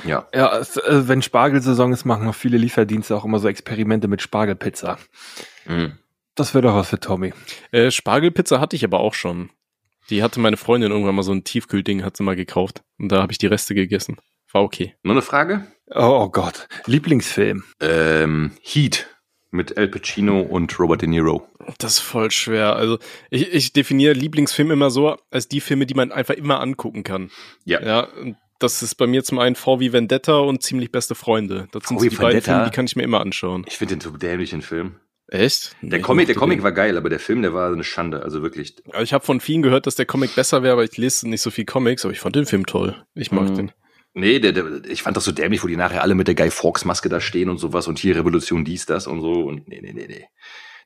[0.05, 0.27] Ja.
[0.33, 4.97] Ja, äh, wenn Spargelsaison ist, machen auch viele Lieferdienste auch immer so Experimente mit Spargelpizza.
[5.65, 5.97] Mhm.
[6.35, 7.33] Das wäre doch was für Tommy.
[7.71, 9.49] Äh, Spargelpizza hatte ich aber auch schon.
[10.09, 12.83] Die hatte meine Freundin irgendwann mal so ein Tiefkühlding, hat sie mal gekauft.
[12.97, 14.17] Und da habe ich die Reste gegessen.
[14.51, 14.95] War okay.
[15.03, 15.67] Nur eine Frage?
[15.87, 16.67] Oh, oh Gott.
[16.85, 17.63] Lieblingsfilm.
[17.79, 19.07] Ähm, Heat
[19.51, 21.47] mit Al Pacino und Robert De Niro.
[21.77, 22.75] Das ist voll schwer.
[22.75, 27.03] Also ich, ich definiere Lieblingsfilm immer so als die Filme, die man einfach immer angucken
[27.03, 27.31] kann.
[27.65, 27.81] Ja.
[27.81, 31.67] Ja, und das ist bei mir zum einen VW Vendetta und ziemlich beste Freunde.
[31.71, 32.51] Das sind so die beiden Vendetta?
[32.53, 33.65] Filme, die kann ich mir immer anschauen.
[33.67, 34.95] Ich finde den so dämlich, den Film.
[35.27, 35.75] Echt?
[35.81, 36.63] Der Nee, Comic, der Comic den.
[36.63, 38.75] war geil, aber der Film, der war eine Schande, also wirklich.
[38.91, 41.41] Also ich habe von vielen gehört, dass der Comic besser wäre, aber ich lese nicht
[41.41, 43.03] so viel Comics, aber ich fand den Film toll.
[43.13, 43.55] Ich mag Mhm.
[43.55, 43.71] den.
[44.15, 46.49] Nee, der, der, ich fand das so dämlich, wo die nachher alle mit der Guy
[46.49, 49.79] Fawkes Maske da stehen und sowas und hier Revolution dies, das und so und nee,
[49.81, 50.25] nee, nee, nee.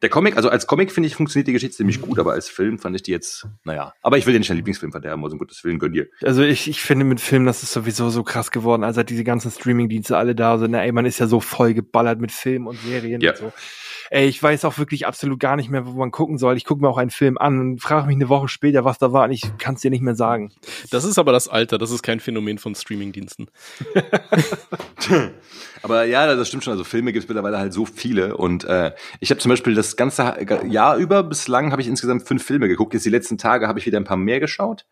[0.04, 2.78] Der Comic, also als Comic finde ich, funktioniert die Geschichte ziemlich gut, aber als Film
[2.78, 3.94] fand ich die jetzt, naja.
[4.02, 6.08] Aber ich will dir nicht deinen Lieblingsfilm verderben, also um Gottes Willen, gönn dir.
[6.22, 9.24] Also ich, ich finde mit Filmen, das ist sowieso so krass geworden, als seit diese
[9.24, 10.74] ganzen Streamingdienste alle da sind.
[10.74, 13.32] Ey, man ist ja so voll geballert mit Filmen und Serien Ja.
[13.32, 13.54] und so.
[14.14, 16.56] Ey, ich weiß auch wirklich absolut gar nicht mehr, wo man gucken soll.
[16.56, 19.12] Ich gucke mir auch einen Film an und frage mich eine Woche später, was da
[19.12, 20.52] war und ich kann es dir nicht mehr sagen.
[20.92, 23.48] Das ist aber das Alter, das ist kein Phänomen von Streamingdiensten.
[25.82, 26.72] Aber ja, das stimmt schon.
[26.74, 28.38] Also Filme gibt es mittlerweile halt so viele.
[28.38, 30.38] Und äh, ich habe zum Beispiel das ganze
[30.68, 32.94] Jahr über, bislang habe ich insgesamt fünf Filme geguckt.
[32.94, 34.86] Jetzt die letzten Tage habe ich wieder ein paar mehr geschaut.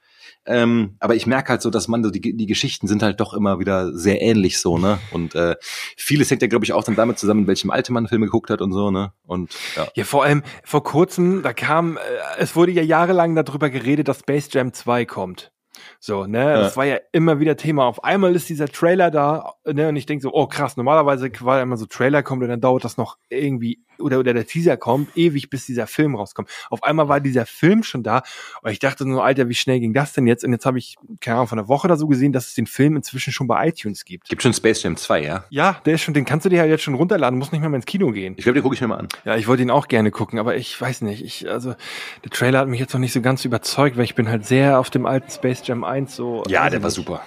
[0.45, 3.33] Ähm, aber ich merke halt so, dass man so die, die Geschichten sind halt doch
[3.33, 4.99] immer wieder sehr ähnlich so, ne?
[5.11, 5.55] Und äh,
[5.95, 8.49] vieles hängt ja, glaube ich, auch dann damit zusammen, in welchem Alter man Filme geguckt
[8.49, 9.13] hat und so, ne?
[9.25, 9.87] Und ja.
[9.93, 11.99] Ja, vor allem vor kurzem, da kam, äh,
[12.39, 15.51] es wurde ja jahrelang darüber geredet, dass Space Jam 2 kommt.
[15.99, 17.85] So, ne, das war ja immer wieder Thema.
[17.85, 21.61] Auf einmal ist dieser Trailer da, ne, und ich denke so, oh krass, normalerweise war
[21.61, 25.15] immer so Trailer kommt und dann dauert das noch irgendwie, oder, oder der Teaser kommt,
[25.15, 26.49] ewig, bis dieser Film rauskommt.
[26.69, 28.23] Auf einmal war dieser Film schon da,
[28.61, 30.43] und ich dachte nur, Alter, wie schnell ging das denn jetzt?
[30.43, 32.67] Und jetzt habe ich, keine Ahnung, von einer Woche oder so gesehen, dass es den
[32.67, 34.29] Film inzwischen schon bei iTunes gibt.
[34.29, 35.43] Gibt schon Space Jam 2, ja?
[35.49, 37.71] Ja, der ist schon, den kannst du dir ja jetzt schon runterladen, musst nicht mehr,
[37.73, 38.35] ins Kino gehen.
[38.37, 39.07] Ich glaube, den gucke ich mir mal an.
[39.25, 41.23] Ja, ich wollte ihn auch gerne gucken, aber ich weiß nicht.
[41.23, 41.75] Ich, also,
[42.23, 44.79] der Trailer hat mich jetzt noch nicht so ganz überzeugt, weil ich bin halt sehr
[44.79, 46.43] auf dem alten Space Jam 1 so.
[46.47, 46.95] Ja, weiß der ich war nicht.
[46.95, 47.21] super.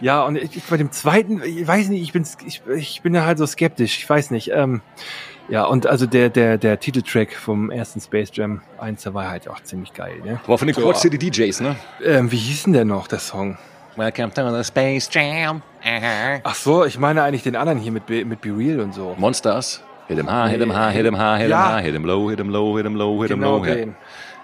[0.00, 3.24] Ja, und ich, bei dem zweiten, ich weiß nicht, ich bin, ich, ich bin ja
[3.24, 4.50] halt so skeptisch, ich weiß nicht.
[4.52, 4.80] Ähm,
[5.48, 9.48] ja, und also der, der, der Titeltrack vom ersten Space Jam 1, der war halt
[9.48, 10.40] auch ziemlich geil, ne?
[10.44, 11.76] Aber von den Quad City DJs, ne?
[12.04, 13.58] Ähm, wie hieß denn der noch, der Song?
[13.96, 15.60] Welcome to the Space Jam.
[16.44, 19.14] Ach so, ich meine eigentlich den anderen hier mit, Be- mit Be Real und so.
[19.18, 19.82] Monsters.
[20.08, 21.72] Hit him high, hit him high, hit him high, hit him Ja.
[21.74, 23.64] high, hit him low, hit him low, hit him low, hit him Genau low.
[23.64, 23.94] Den.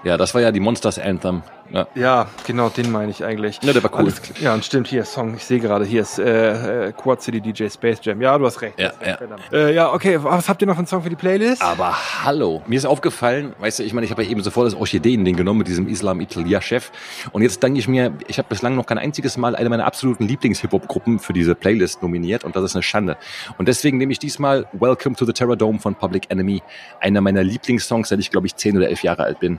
[0.05, 1.43] Ja, das war ja die Monsters Anthem.
[1.71, 1.87] Ja.
[1.95, 3.61] Ja, genau, den meine ich eigentlich.
[3.63, 4.01] Ja, der war cool.
[4.01, 7.41] Alles ja, und stimmt, hier Song, ich sehe gerade, hier ist äh, äh, Quad City
[7.41, 8.23] DJ Space Jam.
[8.23, 8.79] Ja, du hast recht.
[8.79, 9.19] Ja, ja.
[9.53, 11.61] Äh, ja, okay, was habt ihr noch für einen Song für die Playlist?
[11.61, 11.95] Aber
[12.25, 15.37] hallo, mir ist aufgefallen, weißt du, ich meine, ich habe ja eben sofort das Orchideen-Ding
[15.37, 16.91] genommen mit diesem Islam Italia-Chef.
[17.33, 20.25] Und jetzt denke ich mir, ich habe bislang noch kein einziges Mal eine meiner absoluten
[20.27, 23.17] Lieblings-Hip-Hop-Gruppen für diese Playlist nominiert und das ist eine Schande.
[23.59, 26.63] Und deswegen nehme ich diesmal Welcome to the Terror Dome von Public Enemy,
[27.01, 29.59] einer meiner Lieblingssongs, seit ich glaube ich zehn oder elf Jahre alt bin.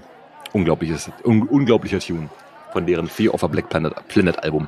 [0.54, 2.30] Unglaubliches, un unglaublicher Tune
[2.72, 4.68] von deren Fear of a Black Planet, Planet Album.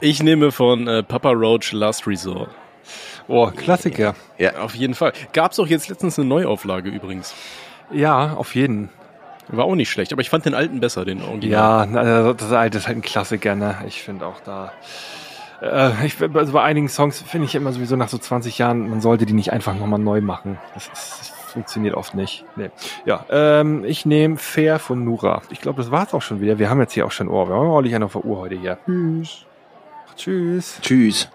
[0.00, 2.50] Ich nehme von äh, Papa Roach Last Resort.
[3.28, 4.14] Oh, Klassiker.
[4.60, 5.12] Auf jeden Fall.
[5.32, 7.34] Gab's auch jetzt letztens eine Neuauflage übrigens.
[7.92, 8.88] Ja, auf jeden.
[9.48, 11.50] War auch nicht schlecht, aber ich fand den alten besser, den Original.
[11.50, 13.76] Ja, na, das alte ist halt ein Klassiker, ne?
[13.86, 14.72] Ich finde auch da.
[15.60, 19.00] Äh, ich, also bei einigen Songs finde ich immer sowieso nach so 20 Jahren, man
[19.00, 20.58] sollte die nicht einfach nochmal neu machen.
[20.74, 22.44] Das, ist, das funktioniert oft nicht.
[22.56, 22.70] Nee.
[23.04, 25.42] Ja, ähm, ich nehme Fair von Nura.
[25.50, 26.58] Ich glaube, das war's auch schon wieder.
[26.58, 27.48] Wir haben jetzt hier auch schon Ohr.
[27.48, 28.78] Wir haben ordentlich einen auf der Uhr heute hier.
[28.86, 29.46] Tschüss.
[30.16, 30.78] Tschüss.
[30.82, 31.30] Tschüss.